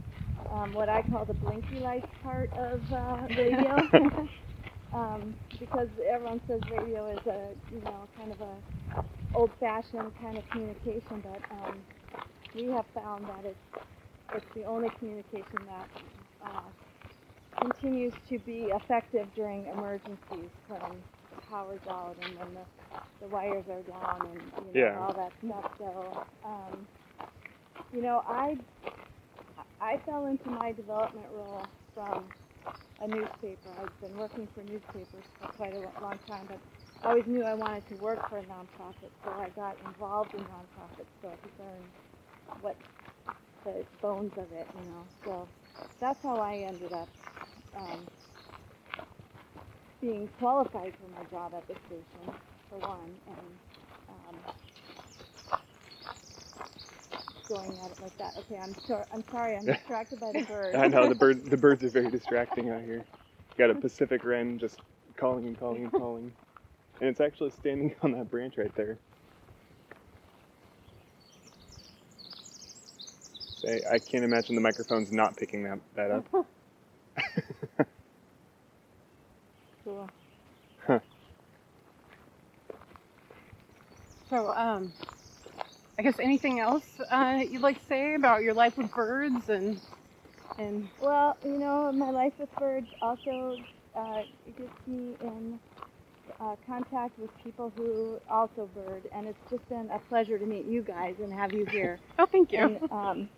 um, 0.50 0.72
what 0.74 0.88
I 0.88 1.02
call 1.02 1.26
the 1.26 1.34
blinky 1.34 1.80
lights 1.80 2.08
part 2.22 2.52
of 2.56 2.80
uh, 2.92 3.28
radio. 3.36 3.88
um, 4.94 5.36
because 5.60 5.88
everyone 6.12 6.40
says 6.46 6.60
radio 6.70 7.12
is 7.12 7.20
a, 7.26 7.54
you 7.74 7.82
know, 7.82 8.08
kind 8.16 8.32
of 8.32 8.40
a 8.40 8.58
old-fashioned 9.34 10.12
kind 10.20 10.38
of 10.38 10.44
communication, 10.50 11.22
but 11.22 11.42
um, 11.52 11.84
we 12.54 12.66
have 12.72 12.86
found 12.94 13.26
that 13.28 13.44
it's 13.44 13.58
it's 14.34 14.46
the 14.54 14.64
only 14.64 14.90
communication 14.98 15.66
that 15.66 15.88
uh, 16.44 16.70
continues 17.60 18.14
to 18.28 18.38
be 18.40 18.70
effective 18.74 19.28
during 19.34 19.66
emergencies 19.66 20.50
when 20.68 20.80
the 21.30 21.36
power's 21.48 21.80
out 21.88 22.16
and 22.22 22.38
when 22.38 22.54
the, 22.54 22.66
the 23.20 23.28
wires 23.28 23.64
are 23.70 23.82
down 23.82 24.22
and 24.26 24.40
you 24.68 24.74
know 24.74 24.88
Yeah. 24.88 25.00
all 25.00 25.14
that 25.14 25.32
stuff. 25.46 25.64
So, 25.78 26.26
um, 26.44 26.88
you 27.92 28.02
know, 28.02 28.22
I 28.26 28.56
I 29.80 29.98
fell 30.06 30.26
into 30.26 30.50
my 30.50 30.72
development 30.72 31.28
role 31.32 31.68
from 31.94 32.30
a 33.00 33.08
newspaper. 33.08 33.72
I've 33.78 33.98
been 34.00 34.16
working 34.16 34.48
for 34.54 34.64
newspapers 34.64 35.26
for 35.38 35.48
quite 35.48 35.74
a 35.74 35.80
long 36.00 36.20
time, 36.26 36.46
but 36.48 36.60
I 37.02 37.08
always 37.08 37.26
knew 37.26 37.44
I 37.44 37.54
wanted 37.54 37.88
to 37.88 37.96
work 37.96 38.28
for 38.28 38.38
a 38.38 38.44
nonprofit, 38.44 39.12
so 39.24 39.38
I 39.38 39.50
got 39.50 39.80
involved 39.80 40.34
in 40.34 40.46
nonprofits 40.46 41.12
so 41.22 41.28
I 41.30 41.36
could 41.36 41.52
learn 41.58 41.92
what 42.60 42.76
the 43.64 43.86
bones 44.02 44.32
of 44.38 44.52
it, 44.52 44.68
you 44.74 44.84
know. 44.84 45.10
So 45.24 45.50
that's 46.00 46.20
how 46.22 46.40
I 46.40 46.66
ended 46.68 46.92
up 46.92 47.10
um, 47.76 48.10
being 50.00 50.28
qualified 50.38 50.94
for 51.00 51.08
my 51.08 51.24
job 51.24 51.54
at 51.56 51.66
the 51.68 51.76
station. 51.86 52.34
for 52.68 52.80
one, 52.80 53.20
and 53.26 53.60
um, 54.08 54.46
going 57.52 57.78
at 57.84 57.90
it 57.90 57.98
like 58.00 58.16
that. 58.18 58.34
Okay, 58.38 58.58
I'm 58.58 58.74
sorry. 58.86 59.04
I'm 59.12 59.24
sorry. 59.30 59.56
I'm 59.56 59.66
distracted 59.66 60.18
by 60.18 60.32
the 60.32 60.40
bird. 60.46 60.74
I 60.74 60.88
know 60.88 61.08
the 61.08 61.14
bird 61.14 61.50
the 61.50 61.56
birds 61.58 61.84
are 61.84 61.90
very 61.90 62.10
distracting 62.10 62.70
out 62.70 62.82
here. 62.82 63.04
Got 63.58 63.70
a 63.70 63.74
Pacific 63.74 64.24
wren 64.24 64.58
just 64.58 64.80
calling 65.16 65.46
and 65.46 65.58
calling 65.58 65.84
and 65.84 65.92
calling, 65.92 66.32
and 67.00 67.10
it's 67.10 67.20
actually 67.20 67.50
standing 67.50 67.94
on 68.02 68.12
that 68.12 68.30
branch 68.30 68.54
right 68.56 68.74
there. 68.74 68.98
Say, 73.60 73.82
I 73.88 73.98
can't 73.98 74.24
imagine 74.24 74.54
the 74.54 74.60
microphone's 74.62 75.12
not 75.12 75.36
picking 75.36 75.64
that 75.64 75.78
that 75.94 76.10
up. 76.10 76.26
cool. 79.84 80.08
So, 84.30 84.50
um, 84.56 84.94
I 85.98 86.02
guess 86.02 86.18
anything 86.20 86.60
else 86.60 87.00
uh, 87.10 87.42
you'd 87.48 87.62
like 87.62 87.78
to 87.80 87.86
say 87.86 88.14
about 88.14 88.42
your 88.42 88.54
life 88.54 88.76
with 88.78 88.94
birds 88.94 89.48
and 89.48 89.80
and 90.58 90.88
Well, 91.00 91.36
you 91.44 91.58
know, 91.58 91.92
my 91.92 92.10
life 92.10 92.32
with 92.38 92.50
birds 92.58 92.88
also 93.02 93.58
uh, 93.96 94.22
gets 94.56 94.86
me 94.86 95.16
in 95.20 95.60
uh, 96.40 96.56
contact 96.66 97.18
with 97.18 97.30
people 97.44 97.72
who 97.76 98.18
also 98.30 98.68
bird, 98.74 99.08
and 99.14 99.26
it's 99.26 99.50
just 99.50 99.68
been 99.68 99.90
a 99.90 99.98
pleasure 100.08 100.38
to 100.38 100.46
meet 100.46 100.66
you 100.66 100.82
guys 100.82 101.16
and 101.22 101.32
have 101.32 101.52
you 101.52 101.66
here. 101.66 102.00
oh, 102.18 102.26
thank 102.26 102.52
you. 102.52 102.70
and 102.70 102.78
um, 102.90 103.28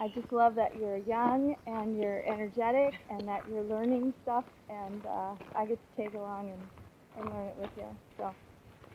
I 0.00 0.08
just 0.08 0.32
love 0.32 0.54
that 0.56 0.76
you're 0.76 0.98
young 0.98 1.56
and 1.66 1.98
you're 1.98 2.22
energetic 2.26 2.94
and 3.10 3.26
that 3.28 3.44
you're 3.50 3.64
learning 3.64 4.14
stuff, 4.22 4.44
and 4.68 5.04
uh, 5.06 5.34
I 5.56 5.66
get 5.66 5.78
to 5.96 6.02
take 6.02 6.14
along 6.14 6.50
and, 6.50 7.24
and 7.24 7.34
learn 7.34 7.48
it 7.48 7.56
with 7.60 7.70
you. 7.76 7.88
So 8.18 8.34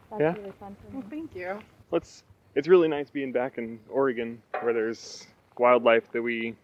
that's 0.09 0.23
Yeah. 0.23 0.35
really 0.35 0.53
fun 0.59 0.75
for 0.81 0.87
me. 0.87 0.93
Well, 0.93 1.03
me. 1.03 1.07
thank 1.09 1.35
you. 1.35 1.59
Let's. 1.91 2.23
It's 2.55 2.67
really 2.67 2.87
nice 2.87 3.09
being 3.09 3.31
back 3.31 3.57
in 3.57 3.79
Oregon, 3.89 4.41
where 4.61 4.73
there's 4.73 5.25
wildlife 5.57 6.11
that 6.11 6.21
we 6.21 6.55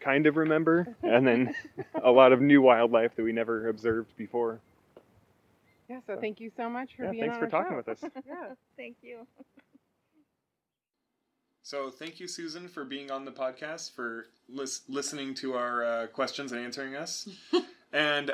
kind 0.00 0.26
of 0.26 0.36
remember, 0.36 0.86
and 1.02 1.26
then 1.26 1.54
a 2.02 2.10
lot 2.10 2.32
of 2.32 2.40
new 2.40 2.62
wildlife 2.62 3.14
that 3.16 3.22
we 3.22 3.32
never 3.32 3.68
observed 3.68 4.16
before. 4.16 4.60
Yeah. 5.88 6.00
So 6.06 6.16
thank 6.20 6.40
you 6.40 6.50
so 6.56 6.68
much 6.68 6.96
for 6.96 7.04
Yeah, 7.04 7.10
being 7.10 7.22
thanks 7.24 7.36
on 7.36 7.40
for 7.50 7.56
our 7.56 7.62
talking 7.62 7.72
show. 7.72 7.76
with 7.76 7.88
us. 7.88 8.22
Yeah. 8.26 8.54
Thank 8.76 8.96
you. 9.02 9.26
So 11.62 11.90
thank 11.90 12.18
you, 12.18 12.26
Susan, 12.28 12.66
for 12.68 12.84
being 12.84 13.10
on 13.10 13.24
the 13.26 13.30
podcast, 13.30 13.94
for 13.94 14.26
lis- 14.48 14.82
listening 14.88 15.34
to 15.34 15.54
our 15.54 15.84
uh, 15.84 16.06
questions 16.06 16.52
and 16.52 16.60
answering 16.64 16.94
us. 16.94 17.28
and 17.92 18.32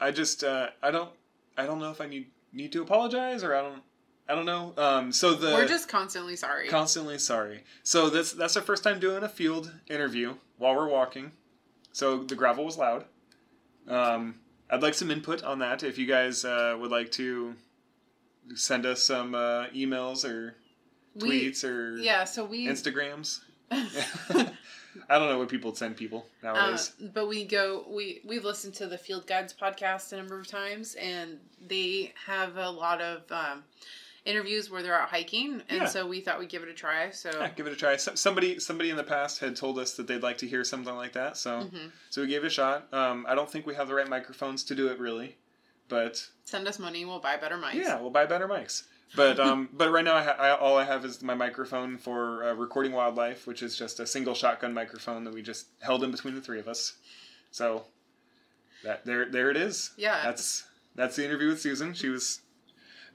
I 0.00 0.10
just 0.10 0.42
uh, 0.42 0.68
I 0.82 0.90
don't 0.90 1.10
I 1.56 1.64
don't 1.66 1.78
know 1.78 1.90
if 1.90 2.00
I 2.00 2.06
need 2.06 2.26
need 2.52 2.72
to 2.72 2.82
apologize 2.82 3.44
or 3.44 3.54
I 3.54 3.62
don't 3.62 3.82
I 4.28 4.34
don't 4.34 4.44
know. 4.46 4.74
Um, 4.76 5.12
so 5.12 5.34
the 5.34 5.52
We're 5.52 5.68
just 5.68 5.88
constantly 5.88 6.36
sorry. 6.36 6.68
constantly 6.68 7.18
sorry. 7.18 7.62
So 7.82 8.10
that's 8.10 8.32
that's 8.32 8.56
our 8.56 8.62
first 8.62 8.82
time 8.82 8.98
doing 8.98 9.22
a 9.22 9.28
field 9.28 9.72
interview 9.88 10.34
while 10.58 10.74
we're 10.74 10.88
walking. 10.88 11.32
So 11.92 12.24
the 12.24 12.34
gravel 12.34 12.64
was 12.64 12.76
loud. 12.76 13.04
Um, 13.88 14.36
I'd 14.68 14.82
like 14.82 14.94
some 14.94 15.10
input 15.10 15.44
on 15.44 15.60
that. 15.60 15.82
If 15.84 15.96
you 15.96 16.06
guys 16.06 16.44
uh, 16.44 16.76
would 16.78 16.90
like 16.90 17.12
to 17.12 17.54
send 18.54 18.84
us 18.84 19.02
some 19.02 19.34
uh, 19.34 19.66
emails 19.68 20.24
or 20.28 20.56
we, 21.14 21.48
tweets 21.50 21.64
or 21.64 21.96
yeah, 21.98 22.24
so 22.24 22.44
we 22.44 22.66
Instagrams. 22.66 23.40
I 25.10 25.18
don't 25.18 25.28
know 25.28 25.38
what 25.38 25.48
people 25.48 25.74
send 25.74 25.96
people 25.96 26.26
Uh, 26.42 26.52
nowadays. 26.52 26.92
but 27.14 27.26
we 27.28 27.44
go 27.44 27.84
we 27.88 28.20
we've 28.24 28.44
listened 28.44 28.74
to 28.74 28.86
the 28.86 28.98
Field 28.98 29.26
Guides 29.26 29.54
podcast 29.54 30.12
a 30.12 30.16
number 30.16 30.38
of 30.40 30.46
times, 30.48 30.94
and 30.96 31.38
they 31.64 32.12
have 32.26 32.56
a 32.56 32.70
lot 32.70 33.00
of 33.00 33.30
um, 33.30 33.64
interviews 34.26 34.68
where 34.70 34.82
they're 34.82 35.00
out 35.00 35.08
hiking, 35.08 35.62
and 35.68 35.82
Yeah. 35.82 35.86
so 35.86 36.06
we 36.06 36.20
thought 36.20 36.38
we'd 36.38 36.48
give 36.48 36.62
it 36.62 36.68
a 36.68 36.74
try. 36.74 37.10
So 37.10 37.30
yeah, 37.32 37.48
give 37.50 37.66
it 37.66 37.72
a 37.72 37.76
try. 37.76 37.96
So, 37.96 38.14
somebody 38.14 38.58
somebody 38.58 38.90
in 38.90 38.96
the 38.96 39.04
past 39.04 39.38
had 39.40 39.56
told 39.56 39.78
us 39.78 39.94
that 39.94 40.06
they'd 40.06 40.22
like 40.22 40.38
to 40.38 40.46
hear 40.48 40.64
something 40.64 40.94
like 40.94 41.12
that, 41.12 41.36
so 41.36 41.60
Mhm. 41.62 41.92
so 42.10 42.22
we 42.22 42.28
gave 42.28 42.44
it 42.44 42.48
a 42.48 42.50
shot. 42.50 42.92
Um, 42.92 43.24
I 43.28 43.34
don't 43.34 43.50
think 43.50 43.66
we 43.66 43.74
have 43.76 43.88
the 43.88 43.94
right 43.94 44.08
microphones 44.08 44.64
to 44.64 44.74
do 44.74 44.88
it 44.88 44.98
really, 44.98 45.38
but 45.88 46.28
send 46.44 46.66
us 46.68 46.78
money, 46.78 47.04
we'll 47.04 47.20
buy 47.20 47.36
better 47.36 47.56
mics. 47.56 47.74
yeah, 47.74 48.00
we'll 48.00 48.10
buy 48.10 48.26
better 48.26 48.48
mics. 48.48 48.82
But 49.14 49.38
um, 49.38 49.68
but 49.72 49.90
right 49.90 50.04
now 50.04 50.16
I, 50.16 50.22
ha- 50.24 50.36
I 50.38 50.50
all 50.56 50.76
I 50.76 50.84
have 50.84 51.04
is 51.04 51.22
my 51.22 51.34
microphone 51.34 51.96
for 51.96 52.42
uh, 52.42 52.52
recording 52.54 52.92
wildlife, 52.92 53.46
which 53.46 53.62
is 53.62 53.76
just 53.78 54.00
a 54.00 54.06
single 54.06 54.34
shotgun 54.34 54.74
microphone 54.74 55.22
that 55.24 55.32
we 55.32 55.42
just 55.42 55.66
held 55.80 56.02
in 56.02 56.10
between 56.10 56.34
the 56.34 56.40
three 56.40 56.58
of 56.58 56.66
us. 56.68 56.94
So 57.52 57.86
that 58.82 59.04
there 59.06 59.26
there 59.30 59.50
it 59.50 59.56
is. 59.56 59.92
Yeah. 59.96 60.22
That's 60.24 60.64
that's 60.96 61.14
the 61.16 61.24
interview 61.24 61.48
with 61.48 61.60
Susan. 61.60 61.94
She 61.94 62.08
was 62.08 62.40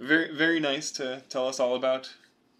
very 0.02 0.34
very 0.36 0.60
nice 0.60 0.91
to 0.91 1.22
tell 1.30 1.47
us 1.47 1.60
all 1.60 1.76
about 1.76 2.14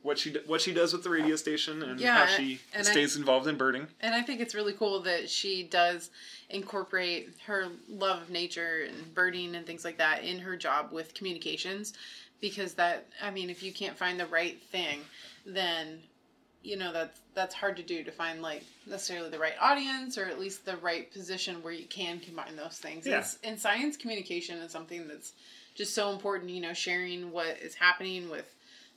what 0.04 0.18
she 0.18 0.36
what 0.48 0.62
she 0.62 0.74
does 0.74 0.94
with 0.94 1.04
the 1.04 1.10
radio 1.10 1.36
station 1.36 1.84
and 1.84 2.00
Yeah, 2.00 2.26
how 2.26 2.38
she 2.38 2.60
and 2.74 2.88
I- 2.88 2.92
stays 2.92 3.16
involved 3.16 3.48
in 3.48 3.56
birding. 3.58 3.88
And 4.00 4.16
I 4.16 4.22
think 4.22 4.40
it's 4.42 4.56
really 4.56 4.74
cool 4.74 5.00
that 5.02 5.30
she 5.30 5.64
does 5.64 6.10
incorporate 6.50 7.30
her 7.46 7.68
love 7.90 8.24
of 8.24 8.30
nature 8.30 8.86
and 8.88 9.14
birding 9.14 9.56
and 9.56 9.66
things 9.66 9.86
like 9.86 9.98
that 9.98 10.24
in 10.24 10.40
her 10.40 10.56
job 10.58 10.92
with 10.92 11.14
communications 11.14 11.94
because 12.40 12.74
that 12.76 13.06
I 13.22 13.32
mean 13.32 13.50
if 13.50 13.62
you 13.64 13.72
can't 13.72 13.98
find 13.98 14.20
the 14.20 14.26
right 14.28 14.62
thing 14.64 15.02
then 15.46 16.00
you 16.64 16.78
know 16.78 16.92
that's 16.92 17.20
that's 17.34 17.56
hard 17.56 17.78
to 17.78 17.84
do 17.84 18.04
to 18.04 18.12
find 18.12 18.42
like 18.42 18.64
necessarily 18.88 19.30
the 19.30 19.40
right 19.40 19.56
audience 19.60 20.18
or 20.18 20.26
at 20.26 20.40
least 20.40 20.66
the 20.66 20.78
right 20.78 21.12
position 21.14 21.62
where 21.64 21.74
you 21.74 21.86
can 21.86 22.20
combine 22.20 22.56
those 22.56 22.78
things. 22.78 23.08
Yeah. 23.08 23.20
It's, 23.20 23.38
and 23.44 23.60
science 23.60 23.96
communication 23.98 24.58
is 24.60 24.72
something 24.72 25.08
that's 25.08 25.32
just 25.76 25.94
so 25.96 26.12
important, 26.12 26.50
you 26.50 26.62
know, 26.62 26.74
sharing 26.74 27.32
what 27.32 27.58
is 27.62 27.76
happening 27.76 28.30
with 28.30 28.54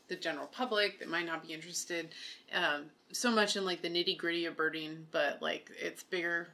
the 0.08 0.16
general 0.16 0.46
public 0.46 0.98
that 0.98 1.08
might 1.08 1.24
not 1.26 1.46
be 1.46 1.54
interested 1.54 2.08
um, 2.54 2.84
so 3.12 3.30
much 3.30 3.56
in 3.56 3.64
like 3.64 3.80
the 3.82 3.88
nitty 3.88 4.16
gritty 4.18 4.44
of 4.46 4.56
birding, 4.56 5.06
but 5.10 5.40
like 5.40 5.70
it's 5.80 6.02
bigger 6.02 6.48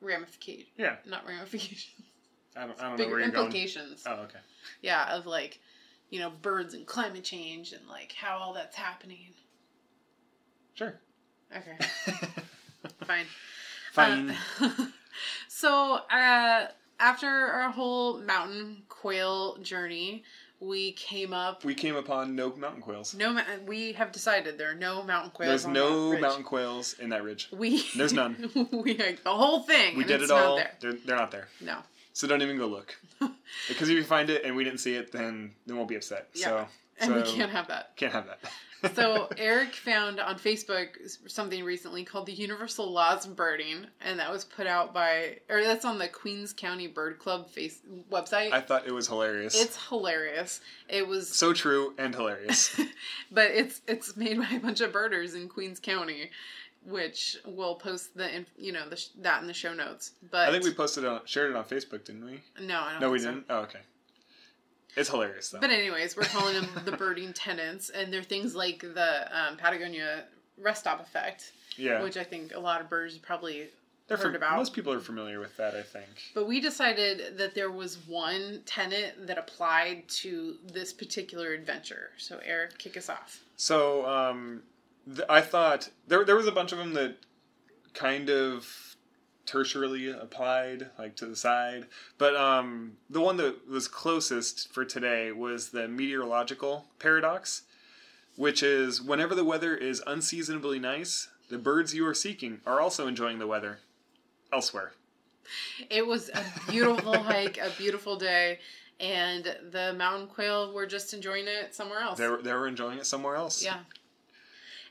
ramification, 0.00 0.66
Yeah, 0.76 0.96
not 1.06 1.26
ramifications, 1.26 1.92
I 2.56 2.66
don't, 2.66 2.78
I 2.80 2.88
don't 2.88 2.98
know 2.98 3.08
where 3.08 3.20
you're 3.20 3.30
going. 3.30 3.46
implications. 3.46 4.02
Oh, 4.06 4.14
okay. 4.24 4.38
Yeah, 4.80 5.16
of 5.16 5.26
like, 5.26 5.60
you 6.10 6.18
know, 6.18 6.30
birds 6.42 6.74
and 6.74 6.86
climate 6.86 7.24
change 7.24 7.72
and 7.72 7.86
like 7.88 8.12
how 8.12 8.38
all 8.38 8.52
that's 8.52 8.76
happening. 8.76 9.28
Sure. 10.74 10.94
Okay, 11.54 11.76
fine. 13.04 13.26
Fine. 13.92 14.34
Uh, 14.60 14.70
so, 15.48 15.98
uh, 16.10 16.66
after 17.02 17.28
our 17.28 17.70
whole 17.70 18.18
mountain 18.20 18.84
quail 18.88 19.58
journey, 19.58 20.22
we 20.60 20.92
came 20.92 21.32
up. 21.32 21.64
we 21.64 21.74
came 21.74 21.96
upon 21.96 22.36
no 22.36 22.54
mountain 22.54 22.80
quails. 22.80 23.14
No, 23.14 23.38
we 23.66 23.92
have 23.94 24.12
decided 24.12 24.56
there 24.56 24.70
are 24.70 24.74
no 24.74 25.02
mountain 25.02 25.32
quails. 25.32 25.64
There's 25.64 25.66
no 25.66 26.18
mountain 26.18 26.44
quails 26.44 26.94
in 27.00 27.10
that 27.10 27.24
ridge. 27.24 27.48
We 27.52 27.84
There's 27.96 28.12
none. 28.12 28.50
we 28.72 28.94
the 28.94 29.18
whole 29.26 29.60
thing. 29.60 29.96
We 29.96 30.04
did 30.04 30.22
it 30.22 30.30
all. 30.30 30.56
there. 30.56 30.70
They're, 30.80 30.92
they're 30.92 31.16
not 31.16 31.32
there. 31.32 31.48
No. 31.60 31.78
So 32.12 32.28
don't 32.28 32.42
even 32.42 32.58
go 32.58 32.66
look. 32.66 32.94
because 33.68 33.88
if 33.88 33.96
you 33.96 34.04
find 34.04 34.30
it 34.30 34.44
and 34.44 34.54
we 34.54 34.64
didn't 34.64 34.80
see 34.80 34.94
it, 34.94 35.10
then 35.10 35.52
then 35.66 35.76
we'll 35.76 35.86
be 35.86 35.96
upset. 35.96 36.28
Yeah. 36.34 36.46
So 36.46 36.66
And 37.00 37.14
we 37.16 37.22
can't 37.22 37.50
have 37.50 37.68
that. 37.68 37.96
can't 37.96 38.12
have 38.12 38.26
that. 38.26 38.38
So 38.94 39.28
Erik 39.36 39.74
found 39.74 40.18
on 40.20 40.38
Facebook 40.38 40.88
something 41.28 41.62
recently 41.64 42.04
called 42.04 42.26
the 42.26 42.32
Universal 42.32 42.90
Laws 42.90 43.26
of 43.26 43.36
Birding, 43.36 43.86
and 44.00 44.18
that 44.18 44.30
was 44.30 44.44
put 44.44 44.66
out 44.66 44.92
by, 44.92 45.38
or 45.48 45.62
that's 45.62 45.84
on 45.84 45.98
the 45.98 46.08
Queens 46.08 46.52
County 46.52 46.88
Bird 46.88 47.18
Club 47.18 47.48
face 47.48 47.80
website. 48.10 48.52
I 48.52 48.60
thought 48.60 48.86
it 48.86 48.92
was 48.92 49.06
hilarious. 49.06 49.60
it's 49.60 49.88
hilarious. 49.88 50.60
It 50.88 51.06
was, 51.06 51.28
so 51.28 51.52
true 51.52 51.94
and 51.96 52.14
hilarious. 52.14 52.78
but 53.30 53.50
it's 53.52 53.80
it's 53.86 54.16
made 54.16 54.38
by 54.38 54.48
a 54.52 54.58
bunch 54.60 54.80
of 54.80 54.92
birders 54.92 55.34
in 55.34 55.48
Queens 55.48 55.78
County, 55.78 56.30
which 56.84 57.36
we'll 57.46 57.76
post 57.76 58.16
the 58.16 58.44
you 58.58 58.72
know 58.72 58.88
the 58.88 59.00
that 59.20 59.40
in 59.42 59.46
the 59.46 59.54
show 59.54 59.72
notes. 59.72 60.12
But 60.30 60.48
I 60.48 60.50
think 60.52 60.64
we 60.64 60.74
posted 60.74 61.04
it 61.04 61.06
on 61.08 61.20
shared 61.24 61.50
it 61.50 61.56
on 61.56 61.64
Facebook, 61.64 62.04
didn't 62.04 62.24
we? 62.24 62.40
no, 62.60 62.80
I 62.80 62.92
don't 62.92 63.00
No, 63.00 63.10
we 63.10 63.20
so. 63.20 63.26
didn't. 63.26 63.46
Oh, 63.48 63.60
okay. 63.60 63.80
It's 64.96 65.08
hilarious 65.08 65.50
though. 65.50 65.60
But 65.60 65.70
anyways, 65.70 66.16
we're 66.16 66.24
calling 66.24 66.54
them 66.54 66.68
the 66.84 66.92
birding 66.92 67.32
tenants, 67.34 67.90
and 67.90 68.12
they're 68.12 68.22
things 68.22 68.54
like 68.54 68.80
the 68.80 69.28
um, 69.36 69.56
Patagonia 69.56 70.24
rest 70.58 70.80
stop 70.82 71.00
effect, 71.00 71.52
yeah, 71.76 72.02
which 72.02 72.16
I 72.16 72.24
think 72.24 72.54
a 72.54 72.60
lot 72.60 72.80
of 72.80 72.90
birds 72.90 73.16
probably 73.18 73.68
they're 74.08 74.16
heard 74.16 74.32
fam- 74.32 74.36
about. 74.36 74.56
Most 74.56 74.74
people 74.74 74.92
are 74.92 75.00
familiar 75.00 75.40
with 75.40 75.56
that, 75.56 75.74
I 75.74 75.82
think. 75.82 76.06
But 76.34 76.46
we 76.46 76.60
decided 76.60 77.38
that 77.38 77.54
there 77.54 77.70
was 77.70 77.98
one 78.06 78.62
tenant 78.66 79.26
that 79.26 79.38
applied 79.38 80.08
to 80.08 80.56
this 80.72 80.92
particular 80.92 81.52
adventure. 81.52 82.10
So 82.18 82.38
Erik, 82.44 82.78
kick 82.78 82.96
us 82.96 83.08
off. 83.08 83.40
So 83.56 84.06
um, 84.06 84.62
th- 85.06 85.26
I 85.28 85.40
thought 85.40 85.88
there 86.08 86.24
there 86.24 86.36
was 86.36 86.46
a 86.46 86.52
bunch 86.52 86.72
of 86.72 86.78
them 86.78 86.92
that 86.94 87.16
kind 87.94 88.28
of 88.30 88.91
tertiarily 89.46 90.08
applied, 90.20 90.90
like 90.98 91.16
to 91.16 91.26
the 91.26 91.36
side. 91.36 91.86
But 92.18 92.36
um, 92.36 92.92
the 93.10 93.20
one 93.20 93.36
that 93.38 93.68
was 93.68 93.88
closest 93.88 94.72
for 94.72 94.84
today 94.84 95.32
was 95.32 95.70
the 95.70 95.88
meteorological 95.88 96.86
paradox, 96.98 97.62
which 98.36 98.62
is 98.62 99.02
whenever 99.02 99.34
the 99.34 99.44
weather 99.44 99.74
is 99.76 100.02
unseasonably 100.06 100.78
nice, 100.78 101.28
the 101.50 101.58
birds 101.58 101.94
you 101.94 102.06
are 102.06 102.14
seeking 102.14 102.60
are 102.66 102.80
also 102.80 103.06
enjoying 103.06 103.38
the 103.38 103.46
weather 103.46 103.80
elsewhere. 104.52 104.92
It 105.90 106.06
was 106.06 106.30
a 106.30 106.70
beautiful 106.70 107.18
hike, 107.22 107.58
a 107.58 107.70
beautiful 107.76 108.16
day, 108.16 108.60
and 109.00 109.56
the 109.70 109.92
mountain 109.94 110.28
quail 110.28 110.72
were 110.72 110.86
just 110.86 111.12
enjoying 111.12 111.46
it 111.48 111.74
somewhere 111.74 112.00
else. 112.00 112.18
They 112.18 112.28
were, 112.28 112.40
they 112.40 112.52
were 112.52 112.68
enjoying 112.68 112.98
it 112.98 113.06
somewhere 113.06 113.34
else. 113.34 113.62
Yeah. 113.62 113.80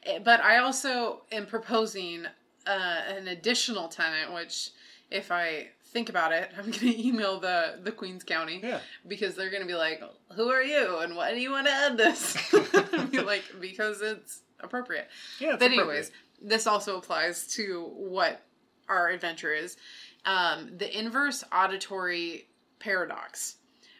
Eh, 0.03 0.19
But 0.19 0.41
I 0.41 0.57
also 0.57 1.21
am 1.31 1.45
proposing 1.45 2.25
uh, 2.67 3.01
an 3.07 3.27
additional 3.27 3.87
tenant, 3.87 4.33
which, 4.33 4.69
if 5.09 5.31
I 5.31 5.69
think 5.85 6.09
about 6.09 6.31
it, 6.31 6.49
I'm 6.57 6.65
going 6.65 6.73
to 6.79 7.07
email 7.07 7.39
the 7.39 7.79
the 7.83 7.91
Queens 7.91 8.23
County 8.23 8.59
Yeah. 8.63 8.79
because 9.07 9.35
they're 9.35 9.49
going 9.49 9.61
to 9.63 9.67
be 9.67 9.75
like, 9.75 10.01
"Who 10.35 10.49
are 10.49 10.63
you? 10.63 10.99
And 10.99 11.15
why 11.15 11.33
do 11.33 11.39
you 11.39 11.51
want 11.51 11.67
to 11.67 11.73
add 11.73 11.97
this?" 11.97 12.37
Be 13.11 13.19
like, 13.21 13.43
"Because 13.59 14.01
it's 14.01 14.41
appropriate." 14.59 15.07
Yeah. 15.39 15.49
it's 15.53 15.59
but 15.59 15.71
appropriate. 15.71 15.81
anyways, 15.89 16.11
this 16.41 16.67
also 16.67 16.97
applies 16.97 17.47
to 17.55 17.83
what 17.95 18.41
our 18.89 19.09
adventure 19.09 19.53
is. 19.53 19.77
Um, 20.25 20.71
the 20.77 20.97
inverse 20.97 21.43
auditory 21.51 22.47
paradox, 22.79 23.55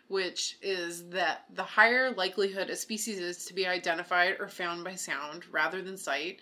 which 0.08 0.58
is 0.62 1.08
that 1.10 1.46
the 1.54 1.64
higher 1.64 2.12
likelihood 2.12 2.70
a 2.70 2.76
species 2.76 3.20
is 3.20 3.46
to 3.46 3.54
be 3.54 3.66
identified 3.68 4.36
or 4.40 4.48
found 4.48 4.84
by 4.84 4.96
sound 4.96 5.44
rather 5.52 5.82
than 5.82 5.98
sight, 5.98 6.40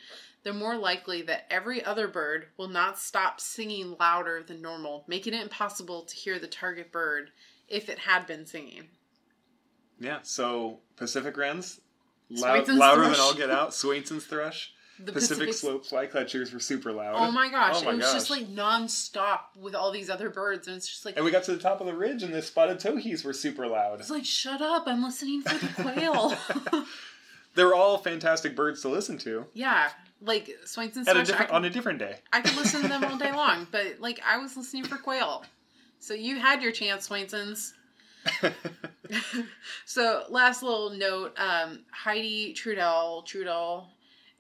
the 0.50 0.56
more 0.56 0.76
likely 0.76 1.22
that 1.22 1.45
every 1.52 1.86
other 1.86 2.08
bird 2.08 2.47
will 2.58 2.68
not 2.68 2.97
stop 2.97 3.39
singing 3.39 3.95
louder 4.00 4.41
than 4.41 4.64
normal, 4.64 5.06
making 5.08 5.36
it 5.36 5.43
impossible 5.43 6.02
to 6.02 6.16
hear 6.16 6.39
the 6.39 6.47
target 6.47 6.91
bird 6.91 7.30
if 7.68 7.88
it 7.88 8.00
had 8.00 8.26
been 8.26 8.47
singing. 8.47 8.86
Yeah. 10.00 10.20
So 10.24 10.80
Pacific 10.95 11.38
wrens, 11.38 11.82
loud, 12.32 12.68
louder 12.68 13.04
thrush. 13.04 13.18
than 13.18 13.22
all 13.24 13.36
get 13.36 13.52
out. 13.52 13.76
Swainson's 13.76 14.26
thrush. 14.26 14.74
The 15.02 15.14
Pacific, 15.14 15.54
slope 15.54 15.88
flycatchers 15.88 16.54
were 16.54 16.60
super 16.60 16.91
loud. 16.91 17.16
Oh 17.16 17.32
my 17.32 17.50
gosh! 17.50 17.76
Oh 17.78 17.86
my 17.86 17.93
it 17.93 17.97
was 18.00 18.12
just 18.12 18.30
like 18.30 18.50
non-stop 18.50 19.52
with 19.58 19.74
all 19.74 19.93
these 19.93 20.10
other 20.10 20.30
birds, 20.30 20.68
and 20.68 20.76
it's 20.76 20.89
just 20.89 21.06
like 21.06 21.16
And 21.16 21.24
we 21.24 21.32
got 21.32 21.43
to 21.43 21.54
the 21.54 21.58
top 21.58 21.80
of 21.80 21.88
the 21.88 21.95
ridge, 21.95 22.22
and 22.22 22.34
the 22.34 22.41
spotted 22.41 22.82
towhees 22.82 23.24
were 23.24 23.32
super 23.32 23.66
loud. 23.66 24.02
It's 24.02 24.10
like, 24.10 24.26
shut 24.26 24.62
up, 24.62 24.88
I'm 24.88 25.02
listening 25.02 25.41
for 25.43 25.58
the 25.58 25.84
quail. 25.84 26.36
They're 27.56 27.74
all 27.74 27.97
fantastic 27.97 28.56
birds 28.56 28.82
to 28.82 28.89
listen 28.89 29.18
to 29.20 29.45
yeah, 29.54 29.89
like 30.22 30.49
Swainson's 30.65 31.07
at 31.07 31.17
a 31.17 31.24
different, 31.24 31.49
could, 31.49 31.55
on 31.55 31.65
a 31.65 31.70
different 31.70 31.99
day. 31.99 32.17
I 32.34 32.41
could 32.41 32.55
listen 32.55 32.82
to 32.82 32.88
them 32.88 33.03
all 33.03 33.17
day 33.17 33.32
long, 33.36 33.67
but 33.72 33.99
like 33.99 34.22
I 34.26 34.38
was 34.38 34.57
listening 34.57 34.84
for 34.84 34.97
quail. 34.97 35.43
So 35.99 36.13
you 36.13 36.39
had 36.39 36.61
your 36.61 36.72
chance, 36.72 37.05
Swainson's. 37.05 37.74
So 39.86 40.24
last 40.30 40.61
little 40.61 40.91
note, 40.91 41.34
um, 41.39 41.80
Heidi 41.91 42.53
Trudell, 42.53 43.26
Trudell, 43.26 43.88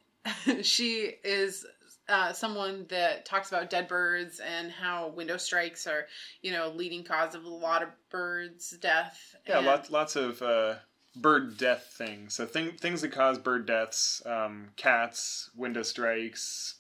she 0.63 1.15
is 1.23 1.65
uh, 2.07 2.33
someone 2.33 2.85
that 2.89 3.25
talks 3.25 3.49
about 3.49 3.69
dead 3.69 3.87
birds 3.87 4.39
and 4.39 4.71
how 4.71 5.07
window 5.07 5.37
strikes 5.37 5.87
are, 5.87 6.05
you 6.41 6.51
know, 6.51 6.69
leading 6.69 7.03
cause 7.03 7.35
of 7.35 7.45
a 7.45 7.49
lot 7.49 7.81
of 7.81 7.89
birds' 8.09 8.77
death. 8.79 9.35
yeah, 9.47 9.59
lots 9.59 9.89
lots 9.89 10.15
of 10.15 10.41
uh, 10.41 10.75
bird 11.21 11.57
death 11.57 11.93
thing. 11.97 12.29
So 12.29 12.45
thing, 12.45 12.71
things 12.71 13.01
that 13.01 13.11
cause 13.11 13.37
bird 13.37 13.65
deaths: 13.65 14.21
um, 14.25 14.69
cats, 14.75 15.49
window 15.55 15.83
strikes, 15.83 16.75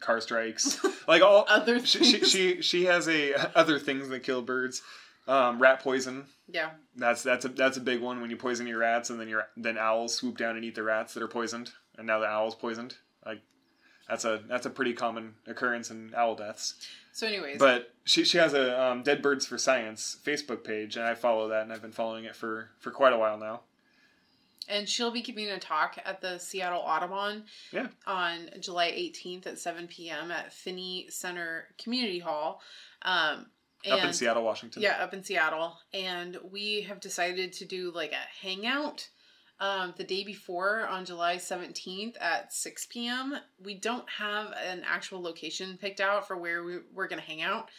car 0.00 0.20
strikes, 0.20 0.78
like 1.08 1.22
all. 1.22 1.44
Other 1.48 1.84
she, 1.84 2.04
she 2.04 2.24
she 2.24 2.62
she 2.62 2.84
has 2.84 3.08
a 3.08 3.56
other 3.56 3.78
things 3.78 4.08
that 4.08 4.20
kill 4.20 4.42
birds. 4.42 4.82
Um, 5.28 5.60
rat 5.60 5.80
poison. 5.80 6.26
Yeah. 6.48 6.70
That's 6.96 7.22
that's 7.22 7.44
a 7.44 7.48
that's 7.48 7.76
a 7.76 7.80
big 7.80 8.00
one 8.00 8.20
when 8.20 8.30
you 8.30 8.36
poison 8.36 8.66
your 8.66 8.78
rats 8.78 9.10
and 9.10 9.20
then 9.20 9.28
your 9.28 9.46
then 9.56 9.78
owls 9.78 10.14
swoop 10.14 10.36
down 10.36 10.56
and 10.56 10.64
eat 10.64 10.74
the 10.74 10.82
rats 10.82 11.14
that 11.14 11.22
are 11.22 11.28
poisoned 11.28 11.70
and 11.96 12.06
now 12.06 12.18
the 12.18 12.26
owl's 12.26 12.54
poisoned. 12.54 12.96
Like 13.24 13.40
that's 14.08 14.24
a 14.24 14.40
that's 14.48 14.66
a 14.66 14.70
pretty 14.70 14.92
common 14.92 15.34
occurrence 15.46 15.90
in 15.90 16.12
owl 16.16 16.34
deaths. 16.34 16.74
So, 17.12 17.26
anyways, 17.26 17.58
But 17.58 17.92
she 18.04 18.24
she 18.24 18.38
has 18.38 18.54
a 18.54 18.80
um, 18.82 19.02
Dead 19.02 19.20
Birds 19.22 19.46
for 19.46 19.58
Science 19.58 20.16
Facebook 20.24 20.64
page 20.64 20.96
and 20.96 21.04
I 21.04 21.14
follow 21.14 21.48
that 21.48 21.62
and 21.62 21.72
I've 21.72 21.82
been 21.82 21.92
following 21.92 22.24
it 22.24 22.34
for 22.36 22.70
for 22.78 22.90
quite 22.90 23.12
a 23.12 23.18
while 23.18 23.38
now. 23.38 23.60
and 24.68 24.88
she'll 24.88 25.10
be 25.10 25.20
giving 25.22 25.48
a 25.48 25.58
talk 25.58 25.98
at 26.04 26.20
the 26.20 26.38
Seattle 26.38 26.80
Audubon 26.80 27.44
Yeah. 27.72 27.88
on 28.06 28.48
July 28.60 28.90
18th 28.92 29.46
at 29.46 29.58
7 29.58 29.88
p.m. 29.88 30.30
at 30.30 30.52
Phinney 30.52 31.06
Center 31.10 31.66
Community 31.78 32.20
Hall. 32.20 32.62
Um, 33.02 33.46
and, 33.84 33.94
up 33.94 34.04
in 34.04 34.12
Seattle, 34.12 34.44
Washington. 34.44 34.80
Yeah, 34.82 35.02
up 35.02 35.12
in 35.12 35.24
Seattle. 35.24 35.76
And 35.92 36.38
we 36.52 36.82
have 36.82 37.00
decided 37.00 37.52
to 37.54 37.64
do 37.64 37.90
like 37.92 38.12
a 38.12 38.46
hangout 38.46 39.08
um, 39.62 39.94
the 39.96 40.02
day 40.02 40.24
before 40.24 40.88
on 40.88 41.04
July 41.04 41.36
17th 41.36 42.16
at 42.20 42.52
6 42.52 42.86
p.m. 42.86 43.36
We 43.62 43.74
don't 43.74 44.08
have 44.10 44.52
an 44.66 44.82
actual 44.84 45.22
location 45.22 45.78
picked 45.80 46.00
out 46.00 46.26
for 46.26 46.36
where 46.36 46.64
we, 46.64 46.78
we're 46.92 47.06
going 47.06 47.20
to 47.22 47.26
hang 47.26 47.42
out. 47.42 47.70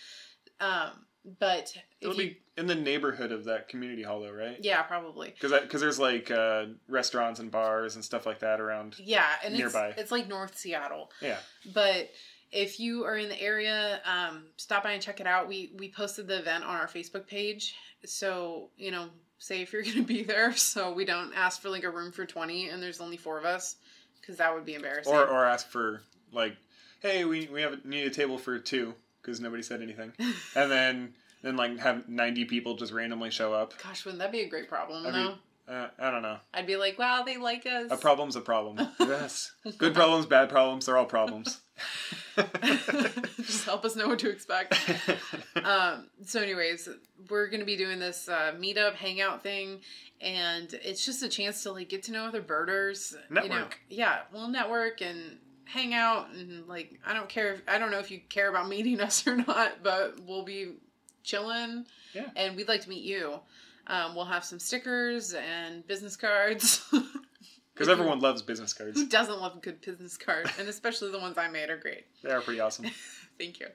Um, 0.61 0.91
but 1.39 1.75
It'll 1.99 2.15
you, 2.15 2.29
be 2.29 2.37
in 2.57 2.67
the 2.67 2.75
neighborhood 2.75 3.33
of 3.33 3.43
that 3.45 3.67
community 3.67 4.01
hall 4.01 4.21
though, 4.21 4.31
right? 4.31 4.57
yeah, 4.61 4.81
probably. 4.83 5.29
Because 5.29 5.51
because 5.61 5.81
there's 5.81 5.99
like 5.99 6.31
uh, 6.31 6.65
restaurants 6.87 7.41
and 7.41 7.51
bars 7.51 7.95
and 7.95 8.03
stuff 8.03 8.25
like 8.25 8.39
that 8.39 8.61
around. 8.61 8.95
Yeah, 8.97 9.27
and 9.43 9.53
Nearby. 9.53 9.89
it's 9.89 10.01
it's 10.01 10.11
like 10.11 10.27
North 10.27 10.57
Seattle. 10.57 11.11
Yeah. 11.21 11.37
But 11.73 12.11
if 12.51 12.79
you 12.79 13.03
are 13.05 13.17
in 13.17 13.29
the 13.29 13.41
area, 13.41 14.01
um, 14.05 14.45
stop 14.57 14.83
by 14.83 14.91
and 14.91 15.01
check 15.01 15.19
it 15.21 15.27
out. 15.27 15.47
We 15.47 15.73
we 15.77 15.91
posted 15.91 16.27
the 16.27 16.39
event 16.39 16.63
on 16.63 16.75
our 16.75 16.87
Facebook 16.87 17.25
page, 17.25 17.75
so 18.05 18.69
you 18.75 18.91
know, 18.91 19.07
say 19.43 19.61
if 19.61 19.73
you're 19.73 19.83
going 19.83 19.95
to 19.95 20.03
be 20.03 20.23
there, 20.23 20.55
so 20.55 20.93
we 20.93 21.05
don't 21.05 21.33
ask 21.35 21.61
for 21.61 21.69
like 21.69 21.83
a 21.83 21.89
room 21.89 22.11
for 22.11 22.25
twenty 22.25 22.69
and 22.69 22.81
there's 22.81 23.01
only 23.01 23.17
four 23.17 23.37
of 23.37 23.45
us, 23.45 23.75
because 24.19 24.37
that 24.37 24.53
would 24.53 24.65
be 24.65 24.75
embarrassing. 24.75 25.13
Or 25.13 25.25
or 25.25 25.45
ask 25.45 25.67
for 25.67 26.01
like, 26.31 26.55
hey, 27.01 27.25
we 27.25 27.47
we 27.51 27.61
have 27.61 27.83
need 27.85 28.07
a 28.07 28.09
table 28.09 28.37
for 28.37 28.57
two 28.59 28.93
because 29.21 29.39
nobody 29.39 29.63
said 29.63 29.81
anything, 29.81 30.13
and 30.55 30.71
then 30.71 31.13
then 31.41 31.55
like 31.55 31.77
have 31.79 32.07
ninety 32.07 32.45
people 32.45 32.75
just 32.75 32.93
randomly 32.93 33.29
show 33.29 33.53
up. 33.53 33.73
Gosh, 33.81 34.05
wouldn't 34.05 34.21
that 34.21 34.31
be 34.31 34.41
a 34.41 34.49
great 34.49 34.69
problem? 34.69 35.03
Though? 35.03 35.35
Uh, 35.67 35.87
I 35.97 36.11
don't 36.11 36.21
know. 36.21 36.37
I'd 36.53 36.67
be 36.67 36.75
like, 36.75 36.99
wow, 36.99 37.23
they 37.25 37.37
like 37.37 37.65
us. 37.65 37.87
A 37.89 37.95
problem's 37.97 38.35
a 38.35 38.41
problem. 38.41 38.85
yes. 38.99 39.53
Good 39.77 39.93
problems, 39.93 40.25
bad 40.25 40.49
problems, 40.49 40.85
they're 40.85 40.97
all 40.97 41.05
problems. 41.05 41.61
Just 42.35 43.65
help 43.65 43.85
us 43.85 43.95
know 43.95 44.07
what 44.07 44.19
to 44.19 44.29
expect. 44.29 44.75
um, 45.63 46.07
so 46.25 46.41
anyways 46.41 46.89
we're 47.29 47.47
gonna 47.47 47.65
be 47.65 47.77
doing 47.77 47.99
this 47.99 48.27
uh, 48.27 48.53
meetup 48.59 48.95
hangout 48.95 49.43
thing 49.43 49.79
and 50.21 50.73
it's 50.83 51.05
just 51.05 51.23
a 51.23 51.29
chance 51.29 51.63
to 51.63 51.71
like 51.71 51.89
get 51.89 52.03
to 52.03 52.11
know 52.11 52.25
other 52.25 52.41
birders 52.41 53.15
you 53.29 53.35
know 53.35 53.41
Network. 53.41 53.79
yeah 53.89 54.19
we'll 54.31 54.47
network 54.47 55.01
and 55.01 55.37
hang 55.65 55.93
out 55.93 56.29
and 56.33 56.67
like 56.67 56.99
i 57.05 57.13
don't 57.13 57.29
care 57.29 57.53
if 57.53 57.61
i 57.67 57.77
don't 57.77 57.91
know 57.91 57.99
if 57.99 58.09
you 58.11 58.19
care 58.29 58.49
about 58.49 58.67
meeting 58.69 58.99
us 59.01 59.25
or 59.27 59.35
not 59.35 59.83
but 59.83 60.15
we'll 60.27 60.43
be 60.45 60.73
chilling 61.23 61.85
Yeah. 62.13 62.29
and 62.35 62.55
we'd 62.55 62.67
like 62.67 62.81
to 62.81 62.89
meet 62.89 63.03
you 63.03 63.39
um, 63.87 64.15
we'll 64.15 64.25
have 64.25 64.43
some 64.45 64.59
stickers 64.59 65.33
and 65.33 65.85
business 65.87 66.15
cards 66.15 66.83
Because 67.73 67.89
everyone 67.89 68.19
loves 68.19 68.43
business 68.43 68.71
cards. 68.71 68.99
who 68.99 69.07
doesn't 69.07 69.41
love 69.41 69.55
a 69.55 69.59
good 69.59 69.81
business 69.81 70.15
card 70.15 70.49
and 70.59 70.67
especially 70.69 71.09
the 71.11 71.19
ones 71.19 71.37
i 71.39 71.47
made 71.49 71.69
are 71.71 71.77
great 71.77 72.05
They 72.23 72.29
are 72.31 72.41
pretty 72.41 72.59
awesome. 72.59 72.85
Thank 73.39 73.59
you. 73.59 73.65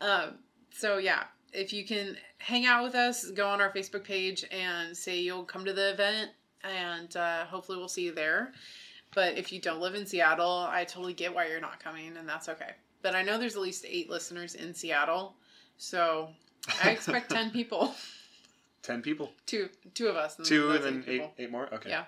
Um, 0.00 0.38
so 0.70 0.96
yeah, 0.98 1.24
if 1.52 1.72
you 1.72 1.84
can 1.84 2.16
hang 2.38 2.64
out 2.64 2.82
with 2.82 2.94
us, 2.94 3.30
go 3.30 3.46
on 3.48 3.60
our 3.60 3.70
Facebook 3.72 4.04
page 4.04 4.44
and 4.50 4.96
say 4.96 5.20
you'll 5.20 5.44
come 5.44 5.64
to 5.66 5.72
the 5.74 5.90
event, 5.92 6.30
and 6.64 7.14
uh, 7.16 7.44
hopefully 7.44 7.76
we'll 7.78 7.88
see 7.88 8.04
you 8.04 8.12
there. 8.14 8.52
But 9.14 9.36
if 9.36 9.52
you 9.52 9.60
don't 9.60 9.80
live 9.80 9.94
in 9.94 10.06
Seattle, 10.06 10.66
I 10.68 10.84
totally 10.84 11.12
get 11.14 11.34
why 11.34 11.46
you're 11.48 11.60
not 11.60 11.78
coming, 11.82 12.16
and 12.16 12.26
that's 12.28 12.48
okay. 12.48 12.70
But 13.02 13.14
I 13.14 13.22
know 13.22 13.38
there's 13.38 13.54
at 13.56 13.62
least 13.62 13.84
eight 13.86 14.08
listeners 14.10 14.54
in 14.54 14.72
Seattle, 14.74 15.34
so 15.76 16.30
I 16.82 16.90
expect 16.90 17.30
ten 17.30 17.50
people. 17.50 17.94
Ten 18.86 19.02
people. 19.02 19.32
Two, 19.46 19.68
two 19.94 20.06
of 20.06 20.14
us. 20.14 20.36
Two 20.44 20.70
and 20.70 20.84
then 20.84 21.04
eight 21.08 21.22
eight 21.38 21.50
more? 21.50 21.68
Okay. 21.74 21.90
Yeah. 21.90 22.04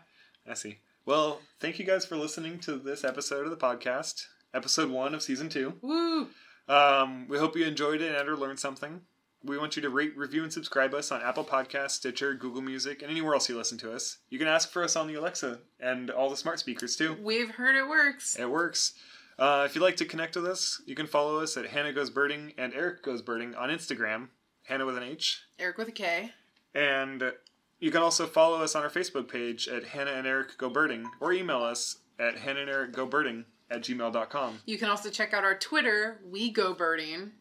I 0.49 0.55
see. 0.55 0.79
Well, 1.05 1.41
thank 1.59 1.81
you 1.81 1.85
guys 1.85 2.07
for 2.07 2.17
listening 2.17 2.61
to 2.61 2.77
this 2.77 3.03
episode 3.03 3.45
of 3.45 3.51
the 3.51 3.57
podcast. 3.57 4.27
Episode 4.55 4.89
one 4.89 5.13
of 5.13 5.21
season 5.21 5.49
two. 5.49 5.75
Woo! 5.83 6.29
Um, 6.69 7.27
we 7.29 7.37
hope 7.37 7.57
you 7.57 7.65
enjoyed 7.65 8.01
it 8.01 8.15
and 8.15 8.29
or 8.29 8.37
learned 8.37 8.61
something. 8.61 9.01
We 9.43 9.59
want 9.59 9.75
you 9.75 9.83
to 9.83 9.91
rate, 9.91 10.17
review, 10.17 10.45
and 10.45 10.53
subscribe 10.53 10.95
us 10.95 11.11
on 11.11 11.21
Apple 11.21 11.45
Podcasts, 11.45 11.93
Stitcher, 11.93 12.35
Google 12.35 12.63
Music, 12.63 13.03
and 13.03 13.11
anywhere 13.11 13.35
else 13.35 13.49
you 13.49 13.57
listen 13.57 13.79
to 13.79 13.93
us. 13.93 14.19
You 14.31 14.39
can 14.39 14.47
ask 14.47 14.71
for 14.71 14.85
us 14.85 14.95
on 14.95 15.09
the 15.09 15.15
Alexa 15.15 15.59
and 15.81 16.11
all 16.11 16.31
the 16.31 16.37
smart 16.37 16.61
speakers 16.61 16.95
too. 16.95 17.17
We've 17.21 17.51
heard 17.51 17.75
it 17.75 17.89
works. 17.89 18.39
It 18.39 18.49
works. 18.49 18.95
Uh, 19.37 19.65
if 19.67 19.75
you'd 19.75 19.83
like 19.83 19.97
to 19.97 20.05
connect 20.05 20.37
with 20.37 20.47
us, 20.47 20.81
you 20.87 20.95
can 20.95 21.09
follow 21.09 21.41
us 21.41 21.57
at 21.57 21.67
Hannah 21.67 21.93
Goes 21.93 22.11
Birding 22.11 22.53
and 22.57 22.73
Erik 22.73 23.03
Goes 23.03 23.23
Birding 23.23 23.57
on 23.57 23.69
Instagram, 23.69 24.29
Hannah 24.65 24.87
with 24.87 24.97
an 24.97 25.03
H. 25.03 25.43
Erik 25.59 25.79
with 25.79 25.89
a 25.89 25.93
K. 25.93 26.33
And 26.75 27.33
you 27.81 27.91
can 27.91 28.03
also 28.03 28.27
follow 28.27 28.63
us 28.63 28.75
on 28.75 28.83
our 28.83 28.91
Facebook 28.91 29.29
page 29.29 29.69
at 29.69 29.85
Hannah 29.85 30.13
and 30.13 30.27
Erik 30.27 30.57
Go 30.59 30.69
Birding 30.71 31.09
or 31.21 31.33
email 31.33 31.63
us 31.63 31.99
at 32.19 32.39
Hannah 32.39 32.61
and 32.61 32.71
Erik 32.71 32.93
Go 32.93 33.07
Birding 33.07 33.45
at 33.71 33.83
gmail.com. 33.83 34.61
You 34.67 34.79
can 34.79 34.89
also 34.89 35.11
check 35.11 35.33
out 35.35 35.45
our 35.45 35.55
Twitter, 35.57 36.21
We 36.25 36.51
Go 36.51 36.73
Birding, 36.75 37.33